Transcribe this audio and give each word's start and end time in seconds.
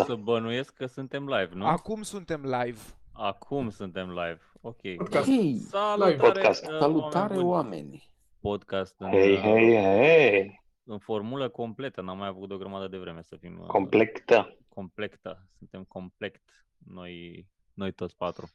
o 0.00 0.04
să 0.04 0.14
bănuiesc 0.14 0.74
că 0.74 0.86
suntem 0.86 1.24
live, 1.28 1.50
nu? 1.54 1.66
Acum 1.66 2.02
suntem 2.02 2.42
live. 2.42 2.78
Acum 3.12 3.70
suntem 3.70 4.08
live. 4.08 4.40
Ok. 4.60 4.80
Podcast. 4.96 5.24
Hei, 5.26 5.58
Salutare, 5.58 6.16
Podcast. 6.16 6.66
uh, 6.66 6.78
salutare 6.78 7.34
buni. 7.34 7.46
oameni! 7.46 8.10
Podcast 8.40 8.94
în, 8.98 9.08
Hei, 9.10 9.32
uh, 9.32 9.40
hei, 9.40 9.74
hei! 9.76 10.62
în 10.84 10.98
formulă 10.98 11.48
completă. 11.48 12.00
N-am 12.00 12.18
mai 12.18 12.28
avut 12.28 12.48
de 12.48 12.54
o 12.54 12.58
grămadă 12.58 12.88
de 12.88 12.96
vreme 12.98 13.22
să 13.22 13.36
fim 13.36 13.58
uh, 13.60 13.66
Complectă. 13.66 14.56
complectă. 14.68 15.48
Suntem 15.58 15.84
complect 15.84 16.66
noi, 16.78 17.46
noi 17.74 17.92
toți 17.92 18.16
patru. 18.16 18.48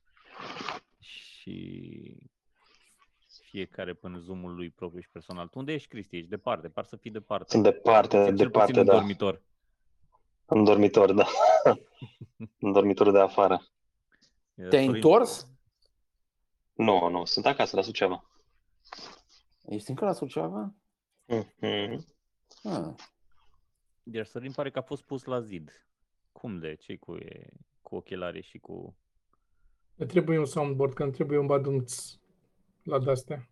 Și 0.99 2.17
fiecare 3.43 3.93
până 3.93 4.17
zoom-ul 4.17 4.55
lui 4.55 4.69
propriu 4.69 5.01
și 5.01 5.09
personal. 5.11 5.47
Tu 5.47 5.59
unde 5.59 5.73
ești, 5.73 5.87
Cristi? 5.87 6.15
Ești 6.15 6.29
departe, 6.29 6.67
par 6.69 6.85
să 6.85 6.95
fii 6.95 7.11
departe. 7.11 7.45
Sunt 7.49 7.63
departe, 7.63 8.15
Cel 8.17 8.23
puțin 8.25 8.35
departe, 8.35 8.79
în 8.79 8.85
da. 8.85 8.93
dormitor. 8.93 9.41
În 10.49 10.63
dormitor, 10.63 11.13
da. 11.13 11.25
în 12.59 12.71
dormitorul 12.71 13.11
de 13.13 13.19
afară. 13.19 13.61
Te-ai 14.55 14.69
Sorin, 14.69 14.93
întors? 14.93 15.47
Nu, 16.73 17.09
nu, 17.09 17.25
sunt 17.25 17.45
acasă 17.45 17.75
la 17.75 17.81
Suceava. 17.81 18.23
Ești 19.65 19.89
încă 19.89 20.05
la 20.05 20.13
Suceava? 20.13 20.73
Mhm. 21.25 22.05
Ah. 22.63 22.93
Iar 24.03 24.25
Sorin 24.25 24.51
pare 24.51 24.71
că 24.71 24.79
a 24.79 24.81
fost 24.81 25.03
pus 25.03 25.23
la 25.23 25.39
zid. 25.39 25.87
Cum 26.31 26.59
de? 26.59 26.75
ce 26.75 26.95
cu, 26.95 27.15
e, 27.15 27.49
cu 27.81 27.95
ochelari 27.95 28.41
și 28.41 28.57
cu... 28.57 28.95
Ne 29.95 30.05
trebuie 30.05 30.37
un 30.37 30.45
soundboard, 30.45 30.93
că 30.93 31.03
îmi 31.03 31.11
trebuie 31.11 31.37
un 31.37 31.45
badumț 31.45 32.15
la 32.83 32.99
de-astea. 32.99 33.49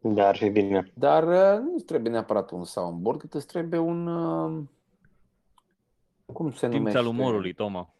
Da, 0.00 0.28
ar 0.28 0.36
fi 0.36 0.48
bine. 0.48 0.92
Dar 0.94 1.22
uh, 1.22 1.64
nu 1.72 1.78
trebuie 1.78 2.12
neapărat 2.12 2.50
un 2.50 2.64
soundboard, 2.64 3.18
cât 3.18 3.34
îți 3.34 3.46
trebuie 3.46 3.80
un... 3.80 4.06
Uh, 4.06 4.64
cum 6.32 6.50
se 6.52 6.58
Simț 6.58 6.72
numește? 6.74 6.98
al 6.98 7.06
umorului, 7.06 7.52
Toma. 7.52 7.94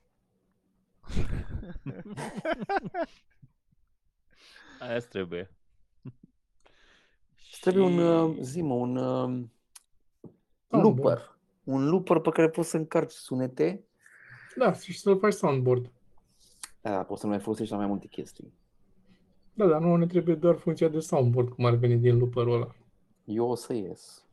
Aia 4.80 4.94
îți 4.96 5.08
trebuie. 5.08 5.50
Îți 7.50 7.60
trebuie 7.60 7.84
un, 7.84 7.92
Și- 7.92 7.98
uh, 8.00 8.36
zi 8.44 8.62
mă, 8.62 8.74
un 8.74 8.96
uh, 8.96 9.44
Soundboard. 10.70 10.98
looper. 10.98 11.36
Un 11.64 11.88
looper 11.88 12.18
pe 12.18 12.30
care 12.30 12.48
poți 12.48 12.68
să 12.68 12.76
încarci 12.76 13.10
sunete. 13.10 13.84
Da, 14.56 14.72
și 14.72 14.98
să-l 14.98 15.18
faci 15.18 15.32
soundboard. 15.32 15.90
Da, 16.80 17.02
poți 17.04 17.20
să 17.20 17.26
mai 17.26 17.38
folosești 17.40 17.72
la 17.72 17.78
mai 17.78 17.86
multe 17.86 18.06
chestii. 18.06 18.52
Da, 19.54 19.66
dar 19.66 19.80
nu 19.80 19.96
ne 19.96 20.06
trebuie 20.06 20.34
doar 20.34 20.56
funcția 20.56 20.88
de 20.88 21.00
soundboard, 21.00 21.48
cum 21.48 21.64
ar 21.64 21.74
veni 21.74 21.96
din 21.96 22.18
looperul 22.18 22.54
ăla. 22.54 22.74
Eu 23.24 23.48
o 23.50 23.54
să 23.54 23.72
ies. 23.72 24.24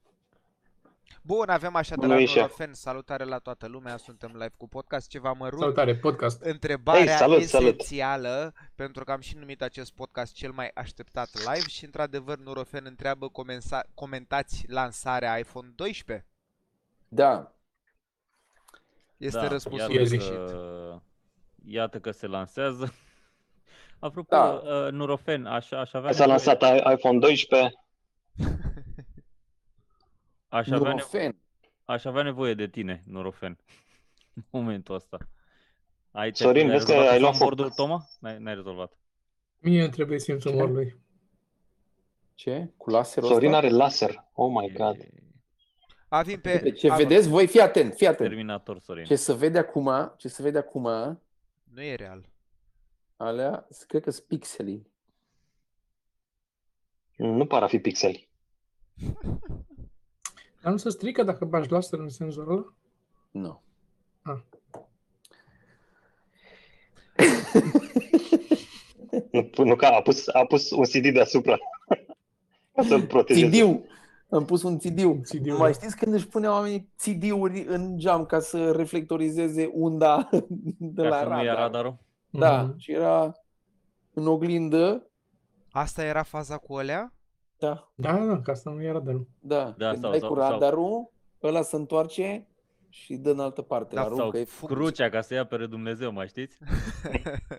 Bun, 1.27 1.49
avem 1.49 1.75
așa 1.75 1.95
de 1.95 2.01
Bună, 2.01 2.13
la 2.13 2.19
Ișa. 2.19 2.39
Norofen, 2.39 2.73
salutare 2.73 3.23
la 3.23 3.37
toată 3.39 3.67
lumea, 3.67 3.97
suntem 3.97 4.31
live 4.33 4.53
cu 4.57 4.67
podcast, 4.67 5.09
ceva 5.09 5.31
mărunt. 5.31 5.61
Salutare, 5.61 5.95
podcast. 5.95 6.41
Întrebarea 6.41 7.05
Hei, 7.05 7.15
salut, 7.17 7.43
salut. 7.43 7.67
esențială, 7.67 8.53
pentru 8.75 9.03
că 9.03 9.11
am 9.11 9.19
și 9.19 9.35
numit 9.37 9.61
acest 9.61 9.93
podcast 9.93 10.33
cel 10.33 10.51
mai 10.51 10.71
așteptat 10.73 11.29
live 11.37 11.67
și 11.67 11.85
într-adevăr 11.85 12.37
Norofen 12.37 12.83
întreabă 12.85 13.29
comensa- 13.29 13.89
comentați 13.93 14.65
lansarea 14.67 15.37
iPhone 15.37 15.67
12? 15.75 16.25
Da, 17.07 17.51
Este 19.17 19.39
Da, 19.39 19.47
răspunsul 19.47 19.91
iată 19.93 20.03
greșit. 20.03 20.29
că, 20.33 20.99
iată 21.65 21.99
că 21.99 22.11
se 22.11 22.27
lansează. 22.27 22.93
Apropo, 23.99 24.35
Da. 24.35 24.43
uh, 24.43 24.91
Nurofen, 24.91 25.45
aș, 25.45 25.71
aș 25.71 25.93
avea 25.93 26.11
S-a 26.11 26.25
nevoie- 26.25 26.45
lansat 26.45 26.61
i- 26.61 26.93
iPhone 26.93 27.19
12. 27.19 27.84
Aș 30.55 30.65
avea, 30.67 30.77
nevoie, 30.77 30.93
Nurofen. 30.93 31.35
aș 31.85 32.05
avea 32.05 32.23
nevoie 32.23 32.53
de 32.53 32.67
tine, 32.67 33.03
Nurofen, 33.05 33.57
în 34.33 34.43
momentul 34.49 34.95
ăsta. 34.95 35.17
Ai, 36.11 36.31
te- 36.31 36.43
Sorin, 36.43 36.65
ai 36.65 36.71
vezi 36.71 36.85
că 36.85 36.91
rezolvat 36.91 37.13
ai 37.13 37.19
luat 37.19 37.35
soundboard-ul, 37.35 37.65
foc. 37.67 37.75
Toma? 37.75 38.07
N-ai, 38.19 38.37
n-ai 38.39 38.55
rezolvat. 38.55 38.91
Mie 39.59 39.81
îmi 39.81 39.91
trebuie 39.91 40.19
simțul 40.19 40.51
Ce? 40.51 40.55
umorului. 40.57 40.95
Ce? 42.35 42.73
Cu 42.77 42.89
laserul 42.89 43.29
Sorin 43.29 43.47
ăsta? 43.53 43.57
are 43.57 43.69
laser. 43.69 44.23
Oh 44.33 44.51
my 44.61 44.71
god. 44.73 44.95
E 44.99 45.09
Avem 46.07 46.39
pe... 46.41 46.51
Uite, 46.63 46.71
Ce 46.71 46.89
am- 46.89 46.97
vedeți 46.97 47.27
voi? 47.27 47.47
Fii 47.47 47.59
atent, 47.61 47.93
fii 47.93 48.07
atent. 48.07 48.29
Terminator, 48.29 48.79
Sorin. 48.79 49.03
Ce 49.03 49.15
se 49.15 49.33
vede 49.33 49.57
acum, 49.57 50.13
ce 50.17 50.27
se 50.27 50.41
vede 50.41 50.57
acum, 50.57 50.83
Nu 51.63 51.81
e 51.83 51.95
real. 51.95 52.29
alea, 53.17 53.67
cred 53.87 54.03
că 54.03 54.11
sunt 54.11 54.25
pixelii. 54.25 54.87
Nu 57.15 57.45
par 57.45 57.63
a 57.63 57.67
fi 57.67 57.79
pixeli. 57.79 58.29
Dar 60.65 60.73
nu 60.73 60.79
se 60.79 60.89
strică 60.89 61.23
dacă 61.23 61.45
bagi 61.45 61.71
laser 61.71 61.99
în 61.99 62.09
senzorul 62.09 62.51
ăla? 62.57 62.73
Nu. 63.31 63.61
Ah. 64.21 64.39
Nu, 69.31 69.49
nu 69.65 69.75
că 69.75 69.85
a 69.85 70.01
pus, 70.01 70.27
a 70.27 70.45
pus 70.45 70.71
un 70.71 70.83
CD 70.83 71.13
deasupra. 71.13 71.57
Ca 72.75 72.83
să-l 72.83 73.05
protejeze. 73.05 73.57
CD-ul. 73.57 73.83
Am 74.29 74.45
pus 74.45 74.63
un 74.63 74.77
CD-ul. 74.77 75.19
CD-ul, 75.23 75.57
Mai 75.57 75.71
da. 75.71 75.77
știți 75.77 75.97
când 75.97 76.13
își 76.13 76.27
puneau 76.27 76.53
oamenii 76.53 76.89
CD-uri 77.03 77.63
în 77.67 77.97
geam 77.97 78.25
ca 78.25 78.39
să 78.39 78.71
reflectorizeze 78.71 79.69
unda 79.73 80.29
de 80.77 81.01
Ca 81.01 81.07
la 81.07 81.19
să 81.19 81.25
nu 81.27 81.43
ia 81.43 81.53
radar? 81.53 81.57
radarul? 81.57 81.97
Da, 82.29 82.61
Mhm. 82.61 82.77
și 82.77 82.91
era 82.91 83.31
în 84.13 84.27
oglindă. 84.27 85.09
Asta 85.71 86.03
era 86.03 86.23
faza 86.23 86.57
cu 86.57 86.73
alea? 86.75 87.13
Da, 87.57 87.91
Da, 87.95 88.25
da, 88.25 88.41
ca 88.41 88.51
asta 88.51 88.69
nu 88.69 88.83
era 88.83 88.99
de 88.99 89.11
nu. 89.11 89.27
da. 89.39 89.73
Da, 89.77 89.89
Când 89.89 90.01
sau- 90.01 90.11
dai 90.11 90.19
sau- 90.19 90.29
cu 90.33 90.39
sau- 90.39 90.49
radarul, 90.51 91.11
ăla 91.43 91.61
se 91.61 91.75
întoarce 91.75 92.47
și 92.89 93.15
dă 93.15 93.29
în 93.31 93.39
altă 93.39 93.61
parte 93.61 93.95
Da, 93.95 94.01
la 94.07 94.15
Sau 94.15 94.25
rucă. 94.25 94.37
E 94.37 94.47
crucea 94.65 95.09
ca 95.09 95.21
să 95.21 95.33
ia 95.33 95.45
pe 95.45 95.65
Dumnezeu, 95.65 96.11
mai 96.11 96.27
știți? 96.27 96.57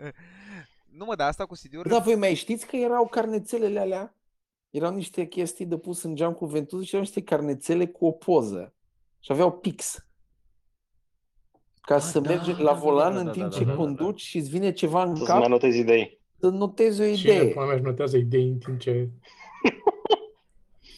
nu 0.98 1.04
mă, 1.04 1.14
dar 1.14 1.28
asta 1.28 1.46
cu 1.46 1.54
CD-uri... 1.54 1.88
Da, 1.88 1.98
voi 1.98 2.14
mai 2.16 2.34
știți 2.34 2.66
că 2.66 2.76
erau 2.76 3.06
carnețelele 3.06 3.80
alea? 3.80 4.14
Erau 4.70 4.94
niște 4.94 5.26
chestii 5.26 5.66
de 5.66 5.76
pus 5.78 6.02
în 6.02 6.14
geam 6.14 6.32
cu 6.32 6.46
ventuză 6.46 6.82
și 6.82 6.88
erau 6.90 7.00
niște 7.04 7.22
carnețele 7.22 7.86
cu 7.86 8.06
o 8.06 8.10
poză. 8.10 8.74
Și 9.20 9.32
aveau 9.32 9.52
pix. 9.52 10.06
Ca 11.80 11.94
Ah, 11.94 12.00
să 12.00 12.20
da, 12.20 12.28
mergi 12.30 12.50
da, 12.52 12.58
la 12.58 12.72
da, 12.72 12.78
volan 12.78 13.12
da, 13.12 13.18
în 13.18 13.24
da, 13.26 13.30
timp 13.32 13.44
da, 13.50 13.56
ce 13.56 13.64
da, 13.64 13.70
da, 13.70 13.70
da. 13.76 13.76
conduci 13.82 14.20
și 14.20 14.36
îți 14.38 14.48
vine 14.50 14.72
ceva 14.72 15.02
în 15.02 15.14
Să-ți 15.16 15.30
mai 15.30 15.40
cap, 15.40 15.48
notezi 15.50 15.78
idei. 15.78 16.20
să 16.38 16.48
notezi 16.48 17.00
o 17.00 17.14
Cine 17.14 17.32
idee. 17.34 17.48
pula 17.52 17.64
mea 17.64 17.74
își 17.74 17.82
notează 17.84 18.16
idei 18.16 18.48
în 18.48 18.58
timp 18.58 18.78
ce... 18.78 19.08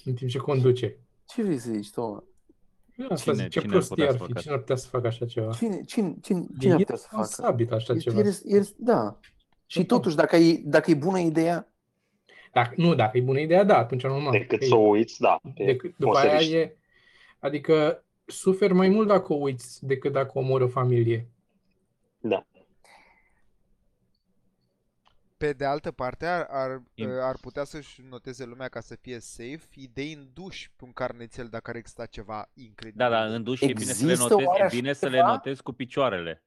în 0.09 0.15
timp 0.15 0.31
ce 0.31 0.39
conduce? 0.39 0.99
Ce 1.27 1.43
vrei 1.43 1.59
să 1.59 1.71
zici, 1.71 1.91
Toma? 1.91 2.25
Asta 3.09 3.31
Cine- 3.33 3.43
zic, 3.43 3.53
ce 3.53 3.61
cine 3.61 3.73
ar 3.73 3.79
prostie 3.79 3.95
putea 3.95 4.07
ar 4.07 4.13
să 4.19 4.25
fi? 4.25 4.29
facă 4.33 4.41
Cine 4.41 4.53
ar 4.55 4.59
putea 4.61 4.77
să 4.77 4.89
facă 4.89 5.07
așa 5.07 5.27
ceva? 5.27 5.53
Cine, 5.53 5.81
cine, 5.87 6.17
cine, 6.23 6.39
E 6.39 6.59
cine 6.61 6.73
ar 6.73 6.79
putea 6.79 6.97
să 6.97 7.07
facă? 7.11 7.17
irresponsabil 7.23 7.73
așa 7.73 7.93
Este 7.93 8.09
ceva. 8.09 8.19
ires- 8.21 8.43
ires- 8.45 8.75
da. 8.79 9.19
Și 9.67 9.79
Da. 9.79 9.85
totuși, 9.85 10.17
dacă 10.17 10.37
e, 10.37 10.61
dacă 10.65 10.91
e 10.91 10.95
bună 10.95 11.19
ideea, 11.19 11.69
Dacă, 12.53 12.75
nu, 12.77 12.95
dacă 12.95 13.17
e 13.17 13.21
bună 13.21 13.39
ideea, 13.41 13.65
da, 13.65 13.79
atunci 13.79 14.03
normal. 14.03 14.33
Decât 14.33 14.61
Ei, 14.63 14.69
să 14.69 14.75
o 14.75 14.79
uiți, 14.89 15.21
da. 15.21 15.41
pe 15.55 15.65
decât, 15.65 15.95
după 15.97 16.17
aia 16.17 16.25
măsăriști. 16.33 16.55
e... 16.55 16.77
Adică 17.39 18.05
suferi 18.25 18.73
mai 18.73 18.89
mult 18.89 19.09
dacă 19.09 19.33
o 19.33 19.37
uiți 19.37 19.87
decât 19.87 20.13
dacă 20.13 20.31
omori 20.35 20.65
o 20.65 20.69
familie. 20.69 21.29
Da. 22.21 22.47
Pe 25.39 25.53
de 25.53 25.65
altă 25.65 25.91
parte, 25.91 26.27
ar, 26.27 26.47
ar, 26.51 26.83
Im- 26.95 27.21
ar 27.23 27.37
putea 27.41 27.65
să-și 27.65 28.03
noteze 28.09 28.45
lumea 28.45 28.69
ca 28.69 28.81
să 28.81 28.95
fie 28.95 29.19
safe 29.21 29.67
idei 29.75 30.13
în 30.13 30.29
duș 30.33 30.69
pe 30.77 30.85
un 30.85 30.93
carnețel 30.93 31.47
dacă 31.49 31.71
ar 31.71 31.77
exista 31.77 32.07
ceva 32.07 32.51
incredibil. 32.55 33.05
Da, 33.05 33.09
da, 33.11 33.25
în 33.25 33.43
duș 33.43 33.61
e 33.61 33.67
bine 33.67 33.81
să 33.81 34.05
le 34.05 34.11
Există 34.11 34.29
notezi, 34.33 34.49
oare 34.49 34.63
e 34.63 34.65
așa 34.65 34.77
bine 34.77 34.93
să 34.93 35.09
le 35.09 35.17
ceva? 35.17 35.29
notezi 35.31 35.63
cu 35.63 35.73
picioarele. 35.73 36.43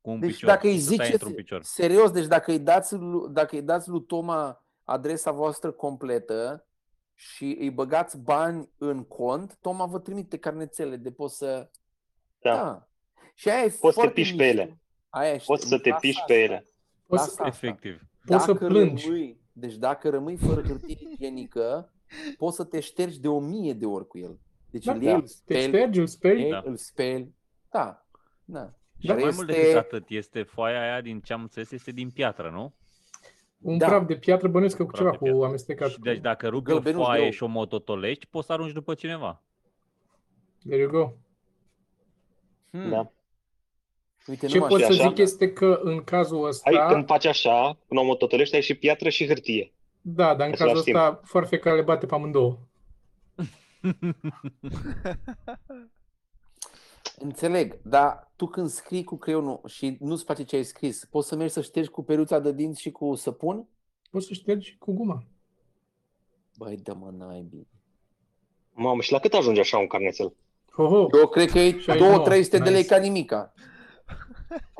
Cu 0.00 0.10
un 0.10 0.20
deci 0.20 0.30
picior. 0.30 0.48
dacă 0.50 0.66
îi 0.66 0.78
să 0.78 0.84
stai 0.84 0.94
ziceți, 0.96 1.12
într-un 1.12 1.34
picior. 1.34 1.62
serios, 1.62 2.10
deci 2.10 2.26
dacă 2.26 2.50
îi, 2.50 2.58
dați, 2.58 2.94
lu- 2.94 3.28
dacă 3.28 3.54
îi 3.56 3.62
dați 3.62 3.88
lui 3.88 4.04
Toma 4.04 4.64
adresa 4.84 5.30
voastră 5.30 5.70
completă 5.72 6.66
și 7.14 7.56
îi 7.60 7.70
băgați 7.70 8.18
bani 8.18 8.70
în 8.78 9.04
cont, 9.04 9.56
Toma 9.60 9.86
vă 9.86 9.98
trimite 9.98 10.38
carnețele 10.38 10.96
de 10.96 11.12
poți 11.12 11.36
să... 11.36 11.70
Da. 12.38 12.88
Și 13.34 13.48
aia 13.50 13.62
e 13.62 13.68
Poți 13.68 13.76
să 13.78 13.86
te 13.86 13.92
foarte 13.92 14.12
piși 14.12 14.34
pe 14.34 14.44
mișto. 14.44 14.60
ele. 14.60 14.78
Aia 15.08 15.32
e 15.32 15.42
Poți 15.46 15.68
să 15.68 15.78
te 15.78 15.88
lasă 15.88 16.00
piși 16.00 16.18
asta. 16.20 16.34
pe 16.34 16.40
ele. 16.42 16.68
Poți 17.08 17.20
Lasă 17.22 17.34
să, 17.34 17.42
asta. 17.42 17.66
Efectiv. 17.66 18.02
Poți 18.24 18.44
să 18.44 18.52
Dacă 18.52 18.66
plângi. 18.66 19.04
Rămâi, 19.06 19.40
deci 19.52 19.74
dacă 19.76 20.08
rămâi 20.10 20.36
fără 20.36 20.62
hârtie 20.62 20.96
igienică, 21.12 21.92
poți 22.38 22.56
să 22.56 22.64
te 22.64 22.80
ștergi 22.80 23.20
de 23.20 23.28
o 23.28 23.40
mie 23.40 23.72
de 23.72 23.86
ori 23.86 24.06
cu 24.06 24.18
el. 24.18 24.38
Deci 24.70 24.84
Da, 24.84 24.92
îl 24.92 24.98
da. 24.98 25.04
iei, 25.04 25.14
îl 25.14 25.20
te 25.20 25.26
speli, 25.28 25.62
ștergi, 25.62 25.98
îl 26.00 26.06
speli. 26.06 26.42
ei, 26.42 26.50
Da. 26.50 26.62
îl 26.64 26.76
speli. 26.76 27.34
Da. 27.70 28.06
Da. 28.44 28.60
Da, 29.00 29.16
Și 29.16 29.22
mai 29.22 29.32
mult 29.34 29.46
decât 29.46 29.62
Este- 29.64 29.76
atât, 29.78 30.08
este 30.08 30.42
foaia 30.42 30.80
aia 30.82 31.00
din 31.00 31.20
ce 31.20 31.32
am 31.32 31.40
înțeles, 31.40 31.70
este 31.70 31.90
din 31.92 32.10
piatră, 32.10 32.50
nu? 32.50 32.72
Un 33.60 33.78
Da. 33.78 33.86
praf 33.86 34.06
de 34.06 34.16
piatră 34.16 34.48
bănuiesc 34.48 34.76
că 34.76 34.84
cu 34.84 34.90
Praf 34.90 35.00
ceva, 35.00 35.10
de 35.12 35.16
cu 35.18 35.24
piatră. 35.24 35.44
amestecat. 35.46 35.90
Și 35.90 36.00
deci 36.00 36.16
cu... 36.16 36.22
dacă 36.22 36.48
rupi 36.48 36.70
o 36.70 36.74
Gălbenuș 36.74 37.04
foaie 37.04 37.20
greu. 37.20 37.30
și 37.32 37.42
o 37.42 37.46
mototolești, 37.46 38.26
poți 38.26 38.46
să 38.46 38.52
arunci 38.52 38.72
după 38.72 38.94
cineva. 38.94 39.42
There 40.66 40.80
you 40.80 40.90
go. 40.90 41.12
Hmm. 42.70 42.90
Da. 42.90 43.10
Uite, 44.28 44.46
Ce 44.46 44.58
nu 44.58 44.66
pot 44.66 44.80
așa. 44.80 44.86
să 44.86 44.92
așa. 45.00 45.08
zic 45.08 45.18
este 45.18 45.52
că 45.52 45.80
în 45.82 46.04
cazul 46.04 46.46
ăsta, 46.46 46.70
Ai, 46.70 46.92
când 46.92 47.06
faci 47.06 47.24
așa, 47.24 47.78
când 47.88 48.00
o 48.00 48.04
mototolești, 48.04 48.54
ai 48.54 48.62
și 48.62 48.74
piatră 48.74 49.08
și 49.08 49.26
hârtie. 49.26 49.72
da, 50.00 50.34
dar 50.34 50.46
în 50.46 50.52
Același 50.52 50.62
cazul 50.64 50.82
timp. 50.82 50.96
ăsta 50.96 51.20
foarfeca 51.24 51.72
le 51.74 51.82
bate 51.82 52.06
pe 52.06 52.14
amândouă. 52.14 52.58
Înțeleg, 57.18 57.78
dar 57.82 58.30
tu 58.36 58.46
când 58.46 58.68
scrii 58.68 59.04
cu 59.04 59.16
creionul 59.16 59.60
și 59.66 59.96
nu-ți 60.00 60.24
place 60.24 60.42
ce 60.44 60.56
ai 60.56 60.62
scris, 60.62 61.04
poți 61.10 61.28
să 61.28 61.36
mergi 61.36 61.52
să 61.52 61.60
ștergi 61.60 61.88
cu 61.90 62.02
peruța 62.04 62.38
de 62.38 62.52
dinți 62.52 62.80
și 62.80 62.90
cu 62.90 63.14
săpun? 63.14 63.66
Poți 64.10 64.26
să 64.26 64.32
ștergi 64.32 64.76
cu 64.78 64.92
guma. 64.92 65.22
Băi, 66.56 66.76
dă-mă 66.76 67.10
naibii. 67.18 67.68
Mamă, 68.72 69.00
și 69.00 69.12
la 69.12 69.18
cât 69.18 69.32
ajunge 69.32 69.60
așa 69.60 69.78
un 69.78 69.86
carnețel? 69.86 70.32
Ho, 70.72 70.86
ho. 70.86 71.06
Eu 71.18 71.28
cred 71.28 71.50
că 71.50 71.58
e 71.58 71.78
69, 71.78 72.24
2-300 72.28 72.50
de 72.50 72.58
lei 72.58 72.72
nice. 72.72 72.86
ca 72.86 72.96
nimica. 72.96 73.52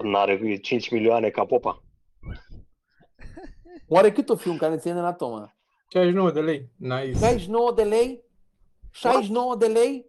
N-are 0.02 0.56
5 0.56 0.90
milioane 0.90 1.30
ca 1.30 1.44
popa. 1.44 1.82
Oare 3.88 4.12
cât 4.12 4.28
o 4.28 4.36
fi 4.36 4.48
un 4.48 4.56
canețel 4.56 4.96
în 4.96 5.04
atoma? 5.04 5.56
69 5.92 6.30
de 6.30 6.40
lei. 6.40 6.68
Nice. 6.76 7.12
69 7.18 7.72
de 7.72 7.82
lei? 7.82 8.22
69 8.90 9.56
de 9.56 9.66
lei? 9.66 10.06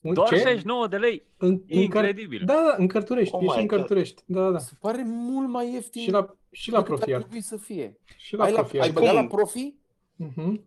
Un 0.00 0.14
Doar 0.14 0.28
ce? 0.28 0.36
69 0.36 0.86
de 0.88 0.96
lei. 0.96 1.26
În, 1.36 1.48
în 1.48 1.58
Căr... 1.58 1.76
Incredibil. 1.82 2.42
Da, 2.44 2.54
da, 2.54 2.74
în 2.78 2.86
Cărturești. 2.88 3.34
Oh 3.34 3.42
e 3.42 3.46
și 3.46 3.54
my 3.54 3.60
în 3.60 3.66
God. 3.66 3.78
Cărturești. 3.78 4.22
Da, 4.26 4.42
da, 4.42 4.50
da. 4.50 4.58
Se 4.58 4.72
pare 4.80 5.02
mult 5.06 5.48
mai 5.48 5.72
ieftin 5.72 6.02
Și 6.02 6.10
la, 6.10 6.36
și 6.50 6.70
la 6.70 6.76
decât 6.78 6.92
ar 6.92 6.98
profi 6.98 7.14
ar. 7.14 7.20
trebui 7.20 7.40
să 7.42 7.56
fie. 7.56 7.98
Și 8.16 8.34
la 8.36 8.44
Ai, 8.44 8.52
la, 8.52 8.58
profi 8.58 8.76
ar. 8.78 8.82
ai 8.82 8.90
băgat 8.92 9.08
Cum? 9.10 9.18
la 9.20 9.26
profi? 9.26 9.74
Mhm. 10.16 10.64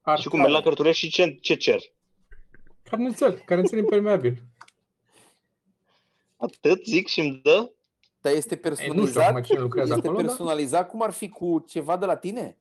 Ar 0.00 0.18
Și 0.18 0.28
cum 0.28 0.38
merg 0.38 0.52
la 0.52 0.60
cărturești 0.60 1.04
și 1.06 1.12
ce, 1.12 1.38
ce 1.40 1.54
cer? 1.54 1.80
Carnețel, 2.82 3.32
carnețel 3.46 3.78
impermeabil. 3.78 4.42
Atât 6.40 6.84
zic 6.84 7.06
și 7.06 7.20
îmi 7.20 7.40
dă? 7.42 7.70
Dar 8.20 8.32
este 8.32 8.54
Ei, 8.54 8.70
nu 8.70 8.74
știu 8.76 8.92
personalizat? 8.92 9.28
acum 9.28 9.42
cine 9.42 9.58
lucrează 9.58 9.94
Este 9.94 10.06
acolo, 10.06 10.22
dar 10.22 10.26
personalizat 10.26 10.88
cum 10.88 11.02
ar 11.02 11.10
fi 11.10 11.28
cu 11.28 11.58
ceva 11.58 11.96
de 11.96 12.06
la 12.06 12.16
tine? 12.16 12.56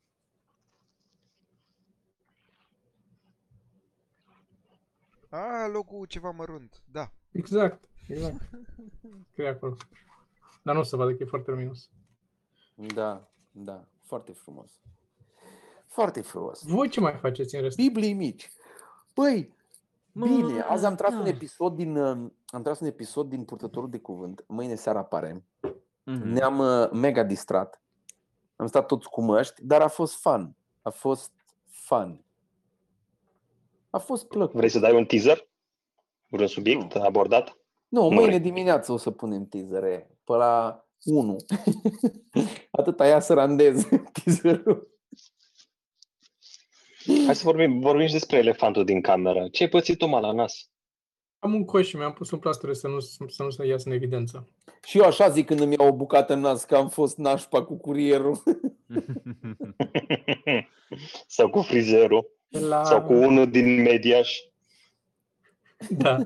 A, 5.29 5.67
logul 5.67 6.05
ceva 6.05 6.29
mărunt, 6.29 6.81
da. 6.91 7.11
exact, 7.31 7.83
exact. 8.07 8.49
Că 9.35 9.41
e 9.41 9.47
acolo. 9.47 9.77
Dar 10.63 10.75
nu 10.75 10.81
o 10.81 10.83
să 10.83 10.95
vadă 10.95 11.13
că 11.15 11.23
e 11.23 11.25
foarte 11.25 11.51
luminos. 11.51 11.89
Da, 12.75 13.27
da, 13.51 13.87
foarte 14.01 14.31
frumos. 14.31 14.71
Foarte 15.87 16.21
frumos. 16.21 16.63
Voi 16.63 16.89
ce 16.89 16.99
mai 16.99 17.13
faceți 17.13 17.55
în 17.55 17.61
rest? 17.61 17.75
Biblii 17.75 18.13
mici. 18.13 18.51
Băi, 20.19 20.29
bine, 20.29 20.53
Mă, 20.53 20.65
azi 20.69 20.85
am 20.85 20.95
tras 20.95 21.13
un 21.13 21.23
da. 21.23 21.29
episod 21.29 21.75
din 21.75 21.95
uh, 21.97 22.29
am 22.47 22.61
tras 22.61 22.79
un 22.79 22.87
episod 22.87 23.29
din 23.29 23.43
Purtătorul 23.43 23.89
de 23.89 23.99
Cuvânt. 23.99 24.43
Mâine 24.47 24.75
seara 24.75 24.99
apare. 24.99 25.43
Mhm. 26.03 26.27
Ne-am 26.27 26.59
uh, 26.59 26.89
mega 26.91 27.23
distrat. 27.23 27.81
Am 28.55 28.67
stat 28.67 28.85
toți 28.85 29.09
cu 29.09 29.21
măști, 29.21 29.65
dar 29.65 29.81
a 29.81 29.87
fost 29.87 30.15
fun. 30.21 30.55
A 30.81 30.89
fost 30.89 31.31
fun. 31.65 32.23
A 33.89 33.97
fost 33.97 34.27
plăcut. 34.27 34.55
Vrei 34.55 34.69
să 34.69 34.79
dai 34.79 34.95
un 34.95 35.05
teaser? 35.05 35.47
Vreun 36.27 36.47
subiect 36.47 36.95
abordat? 36.95 37.57
Nu, 37.87 38.01
Nu 38.01 38.09
mâine 38.09 38.25
vrei. 38.25 38.39
dimineață 38.39 38.91
o 38.91 38.97
să 38.97 39.11
punem 39.11 39.45
teasere. 39.47 40.17
Pe 40.23 40.33
la 40.33 40.85
1. 41.03 41.35
Atâta 42.71 43.07
ia 43.07 43.19
să 43.19 43.33
randez 43.33 43.85
teaserul. 44.23 44.87
Hai 47.25 47.35
să 47.35 47.41
vorbim, 47.43 47.79
vorbim 47.79 48.07
și 48.07 48.13
despre 48.13 48.37
elefantul 48.37 48.85
din 48.85 49.01
cameră. 49.01 49.47
Ce 49.51 49.63
ai 49.63 49.69
pățit 49.69 49.97
Toma 49.97 50.19
la 50.19 50.31
nas? 50.31 50.69
Am 51.39 51.53
un 51.53 51.65
coș 51.65 51.87
și 51.87 51.95
mi-am 51.95 52.13
pus 52.13 52.31
un 52.31 52.39
plasture 52.39 52.73
să 52.73 52.87
nu, 52.87 52.99
să 52.99 53.43
nu 53.43 53.49
se 53.49 53.65
iasă 53.65 53.89
în 53.89 53.95
evidență. 53.95 54.49
Și 54.83 54.97
eu 54.97 55.05
așa 55.05 55.29
zic 55.29 55.45
când 55.45 55.59
îmi 55.59 55.75
iau 55.79 55.87
o 55.87 55.95
bucată 55.95 56.33
în 56.33 56.39
nas 56.39 56.63
că 56.63 56.75
am 56.75 56.89
fost 56.89 57.17
nașpa 57.17 57.63
cu 57.63 57.77
curierul. 57.77 58.43
sau 61.27 61.49
cu 61.49 61.61
frizerul? 61.61 62.31
La... 62.49 62.83
Sau 62.83 63.03
cu 63.03 63.13
unul 63.13 63.49
din 63.49 63.81
mediaș? 63.81 64.37
Da. 65.89 66.17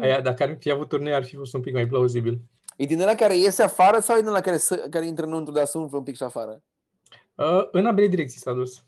Aia, 0.00 0.20
dacă 0.20 0.42
ar 0.42 0.56
fi 0.60 0.70
avut 0.70 0.88
turnee, 0.88 1.14
ar 1.14 1.24
fi 1.24 1.36
fost 1.36 1.54
un 1.54 1.60
pic 1.60 1.72
mai 1.72 1.86
plauzibil. 1.86 2.38
E 2.76 2.84
din 2.84 3.00
ăla 3.00 3.14
care 3.14 3.36
iese 3.36 3.62
afară 3.62 3.98
sau 3.98 4.16
e 4.16 4.20
din 4.20 4.28
ăla 4.28 4.40
care, 4.40 4.56
să, 4.56 4.86
care 4.90 5.06
intră 5.06 5.26
înăuntru, 5.26 5.52
dar 5.52 5.64
să 5.64 5.78
umflă 5.78 5.98
un 5.98 6.04
pic 6.04 6.16
și 6.16 6.22
afară? 6.22 6.62
Uh, 7.34 7.68
în 7.70 7.86
ambele 7.86 8.06
direcții 8.06 8.40
s-a 8.40 8.52
dus. 8.52 8.85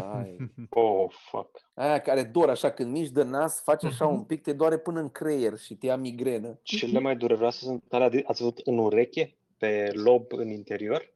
Fai. 0.00 0.36
Oh, 0.70 1.10
fuck. 1.30 1.70
Aia 1.74 2.00
care 2.00 2.22
dor 2.22 2.50
așa 2.50 2.70
când 2.70 2.90
mici 2.90 3.08
de 3.10 3.22
nas, 3.22 3.62
faci 3.62 3.84
așa 3.84 4.04
Mhm. 4.04 4.14
un 4.14 4.24
pic, 4.24 4.42
te 4.42 4.52
doare 4.52 4.78
până 4.78 5.00
în 5.00 5.08
creier 5.10 5.58
și 5.58 5.76
te 5.76 5.86
ia 5.86 5.96
migrenă. 5.96 6.58
Cele 6.62 6.98
mai 6.98 7.16
dureroase 7.16 7.58
sunt 7.64 7.84
alea, 7.90 8.08
de- 8.08 8.24
ați 8.26 8.40
văzut 8.42 8.58
în 8.58 8.78
ureche, 8.78 9.36
pe 9.56 9.90
lob 9.94 10.32
în 10.32 10.48
interior? 10.48 11.14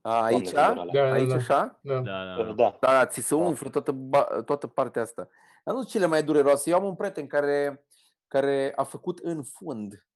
A, 0.00 0.22
aici? 0.22 0.50
Doamne, 0.50 0.80
alea. 0.80 0.92
Da, 1.02 1.08
da, 1.08 1.12
Aici 1.14 1.28
da. 1.28 1.34
așa? 1.34 1.78
da. 1.82 1.94
Da, 1.94 2.00
da, 2.00 2.34
Da, 2.36 2.42
da. 2.42 2.52
da. 2.52 2.76
Da, 2.80 2.92
da, 2.92 3.06
ți 3.06 3.20
se 3.20 3.34
Da. 3.34 3.40
umflă 3.40 3.70
toată, 3.70 3.92
ba- 3.92 4.42
toată 4.44 4.66
partea 4.66 5.02
asta. 5.02 5.28
Dar 5.64 5.74
nu 5.74 5.80
sunt 5.80 5.92
cele 5.92 6.06
mai 6.06 6.22
dureroase. 6.22 6.70
Eu 6.70 6.76
am 6.76 6.84
un 6.84 6.94
prieten 6.94 7.26
care, 7.26 7.84
care 8.28 8.72
a 8.76 8.84
făcut 8.84 9.18
în 9.18 9.42
fund. 9.42 10.06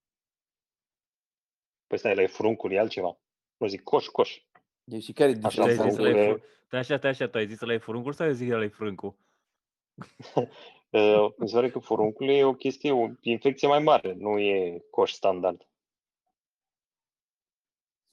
Păi 1.87 1.99
stai, 1.99 2.15
la 2.15 2.23
e 2.23 2.27
furuncul, 2.27 2.73
e 2.73 2.79
altceva. 2.79 3.19
Nu 3.57 3.67
zic 3.67 3.83
coș, 3.83 4.07
coș. 4.07 4.43
E 4.89 4.99
și 4.99 5.13
care 5.13 5.31
e 5.31 5.39
Așa, 5.43 5.63
Tu 5.63 5.63
ai 5.63 5.69
diferența? 5.69 5.89
zis 5.89 5.95
să 5.95 6.03
le 6.03 6.11
furuncule- 6.11 6.39
fur... 6.41 6.49
Stai 6.67 6.79
așa, 6.81 6.97
stai 6.97 7.11
așa, 7.11 7.29
tu 7.29 7.39
ai 7.39 7.47
zis 7.47 7.59
să 7.59 7.67
le 7.67 7.79
furuncul 7.79 8.13
sau 8.13 8.27
ai 8.27 8.35
zis 8.35 8.49
să 8.49 8.57
le 8.59 8.69
furuncul? 8.69 9.15
Uh, 10.91 11.27
mi 11.37 11.49
se 11.49 11.55
pare 11.55 11.71
că 11.71 11.79
furuncul 11.79 12.29
e 12.29 12.45
o 12.45 12.55
chestie, 12.55 12.93
o 12.93 13.09
infecție 13.21 13.69
mai 13.69 13.79
mare, 13.79 14.13
nu 14.19 14.39
e 14.39 14.85
coș 14.91 15.11
standard. 15.13 15.67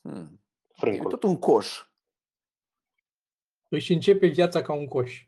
Hmm. 0.01 0.39
E 0.67 0.73
Frâncul. 0.75 1.09
tot 1.09 1.23
un 1.23 1.39
coș. 1.39 1.83
Își 3.69 3.93
începe 3.93 4.27
viața 4.27 4.61
ca 4.61 4.73
un 4.73 4.87
coș. 4.87 5.25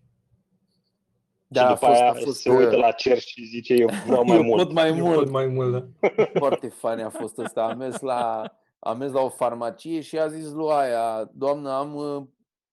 Da, 1.48 1.60
și 1.62 1.66
a 1.66 1.74
după 1.74 1.86
fost, 1.86 2.00
aia 2.00 2.10
a 2.10 2.14
fost 2.14 2.40
se 2.42 2.50
uită 2.50 2.76
uh, 2.76 2.82
la 2.82 2.92
cer 2.92 3.20
și 3.20 3.46
zice, 3.46 3.74
eu 3.74 3.88
vreau 4.06 4.24
mai 4.24 4.38
eu 4.42 4.44
mult. 4.44 4.64
pot 4.64 4.72
mai 4.74 4.88
Eu 4.90 4.96
mult. 4.96 5.16
pot 5.16 5.30
mai 5.30 5.46
mult, 5.48 5.72
da. 5.72 6.10
Foarte 6.34 6.68
funny 6.70 7.02
a 7.02 7.10
fost 7.10 7.38
ăsta. 7.38 7.64
Am 7.64 7.78
mers 7.78 8.00
la, 8.00 8.52
am 8.86 8.98
mers 8.98 9.12
la 9.12 9.22
o 9.22 9.30
farmacie 9.30 10.02
și 10.02 10.20
a 10.20 10.28
zis 10.28 10.52
lui 10.52 10.72
aia, 10.72 11.24
doamnă, 11.34 11.72
am, 11.72 11.96
uh, 11.96 12.24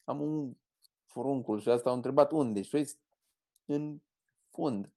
am 0.05 0.21
un 0.21 0.53
furuncul 1.07 1.61
și 1.61 1.69
asta 1.69 1.89
au 1.91 1.95
întrebat 1.97 2.33
unde. 2.33 2.63
Și 2.63 2.77
eu 2.77 2.83
zis, 2.83 2.99
în 3.65 4.01
fund. 4.51 4.93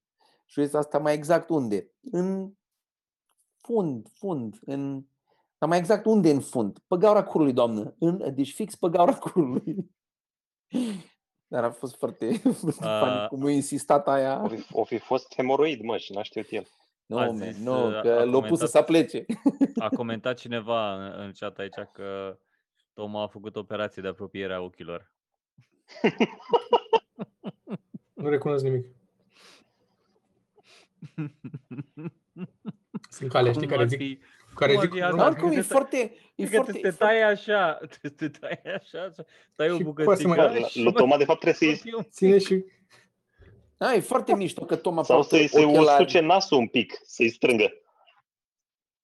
Și 0.45 0.59
eu 0.59 0.65
zis, 0.65 0.73
asta 0.73 0.97
mai 0.97 1.13
exact 1.13 1.49
unde? 1.49 1.91
În 2.11 2.53
fund, 3.57 4.07
fund, 4.13 4.59
în... 4.65 5.03
Dar 5.57 5.69
mai 5.69 5.77
exact 5.77 6.05
unde 6.05 6.31
în 6.31 6.41
fund? 6.41 6.79
Pe 6.87 6.97
gaura 6.97 7.23
curului, 7.23 7.53
doamnă. 7.53 7.95
În, 7.99 8.35
deci 8.35 8.53
fix 8.53 8.75
pe 8.75 8.89
gaura 8.89 9.17
curului. 9.29 9.91
Dar 11.47 11.63
a 11.63 11.71
fost 11.71 11.95
foarte, 11.95 12.37
foarte 12.61 12.71
funny 12.71 13.17
A- 13.19 13.27
cum 13.27 13.45
a 13.45 13.51
insistat 13.51 14.07
aia. 14.07 14.41
O 14.43 14.47
fi, 14.47 14.65
o 14.71 14.83
fi 14.83 14.97
fost 14.97 15.33
hemoroid, 15.35 15.81
mă, 15.81 15.97
și 15.97 16.13
n-a 16.13 16.23
știut 16.23 16.47
el. 16.49 16.67
Nu, 17.05 17.17
A 17.17 17.25
man, 17.25 17.35
zis, 17.37 17.57
nu, 17.57 17.87
uh, 17.87 18.01
că 18.01 18.11
a 18.11 18.23
l-a 18.23 18.41
pus 18.41 18.59
să 18.59 18.65
comentat- 18.65 18.69
se 18.69 18.83
plece. 18.83 19.25
A 19.79 19.89
comentat 19.99 20.37
cineva 20.37 20.93
în, 21.05 21.13
în 21.21 21.31
chat 21.39 21.57
aici 21.57 21.73
că 21.93 22.37
Toma 22.93 23.23
a 23.23 23.27
făcut 23.27 23.55
operație 23.55 24.01
de 24.01 24.07
apropiere 24.07 24.53
a 24.53 24.59
ochilor. 24.61 25.11
Nu 28.13 28.29
recunosc 28.29 28.63
nimic. 28.63 28.85
Sunt 33.09 33.29
calea, 33.31 33.51
știi, 33.51 33.61
Cum 33.67 33.71
care 33.71 33.81
ar 33.81 33.87
zic, 33.87 33.97
fi- 33.97 34.19
care 34.55 34.71
cum 34.73 34.81
ar 34.81 34.85
zic, 34.85 34.93
fi 34.93 34.99
nu, 34.99 35.05
asta? 35.05 35.17
Dar 35.17 35.27
oricum 35.27 35.45
Adică 35.47 35.59
e 35.59 35.63
te- 35.63 35.67
foarte, 35.73 35.97
e 36.35 36.43
Adică 36.43 36.55
foarte, 36.55 36.71
te, 36.71 36.79
te 36.79 36.89
tai 36.95 37.21
așa, 37.21 37.79
te, 38.01 38.09
te 38.09 38.29
tai 38.29 38.59
așa, 38.75 39.11
tai 39.55 39.69
o 39.69 39.75
Și 39.77 39.83
bucățică 39.83 40.03
poate 40.05 40.21
să 40.21 40.27
mai- 40.27 40.37
Dar, 40.37 40.69
și 40.69 40.81
lui 40.83 40.93
Toma, 40.93 41.17
de 41.17 41.23
fapt, 41.25 41.39
trebuie 41.39 41.67
mai 41.69 41.77
să-i, 41.77 41.89
fie 41.89 41.95
un 41.97 42.03
ține 42.09 42.37
și 42.37 42.65
Da, 43.77 43.93
e 43.93 43.99
foarte 43.99 44.35
mișto 44.35 44.65
că 44.65 44.75
Toma 44.75 45.03
sau 45.03 45.15
poartă 45.17 45.35
să-i 45.35 45.47
se 45.47 45.65
ochelari. 45.65 46.03
usuce 46.03 46.19
nasul 46.19 46.57
un 46.57 46.67
pic, 46.67 46.99
să-i 47.03 47.29
strângă. 47.29 47.71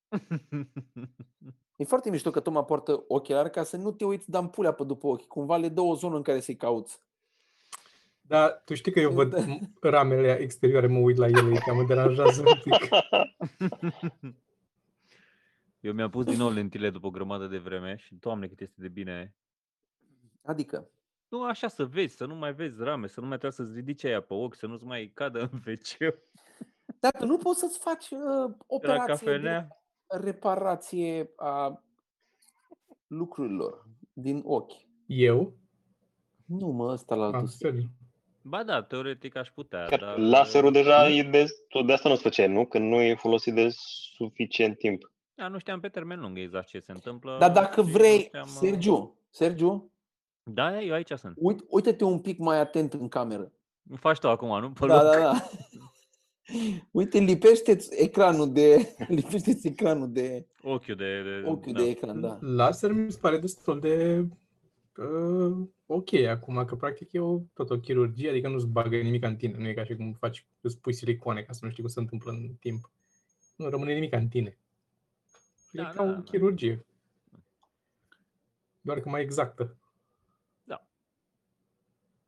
E 1.75 1.83
foarte 1.83 2.09
mișto 2.09 2.31
că 2.31 2.39
Toma 2.39 2.63
poartă 2.63 3.03
ochelari 3.07 3.49
ca 3.51 3.63
să 3.63 3.77
nu 3.77 3.91
te 3.91 4.05
uiți 4.05 4.29
de 4.29 4.37
ampulea 4.37 4.71
pe 4.71 4.83
după 4.83 5.07
ochi. 5.07 5.27
Cumva 5.27 5.57
le 5.57 5.69
dă 5.69 5.81
o 5.81 5.95
zonă 5.95 6.15
în 6.15 6.21
care 6.21 6.39
să-i 6.39 6.55
cauți. 6.55 7.01
Da, 8.21 8.49
tu 8.49 8.73
știi 8.73 8.91
că 8.91 8.99
eu 8.99 9.11
văd 9.11 9.29
Da. 9.35 9.45
m- 9.57 9.59
ramele 9.81 10.37
exterioare, 10.39 10.87
mă 10.87 10.97
uit 10.99 11.17
la 11.17 11.27
ele, 11.27 11.57
că 11.65 11.73
mă 11.73 11.83
deranjează 11.83 12.43
un 12.47 12.53
pic. 12.63 12.89
Eu 15.79 15.93
mi-am 15.93 16.09
pus 16.09 16.25
din 16.25 16.37
nou 16.37 16.49
lentile 16.49 16.89
după 16.89 17.07
o 17.07 17.11
grămadă 17.11 17.47
de 17.47 17.57
vreme 17.57 17.95
și, 17.97 18.15
doamne, 18.15 18.47
cât 18.47 18.59
este 18.61 18.81
de 18.81 18.87
bine. 18.87 19.35
Adică, 20.41 20.89
Nu 21.31 21.43
așa 21.43 21.67
să 21.67 21.85
vezi, 21.85 22.15
să 22.15 22.25
nu 22.25 22.35
mai 22.35 22.53
vezi 22.53 22.83
rame, 22.83 23.07
să 23.07 23.19
nu 23.21 23.27
mai 23.27 23.38
trebuie 23.38 23.67
să-ți 23.67 23.79
ridici 23.79 24.03
aia 24.03 24.21
pe 24.21 24.33
ochi, 24.33 24.55
să 24.55 24.65
nu-ți 24.67 24.83
mai 24.85 25.11
cadă 25.13 25.39
în 25.51 25.59
wc 25.67 26.15
dar 27.00 27.11
tu 27.11 27.25
nu 27.25 27.38
poți 27.38 27.59
să-ți 27.59 27.79
faci 27.79 28.09
uh, 28.09 28.19
la 28.19 28.55
operație 28.67 29.03
de 29.03 29.31
cafenea. 29.31 29.67
reparație 30.07 31.29
a 31.35 31.83
lucrurilor 33.07 33.88
din 34.13 34.41
ochi. 34.45 34.71
Eu? 35.05 35.53
Nu, 36.45 36.67
mă, 36.67 36.91
ăsta 36.91 37.15
la 37.15 37.25
Ah, 37.27 37.33
altul. 37.33 37.47
seriu. 37.47 37.88
Ba 38.43 38.63
da, 38.63 38.83
teoretic 38.83 39.35
aș 39.35 39.50
putea, 39.50 39.85
Chiar 39.85 40.00
dar... 40.00 40.17
laserul 40.17 40.71
deja 40.71 41.09
e 41.09 41.23
de, 41.23 41.45
tot 41.67 41.85
de 41.88 41.93
asta 41.93 42.09
nu-ți 42.09 42.21
făceai, 42.21 42.47
nu? 42.53 42.65
Că 42.65 42.77
nu 42.77 42.95
e 43.01 43.15
folosit 43.15 43.53
de 43.53 43.67
suficient 44.15 44.77
timp. 44.77 45.11
Da, 45.33 45.47
nu 45.47 45.57
știam 45.57 45.79
pe 45.79 45.89
termen 45.89 46.19
lung 46.19 46.38
exact 46.38 46.67
ce 46.67 46.79
se 46.79 46.91
întâmplă. 46.91 47.38
Dar 47.39 47.51
dacă 47.51 47.81
și 47.81 47.88
nu 47.88 47.93
vrei, 47.93 48.19
știam, 48.19 48.43
uh, 48.47 48.50
Sergiu, 48.59 49.19
Sergiu, 49.29 49.90
Da, 50.43 50.81
eu 50.81 50.93
aici 50.93 51.12
sunt. 51.12 51.38
uit, 51.38 51.65
uite-te 51.69 52.03
un 52.03 52.19
pic 52.19 52.38
mai 52.38 52.60
atent 52.60 52.93
în 52.93 53.07
cameră. 53.07 53.51
Îmi 53.89 53.98
faci 53.98 54.19
tu 54.19 54.29
acum, 54.29 54.60
nu? 54.60 54.71
Pe 54.71 54.88
Da, 54.88 55.03
loc. 55.03 55.13
da, 55.13 55.19
da. 55.19 55.50
Uite, 56.91 57.19
lipește-ți 57.19 58.01
ecranul 58.01 58.53
de, 58.53 58.95
lipește-ți 59.07 59.67
ecranul 59.67 60.12
de, 60.12 60.48
Ochiul 60.63 60.95
de... 60.95 61.21
de 61.24 61.48
ochiul 61.50 61.74
da. 61.74 61.79
de 61.79 61.89
ecran, 61.89 62.21
da. 62.21 62.38
Laser 62.41 62.91
mi 62.91 63.12
se 63.12 63.17
pare 63.21 63.38
destul 63.38 63.79
de 63.79 64.25
uh, 64.98 65.67
ok 65.86 66.13
acum, 66.13 66.65
că 66.65 66.75
practic 66.75 67.12
e 67.12 67.19
o, 67.19 67.39
tot 67.53 67.69
o 67.69 67.79
chirurgie, 67.79 68.29
adică 68.29 68.48
nu-ți 68.48 68.67
bagă 68.67 68.98
nimic 68.98 69.24
în 69.24 69.36
tine, 69.36 69.57
nu 69.57 69.67
e 69.67 69.74
ca 69.74 69.83
și 69.83 69.95
cum 69.95 70.13
faci, 70.13 70.45
îți 70.62 70.79
pui 70.79 70.93
silicoane 70.93 71.41
ca 71.41 71.53
să 71.53 71.60
nu 71.65 71.71
știi 71.71 71.83
cum 71.83 71.91
se 71.91 72.00
întâmplă 72.00 72.31
în 72.31 72.55
timp. 72.60 72.91
Nu 73.55 73.69
rămâne 73.69 73.93
nimic 73.93 74.13
în 74.13 74.27
tine. 74.27 74.57
Da, 75.71 75.81
e 75.81 75.86
ca 75.86 76.03
da, 76.03 76.03
o 76.03 76.13
da. 76.13 76.21
chirurgie. 76.21 76.86
Doar 78.81 79.00
că 79.00 79.10
mai 79.10 79.21
exactă. 79.21 79.75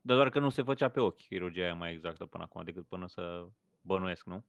Dar 0.06 0.16
doar 0.16 0.30
că 0.30 0.40
nu 0.40 0.50
se 0.50 0.62
făcea 0.62 0.90
pe 0.90 1.00
ochi 1.00 1.18
chirurgia 1.28 1.64
aia 1.64 1.74
mai 1.74 1.94
exactă 1.94 2.26
până 2.26 2.44
acum, 2.44 2.64
decât 2.64 2.88
până 2.88 3.08
să 3.08 3.48
bănuiesc, 3.82 4.26
nu? 4.26 4.46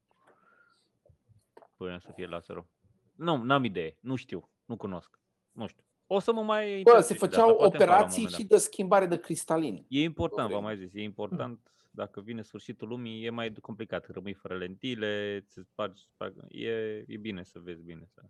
Până 1.77 1.99
să 1.99 2.13
fie 2.15 2.27
laserul. 2.27 2.67
Nu, 3.15 3.43
n-am 3.43 3.65
idee, 3.65 3.97
nu 4.01 4.17
știu, 4.17 4.51
nu 4.65 4.77
cunosc, 4.77 5.21
nu 5.53 5.67
știu. 5.67 5.85
O 6.07 6.19
să 6.19 6.33
mă 6.33 6.43
mai 6.43 6.65
Bă, 6.65 6.77
interesez 6.77 7.07
se 7.07 7.13
de 7.13 7.25
asta, 7.25 7.27
făceau 7.27 7.57
poate 7.57 7.63
îmi 7.65 7.71
fac 7.73 7.89
la 7.89 7.95
un 7.95 8.01
operații 8.01 8.23
moment 8.23 8.41
și 8.41 8.47
dat. 8.47 8.59
de 8.59 8.65
schimbare 8.65 9.07
de 9.07 9.21
cristalin. 9.21 9.85
E 9.89 10.03
important, 10.03 10.51
v-am 10.51 10.63
vreme. 10.63 10.77
mai 10.77 10.87
zis, 10.87 10.95
e 10.95 11.03
important 11.03 11.73
dacă 11.91 12.21
vine 12.21 12.43
sfârșitul 12.43 12.89
lumii, 12.89 13.25
e 13.25 13.31
mai 13.31 13.53
complicat. 13.53 14.11
Rămâi 14.11 14.35
fără 14.35 14.57
lentile, 14.57 15.45
ți 15.49 15.61
spargi, 15.65 16.07
spargi 16.07 16.39
e, 16.49 17.05
e 17.07 17.17
bine 17.17 17.45
să 17.45 17.59
vezi 17.59 17.83
bine. 17.83 18.09
Să... 18.15 18.23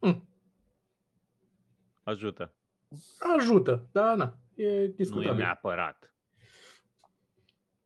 Hm. 0.00 0.28
Ajută. 2.02 2.54
Ajută, 3.36 3.88
da, 3.92 4.14
na, 4.14 4.38
e 4.62 4.66
Nu 4.76 4.82
e 4.82 4.86
discutabil. 4.86 5.34
neapărat. 5.34 6.12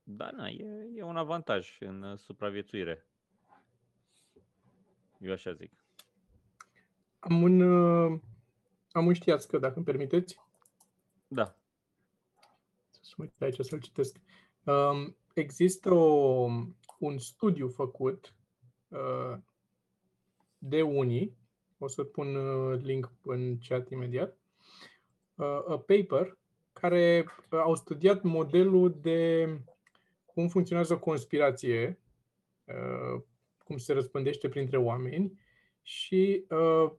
Da, 0.02 0.30
na, 0.30 0.48
e, 0.48 0.66
e 0.94 1.02
un 1.02 1.16
avantaj 1.16 1.76
în 1.80 2.02
uh, 2.02 2.18
supraviețuire. 2.18 3.06
Eu 5.18 5.32
așa 5.32 5.52
zic. 5.52 5.72
Am 7.18 7.42
un, 7.42 7.60
uh, 7.60 8.20
am 8.92 9.06
un 9.06 9.12
știați 9.12 9.48
că, 9.48 9.58
dacă 9.58 9.74
îmi 9.76 9.84
permiteți, 9.84 10.36
Da. 11.28 11.56
să 13.00 13.14
mă 13.16 13.24
uit 13.24 13.42
aici 13.42 13.60
să-l 13.66 13.80
citesc. 13.80 14.16
Um, 14.64 15.16
există 15.34 15.90
o, 15.92 16.48
un 16.98 17.18
studiu 17.18 17.68
făcut 17.68 18.34
uh, 18.88 19.34
de 20.58 20.82
unii, 20.82 21.36
o 21.78 21.86
să 21.86 22.04
pun 22.04 22.34
uh, 22.34 22.80
link 22.82 23.12
în 23.22 23.58
chat 23.58 23.90
imediat, 23.90 24.38
uh, 25.34 25.46
a 25.46 25.78
paper 25.86 26.38
care 26.72 27.24
uh, 27.50 27.58
au 27.58 27.74
studiat 27.74 28.22
modelul 28.22 28.98
de 29.00 29.48
cum 30.24 30.48
funcționează 30.48 30.92
o 30.94 30.98
conspirație, 30.98 31.98
uh, 32.64 33.22
cum 33.64 33.76
se 33.76 33.92
răspândește 33.92 34.48
printre 34.48 34.76
oameni 34.76 35.40
și 35.82 36.44
uh, 36.48 36.92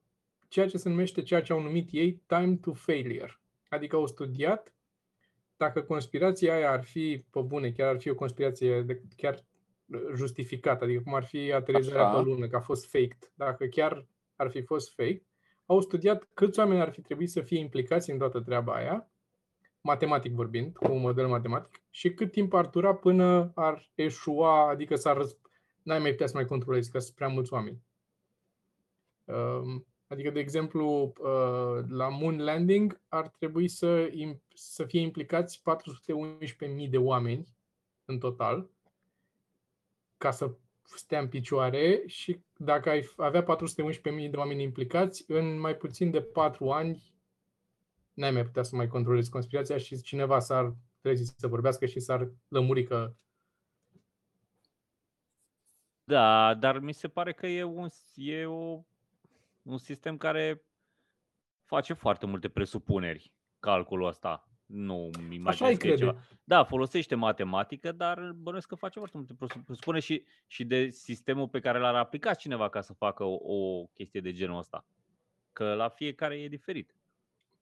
ceea 0.47 0.67
ce 0.67 0.77
se 0.77 0.89
numește, 0.89 1.21
ceea 1.21 1.41
ce 1.41 1.53
au 1.53 1.61
numit 1.61 1.89
ei 1.91 2.21
time 2.25 2.55
to 2.55 2.73
failure. 2.73 3.39
Adică 3.69 3.95
au 3.95 4.07
studiat 4.07 4.73
dacă 5.57 5.81
conspirația 5.81 6.53
aia 6.53 6.71
ar 6.71 6.83
fi 6.83 7.25
pe 7.29 7.39
bune, 7.39 7.71
chiar 7.71 7.87
ar 7.87 7.99
fi 7.99 8.09
o 8.09 8.15
conspirație 8.15 8.81
de, 8.81 9.01
chiar 9.15 9.43
uh, 9.85 10.01
justificată, 10.15 10.83
adică 10.83 11.01
cum 11.01 11.13
ar 11.13 11.23
fi 11.23 11.51
aterizarea 11.51 12.07
Așa. 12.07 12.17
pe 12.17 12.29
lună, 12.29 12.47
că 12.47 12.55
a 12.55 12.59
fost 12.59 12.89
faked, 12.89 13.31
dacă 13.33 13.65
chiar 13.65 14.05
ar 14.35 14.49
fi 14.49 14.61
fost 14.61 14.93
fake, 14.93 15.23
au 15.65 15.81
studiat 15.81 16.27
câți 16.33 16.59
oameni 16.59 16.81
ar 16.81 16.91
fi 16.91 17.01
trebuit 17.01 17.29
să 17.29 17.41
fie 17.41 17.59
implicați 17.59 18.11
în 18.11 18.17
toată 18.17 18.39
treaba 18.39 18.73
aia, 18.73 19.11
matematic 19.87 20.33
vorbind, 20.33 20.75
cu 20.75 20.91
un 20.91 21.01
model 21.01 21.27
matematic, 21.27 21.81
și 21.89 22.13
cât 22.13 22.31
timp 22.31 22.53
ar 22.53 22.65
dura 22.67 22.95
până 22.95 23.51
ar 23.55 23.89
eșua, 23.95 24.69
adică 24.69 24.95
s-ar 24.95 25.17
răsp- 25.17 25.51
n-ai 25.83 25.99
mai 25.99 26.11
putea 26.11 26.27
să 26.27 26.35
mai 26.35 26.45
controlezi, 26.45 26.91
că 26.91 26.99
sunt 26.99 27.15
prea 27.15 27.27
mulți 27.27 27.53
oameni. 27.53 27.81
Um, 29.23 29.85
Adică, 30.07 30.29
de 30.29 30.39
exemplu, 30.39 31.13
uh, 31.17 31.83
la 31.87 32.09
Moon 32.09 32.43
Landing 32.43 33.01
ar 33.07 33.27
trebui 33.27 33.67
să, 33.67 34.09
im- 34.11 34.41
să 34.53 34.85
fie 34.85 34.99
implicați 34.99 35.61
411.000 35.61 36.87
de 36.89 36.97
oameni 36.97 37.47
în 38.05 38.19
total 38.19 38.69
ca 40.17 40.31
să 40.31 40.51
stea 40.95 41.19
în 41.19 41.27
picioare 41.27 42.03
și 42.05 42.39
dacă 42.57 42.89
ai 42.89 43.01
f- 43.01 43.15
avea 43.15 43.43
411.000 43.43 44.29
de 44.29 44.37
oameni 44.37 44.63
implicați, 44.63 45.23
în 45.27 45.59
mai 45.59 45.75
puțin 45.75 46.11
de 46.11 46.21
4 46.21 46.69
ani 46.71 47.12
n-ai 48.13 48.31
mai 48.31 48.43
putea 48.43 48.63
să 48.63 48.75
mai 48.75 48.87
controlezi 48.87 49.29
conspirația 49.29 49.77
și 49.77 50.01
cineva 50.01 50.39
s-ar 50.39 50.75
trezi 51.01 51.33
să 51.37 51.47
vorbească 51.47 51.85
și 51.85 51.99
s-ar 51.99 52.31
lămuri 52.47 52.83
că 52.83 53.15
Da, 56.03 56.53
dar 56.53 56.79
mi 56.79 56.93
se 56.93 57.07
pare 57.07 57.33
că 57.33 57.47
e 57.47 57.63
un, 57.63 57.87
e 58.15 58.45
o, 58.45 58.83
un 59.61 59.77
sistem 59.77 60.17
care 60.17 60.63
face 61.65 61.93
foarte 61.93 62.25
multe 62.25 62.49
presupuneri, 62.49 63.33
calculul 63.59 64.07
ăsta. 64.07 64.47
Nu 64.65 65.09
îmi 65.13 65.41
Așa 65.45 65.65
ai 65.65 65.71
imaginez 65.71 65.77
că 65.77 65.87
e 65.87 65.95
ceva. 65.95 66.11
crede. 66.11 66.27
Da, 66.43 66.63
folosește 66.63 67.15
matematică, 67.15 67.91
dar 67.91 68.31
bănuiesc 68.31 68.67
că 68.67 68.75
face 68.75 68.97
foarte 68.99 69.17
multe 69.17 69.33
presu- 69.33 69.63
presupuneri 69.63 70.03
și, 70.03 70.25
și 70.47 70.65
de 70.65 70.89
sistemul 70.89 71.47
pe 71.47 71.59
care 71.59 71.79
l-ar 71.79 71.95
aplica 71.95 72.33
cineva 72.33 72.69
ca 72.69 72.81
să 72.81 72.93
facă 72.93 73.23
o, 73.23 73.37
o 73.53 73.85
chestie 73.85 74.21
de 74.21 74.33
genul 74.33 74.57
ăsta. 74.57 74.85
Că 75.51 75.73
la 75.73 75.89
fiecare 75.89 76.39
e 76.41 76.47
diferit. 76.47 76.95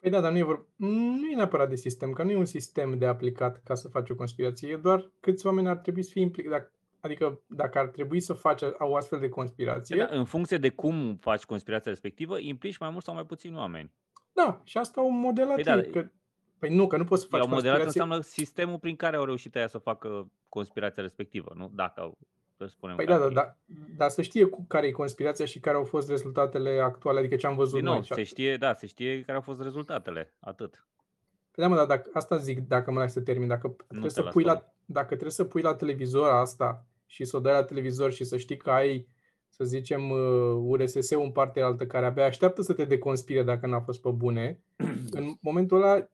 Păi 0.02 0.10
da, 0.12 0.20
dar 0.20 0.32
nu 0.32 0.38
e, 0.38 0.44
vor... 0.44 0.66
nu 0.76 1.30
e 1.32 1.36
neapărat 1.36 1.70
de 1.70 1.76
sistem, 1.76 2.12
că 2.12 2.24
nu 2.24 2.32
e 2.32 2.36
un 2.38 2.46
sistem 2.46 2.98
de 2.98 3.06
aplicat 3.06 3.62
ca 3.64 3.76
să 3.76 3.88
faci 3.88 4.10
o 4.10 4.16
conspirație, 4.16 4.70
e 4.70 4.76
doar 4.78 5.12
câți 5.20 5.46
oameni 5.46 5.68
ar 5.68 5.78
trebui 5.78 6.04
să 6.04 6.10
fie 6.14 6.22
implicați. 6.22 6.72
Adică 7.00 7.42
dacă 7.48 7.80
ar 7.80 7.88
trebui 7.88 8.20
să 8.20 8.34
faci 8.34 8.62
o 8.80 8.96
astfel 8.96 9.20
de 9.20 9.30
conspirație, 9.30 9.96
Da, 9.98 10.08
în 10.18 10.26
funcție 10.26 10.58
de 10.58 10.70
cum 10.70 11.16
faci 11.16 11.44
conspirația 11.44 11.92
respectivă, 11.92 12.40
implici 12.40 12.78
mai 12.78 12.90
mult 12.90 13.04
sau 13.04 13.14
mai 13.14 13.26
puțini 13.26 13.56
oameni. 13.56 13.92
da, 14.34 14.62
și 14.64 14.78
asta 14.78 15.02
au 15.02 15.10
modelat 15.12 15.56
Păi 15.56 15.64
păi, 15.64 15.74
da, 15.74 15.80
ei, 15.82 15.92
că 15.92 16.10
Păi 16.60 16.76
nu, 16.76 16.88
că 16.88 16.98
nu 16.98 17.04
poți 17.04 17.22
să 17.22 17.28
faci 17.28 17.40
Au 17.42 17.48
modelat 17.48 17.80
conspirație. 17.80 18.02
înseamnă 18.02 18.24
sistemul 18.24 18.80
prin 18.80 18.96
care 18.96 19.16
au 19.16 19.26
reușit 19.26 19.56
aia 19.56 19.68
să 19.68 19.78
facă 19.78 20.32
conspirația 20.50 21.04
respectivă, 21.04 21.54
nu? 21.56 21.72
Dacă 21.74 22.02
au, 22.02 22.18
să 22.68 22.74
spunem 22.76 22.96
Păi 22.96 23.06
că 23.06 23.12
da, 23.12 23.24
ar 23.24 23.30
da, 23.32 23.42
fi. 23.42 23.74
da, 23.74 23.86
dar 23.98 24.10
să 24.10 24.22
știe 24.22 24.46
cu 24.46 24.66
care 24.68 24.88
e 24.88 24.92
conspirația 24.92 25.46
și 25.46 25.60
care 25.60 25.78
au 25.78 25.84
fost 25.84 26.10
rezultatele 26.10 26.80
actuale, 26.80 27.20
adică 27.20 27.36
ce 27.36 27.48
am 27.48 27.56
văzut 27.56 27.74
Din 27.76 27.84
noi. 27.84 27.94
nou, 27.94 28.04
și 28.04 28.14
se 28.14 28.24
știe, 28.24 28.58
da, 28.58 28.74
se 28.74 28.86
știe 28.88 29.22
care 29.22 29.38
au 29.38 29.42
fost 29.44 29.62
rezultatele, 29.62 30.34
atât. 30.40 30.86
Păi 31.52 31.64
da, 31.64 31.68
mă, 31.70 31.76
dar 31.76 31.86
dacă, 31.86 32.10
asta 32.14 32.38
zic, 32.38 32.60
dacă 32.68 32.92
mă 32.92 33.00
lași 33.00 33.14
să 33.14 33.22
termin, 33.22 33.48
dacă 33.48 33.76
trebuie 33.88 34.08
te 34.10 34.14
să 34.16 34.22
las, 34.22 34.34
pui 34.34 34.44
la, 34.44 34.54
Tomi. 34.56 34.72
dacă 34.86 35.08
trebuie 35.08 35.32
să 35.32 35.44
pui 35.44 35.62
la 35.62 35.74
televizor 35.76 36.30
asta 36.30 36.86
și 37.06 37.26
să 37.26 37.38
o 37.38 37.40
dai 37.40 37.54
la 37.54 37.64
televizor 37.64 38.12
și 38.12 38.24
să 38.24 38.38
știi 38.38 38.58
că 38.58 38.72
ai, 38.72 39.08
să 39.50 39.64
zicem, 39.64 40.10
uh, 40.10 40.20
URSS-ul 40.64 41.22
în 41.22 41.32
partea 41.32 41.66
altă 41.66 41.86
care 41.86 42.06
abia 42.06 42.26
așteaptă 42.26 42.62
să 42.62 42.74
te 42.74 42.86
deconspire 42.86 43.44
dacă 43.44 43.68
n-a 43.68 43.80
fost 43.80 44.02
pe 44.02 44.10
bune, 44.10 44.60
în 45.20 45.34
momentul 45.42 45.82
ăla 45.84 46.08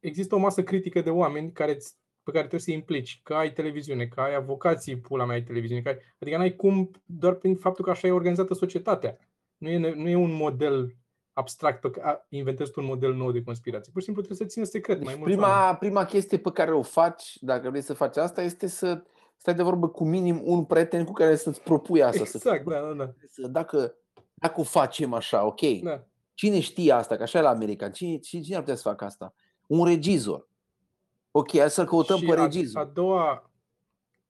există 0.00 0.34
o 0.34 0.38
masă 0.38 0.62
critică 0.62 1.00
de 1.00 1.10
oameni 1.10 1.52
care 1.52 1.74
îți- 1.74 1.96
pe 2.30 2.36
care 2.36 2.48
trebuie 2.48 2.60
să-i 2.60 2.74
implici, 2.74 3.20
că 3.22 3.34
ai 3.34 3.52
televiziune, 3.52 4.06
că 4.06 4.20
ai 4.20 4.34
avocații, 4.34 4.96
pula 4.96 5.24
mea 5.24 5.34
ai 5.34 5.42
televiziune, 5.42 5.82
că 5.82 5.88
ai, 5.88 5.98
adică 6.20 6.36
n-ai 6.36 6.56
cum, 6.56 6.90
doar 7.04 7.34
prin 7.34 7.56
faptul 7.56 7.84
că 7.84 7.90
așa 7.90 8.06
e 8.06 8.12
organizată 8.12 8.54
societatea. 8.54 9.18
Nu 9.56 9.68
e, 9.68 9.78
ne- 9.78 9.94
nu 9.94 10.08
e 10.08 10.14
un 10.16 10.32
model 10.32 10.94
abstract, 11.32 11.80
pe 11.80 11.90
care 11.90 12.26
inventezi 12.28 12.70
tu 12.70 12.80
un 12.80 12.86
model 12.86 13.14
nou 13.14 13.32
de 13.32 13.42
conspirație. 13.42 13.90
Pur 13.92 14.00
și 14.00 14.06
simplu 14.06 14.22
trebuie 14.22 14.46
să 14.46 14.52
țină 14.52 14.64
secret 14.64 14.96
mai 15.04 15.06
Deci 15.14 15.22
mulți 15.22 15.38
oameni. 15.38 15.52
prima, 15.58 15.74
prima 15.74 16.04
chestie 16.04 16.38
pe 16.38 16.50
care 16.50 16.72
o 16.72 16.82
faci, 16.82 17.36
dacă 17.40 17.70
vrei 17.70 17.82
să 17.82 17.94
faci 17.94 18.16
asta, 18.16 18.42
este 18.42 18.66
să 18.66 19.02
stai 19.36 19.54
de 19.54 19.62
vorbă 19.62 19.88
cu 19.88 20.04
minim 20.04 20.40
un 20.44 20.64
prieten 20.64 21.04
cu 21.04 21.12
care 21.12 21.36
să-ți 21.36 21.62
propui 21.62 22.02
asta. 22.02 22.24
Să 22.24 22.36
Exact, 22.36 22.64
da, 22.64 22.80
da, 22.80 22.92
da. 23.04 23.12
să, 23.28 23.46
dacă, 23.46 23.94
dacă 24.34 24.60
o 24.60 24.64
facem 24.64 25.12
așa, 25.12 25.46
ok, 25.46 25.60
da. 25.82 26.04
cine 26.34 26.60
știe 26.60 26.92
asta, 26.92 27.16
că 27.16 27.22
așa 27.22 27.38
e 27.38 27.42
la 27.42 27.48
american, 27.50 27.92
cine, 27.92 28.18
cine, 28.18 28.42
cine 28.42 28.54
ar 28.56 28.60
putea 28.62 28.76
să 28.76 28.88
facă 28.88 29.04
asta? 29.04 29.34
Un 29.66 29.86
regizor. 29.86 30.48
Ok, 31.30 31.56
hai 31.56 31.70
să-l 31.70 31.86
căutăm 31.86 32.18
și 32.18 32.24
pe 32.24 32.32
a, 32.32 32.42
regizor. 32.44 32.82
a 32.82 32.84
doua, 32.84 33.50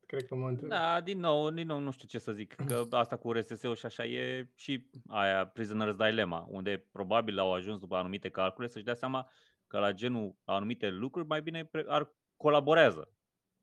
cred 0.06 0.26
că 0.26 0.34
mă 0.34 0.48
întreb. 0.48 0.68
Da, 0.68 1.00
din 1.00 1.18
nou, 1.18 1.50
din 1.50 1.66
nou, 1.66 1.78
nu 1.78 1.90
știu 1.90 2.08
ce 2.08 2.18
să 2.18 2.32
zic, 2.32 2.54
că 2.54 2.86
asta 2.90 3.16
cu 3.16 3.32
RSS-ul 3.32 3.76
și 3.76 3.86
așa 3.86 4.04
e 4.04 4.48
și 4.54 4.86
aia 5.08 5.52
Prisoner's 5.52 5.96
Dilemma, 5.96 6.46
unde 6.48 6.86
probabil 6.92 7.38
au 7.38 7.52
ajuns 7.54 7.78
după 7.78 7.96
anumite 7.96 8.28
calcule 8.28 8.68
să-și 8.68 8.84
dea 8.84 8.94
seama 8.94 9.30
că 9.66 9.78
la 9.78 9.92
genul 9.92 10.34
la 10.44 10.54
anumite 10.54 10.88
lucruri 10.88 11.26
mai 11.26 11.42
bine 11.42 11.64
pre- 11.64 11.84
ar 11.88 12.12
colaborează. 12.36 13.12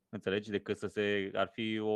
Înțelegi? 0.08 0.50
Decât 0.50 0.78
să 0.78 0.86
se 0.86 1.30
ar 1.34 1.50
fi 1.52 1.78
o, 1.78 1.90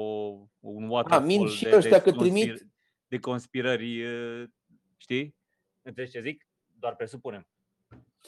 un 0.61 0.89
waterfall 0.89 1.27
mint 1.27 1.49
și 1.49 1.65
de, 1.65 1.77
ăștia 1.77 1.99
de, 1.99 2.11
că 2.11 2.17
trimit- 2.23 2.67
de 3.09 3.19
conspirări, 3.19 4.05
uh, 4.05 4.45
știi? 4.97 5.37
Înțelegi 5.83 6.13
ce 6.13 6.21
zic? 6.21 6.47
Doar 6.79 6.97
presupunem. 6.97 7.47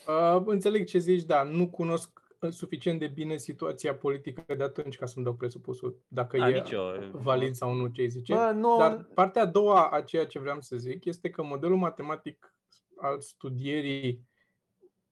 Uh, 0.07 0.43
înțeleg 0.47 0.87
ce 0.87 0.99
zici, 0.99 1.23
da, 1.23 1.43
nu 1.43 1.69
cunosc 1.71 2.24
suficient 2.51 2.99
de 2.99 3.07
bine 3.07 3.37
situația 3.37 3.95
politică 3.95 4.55
de 4.55 4.63
atunci 4.63 4.97
ca 4.97 5.07
să-mi 5.07 5.25
dau 5.25 5.35
presupusul 5.35 5.99
dacă 6.09 6.39
Da, 6.39 6.49
e 6.49 6.55
nici 6.55 6.71
eu. 6.71 6.83
valid 7.13 7.55
sau 7.55 7.73
nu 7.75 7.87
ce 7.87 8.01
îi 8.03 8.09
zice. 8.09 8.35
Bă, 8.35 8.53
nu, 8.55 8.77
Dar 8.79 9.07
partea 9.15 9.43
a 9.43 9.47
doua 9.47 9.89
a 9.89 10.01
ceea 10.03 10.27
ce 10.27 10.39
vreau 10.39 10.61
să 10.61 10.77
zic 10.77 11.05
este 11.05 11.31
că 11.31 11.43
modelul 11.43 11.77
matematic 11.77 12.55
al 12.97 13.21
studierii 13.21 14.21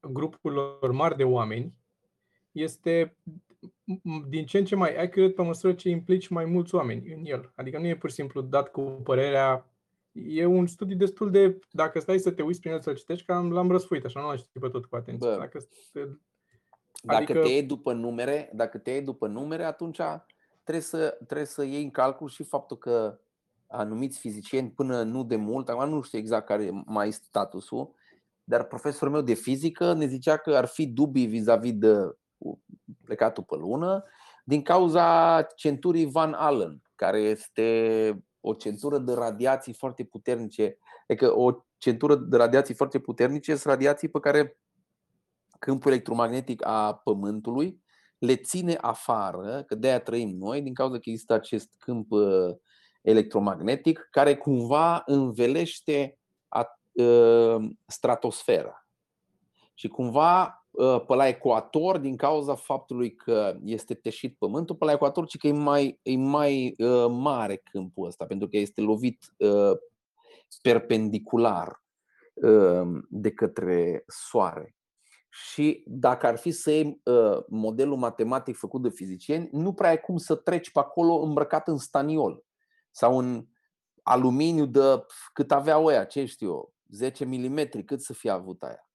grupurilor 0.01 0.91
mari 0.93 1.17
de 1.17 1.25
oameni 1.25 1.75
este 2.53 3.17
m- 3.65 4.29
din 4.29 4.47
ce 4.47 4.59
în 4.59 4.65
ce 4.65 4.75
mai 4.77 4.97
accurate 4.97 5.33
pe 5.33 5.43
măsură 5.43 5.73
ce 5.73 5.89
implici 5.89 6.29
mai 6.29 6.45
mulți 6.45 6.75
oameni 6.75 7.13
în 7.13 7.21
el. 7.25 7.53
Adică 7.55 7.79
nu 7.79 7.87
e 7.87 7.97
pur 7.97 8.09
și 8.09 8.15
simplu 8.15 8.41
dat 8.41 8.71
cu 8.71 8.81
părerea. 8.83 9.67
E 10.13 10.45
un 10.45 10.67
studiu 10.67 10.97
destul 10.97 11.31
de. 11.31 11.59
Dacă 11.71 12.01
stai 12.01 12.19
să 12.19 12.31
te 12.31 12.43
uiți 12.43 12.61
prin 12.61 12.73
el 12.73 12.81
să-l 12.81 12.97
citești, 12.97 13.25
că 13.27 13.33
am, 13.33 13.53
l-am 13.53 13.71
răsfuit 13.71 14.05
așa, 14.05 14.21
nu 14.21 14.27
l-am 14.27 14.37
citit 14.37 14.61
pe 14.61 14.69
tot 14.69 14.85
cu 14.85 14.97
atenție. 14.97 15.29
Bă. 15.31 15.37
Dacă 15.39 15.59
te, 15.93 16.01
Dacă 17.05 17.23
Adică- 17.23 17.41
te 17.41 17.49
iei 17.49 17.63
după 17.63 17.93
numere, 17.93 18.51
dacă 18.55 18.79
te 18.79 18.91
iei 18.91 19.03
după 19.03 19.27
numere, 19.27 19.65
atunci 19.65 20.01
trebuie 20.63 20.85
să, 20.85 21.19
trebuie 21.27 21.47
să 21.47 21.65
iei 21.65 21.83
în 21.83 21.91
calcul 21.91 22.29
și 22.29 22.43
faptul 22.43 22.79
că 22.79 23.19
anumiți 23.67 24.19
fizicieni 24.19 24.71
până 24.71 25.03
nu 25.03 25.25
de 25.25 25.37
mult, 25.37 25.69
acum 25.69 25.89
nu 25.89 26.03
știu 26.03 26.19
exact 26.19 26.47
care 26.47 26.65
e 26.65 26.83
mai 26.85 27.13
statusul, 27.13 27.95
dar 28.45 28.65
profesorul 28.65 29.13
meu 29.13 29.23
de 29.23 29.35
fizică 29.35 29.93
ne 29.93 30.07
zicea 30.07 30.37
că 30.37 30.57
ar 30.57 30.67
fi 30.67 30.87
dubii 30.87 31.27
vis-a-vis 31.27 31.73
de 31.73 32.17
plecatul 33.05 33.43
pe 33.43 33.57
lună 33.57 34.05
din 34.45 34.63
cauza 34.63 35.43
centurii 35.43 36.11
Van 36.11 36.33
Allen, 36.33 36.83
care 36.95 37.19
este 37.19 38.25
o 38.41 38.55
centură 38.55 38.99
de 38.99 39.13
radiații 39.13 39.73
foarte 39.73 40.05
puternice. 40.05 40.79
Adică 41.09 41.39
o 41.39 41.65
centură 41.79 42.17
de 42.17 42.37
radiații 42.37 42.75
foarte 42.75 42.99
puternice 42.99 43.51
sunt 43.55 43.73
radiații 43.73 44.09
pe 44.09 44.21
care 44.21 44.59
câmpul 45.65 45.91
electromagnetic 45.91 46.67
a 46.67 46.95
Pământului 46.95 47.83
le 48.19 48.37
ține 48.37 48.79
afară, 48.81 49.63
că 49.67 49.75
de-aia 49.75 50.01
trăim 50.01 50.37
noi, 50.37 50.63
din 50.63 50.75
cauza 50.75 50.99
că 50.99 51.11
există 51.11 51.33
acest 51.33 51.75
câmp 51.79 52.11
uh, 52.11 52.51
electromagnetic 53.03 54.09
care 54.11 54.37
cumva 54.37 55.03
învelește 55.07 56.19
a- 56.49 56.79
uh, 56.93 57.57
stratosfera. 57.87 58.87
Și 59.75 59.89
cumva 59.89 60.67
uh, 60.71 61.05
pe 61.07 61.15
la 61.15 61.27
ecuator, 61.27 61.99
din 61.99 62.17
cauza 62.17 62.55
faptului 62.55 63.15
că 63.15 63.57
este 63.65 63.95
teșit 63.95 64.37
pământul, 64.39 64.77
pe 64.77 64.85
la 64.85 64.93
ecuator, 64.93 65.27
ci 65.27 65.37
că 65.37 65.47
e 65.47 65.53
mai, 65.53 65.99
e 66.03 66.17
mai 66.17 66.75
uh, 66.79 67.07
mare 67.11 67.57
câmpul 67.57 68.07
ăsta, 68.07 68.25
pentru 68.27 68.49
că 68.49 68.57
este 68.57 68.81
lovit 68.81 69.25
uh, 69.39 69.79
perpendicular 70.63 71.83
uh, 72.35 73.03
de 73.09 73.31
către 73.31 74.05
soare. 74.07 74.77
Și 75.35 75.85
dacă 75.87 76.27
ar 76.27 76.37
fi 76.37 76.51
să 76.51 76.71
iei 76.71 77.01
uh, 77.05 77.45
modelul 77.49 77.97
matematic 77.97 78.57
făcut 78.57 78.83
de 78.83 78.89
fizicieni, 78.89 79.49
nu 79.53 79.73
prea 79.73 79.89
ai 79.89 80.01
cum 80.01 80.17
să 80.17 80.35
treci 80.35 80.71
pe 80.71 80.79
acolo 80.79 81.15
îmbrăcat 81.15 81.69
în 81.69 81.77
staniol 81.79 82.45
sau 82.91 83.19
în 83.19 83.47
aluminiu 84.03 84.67
de 84.67 84.81
pf, 85.07 85.29
cât 85.33 85.53
aveau 85.53 85.85
ăia, 85.85 86.05
ce 86.05 86.25
știu 86.25 86.49
eu, 86.49 86.75
10 86.89 87.25
mm, 87.25 87.69
cât 87.85 88.01
să 88.01 88.13
fie 88.13 88.31
avut 88.31 88.63
aia. 88.63 88.91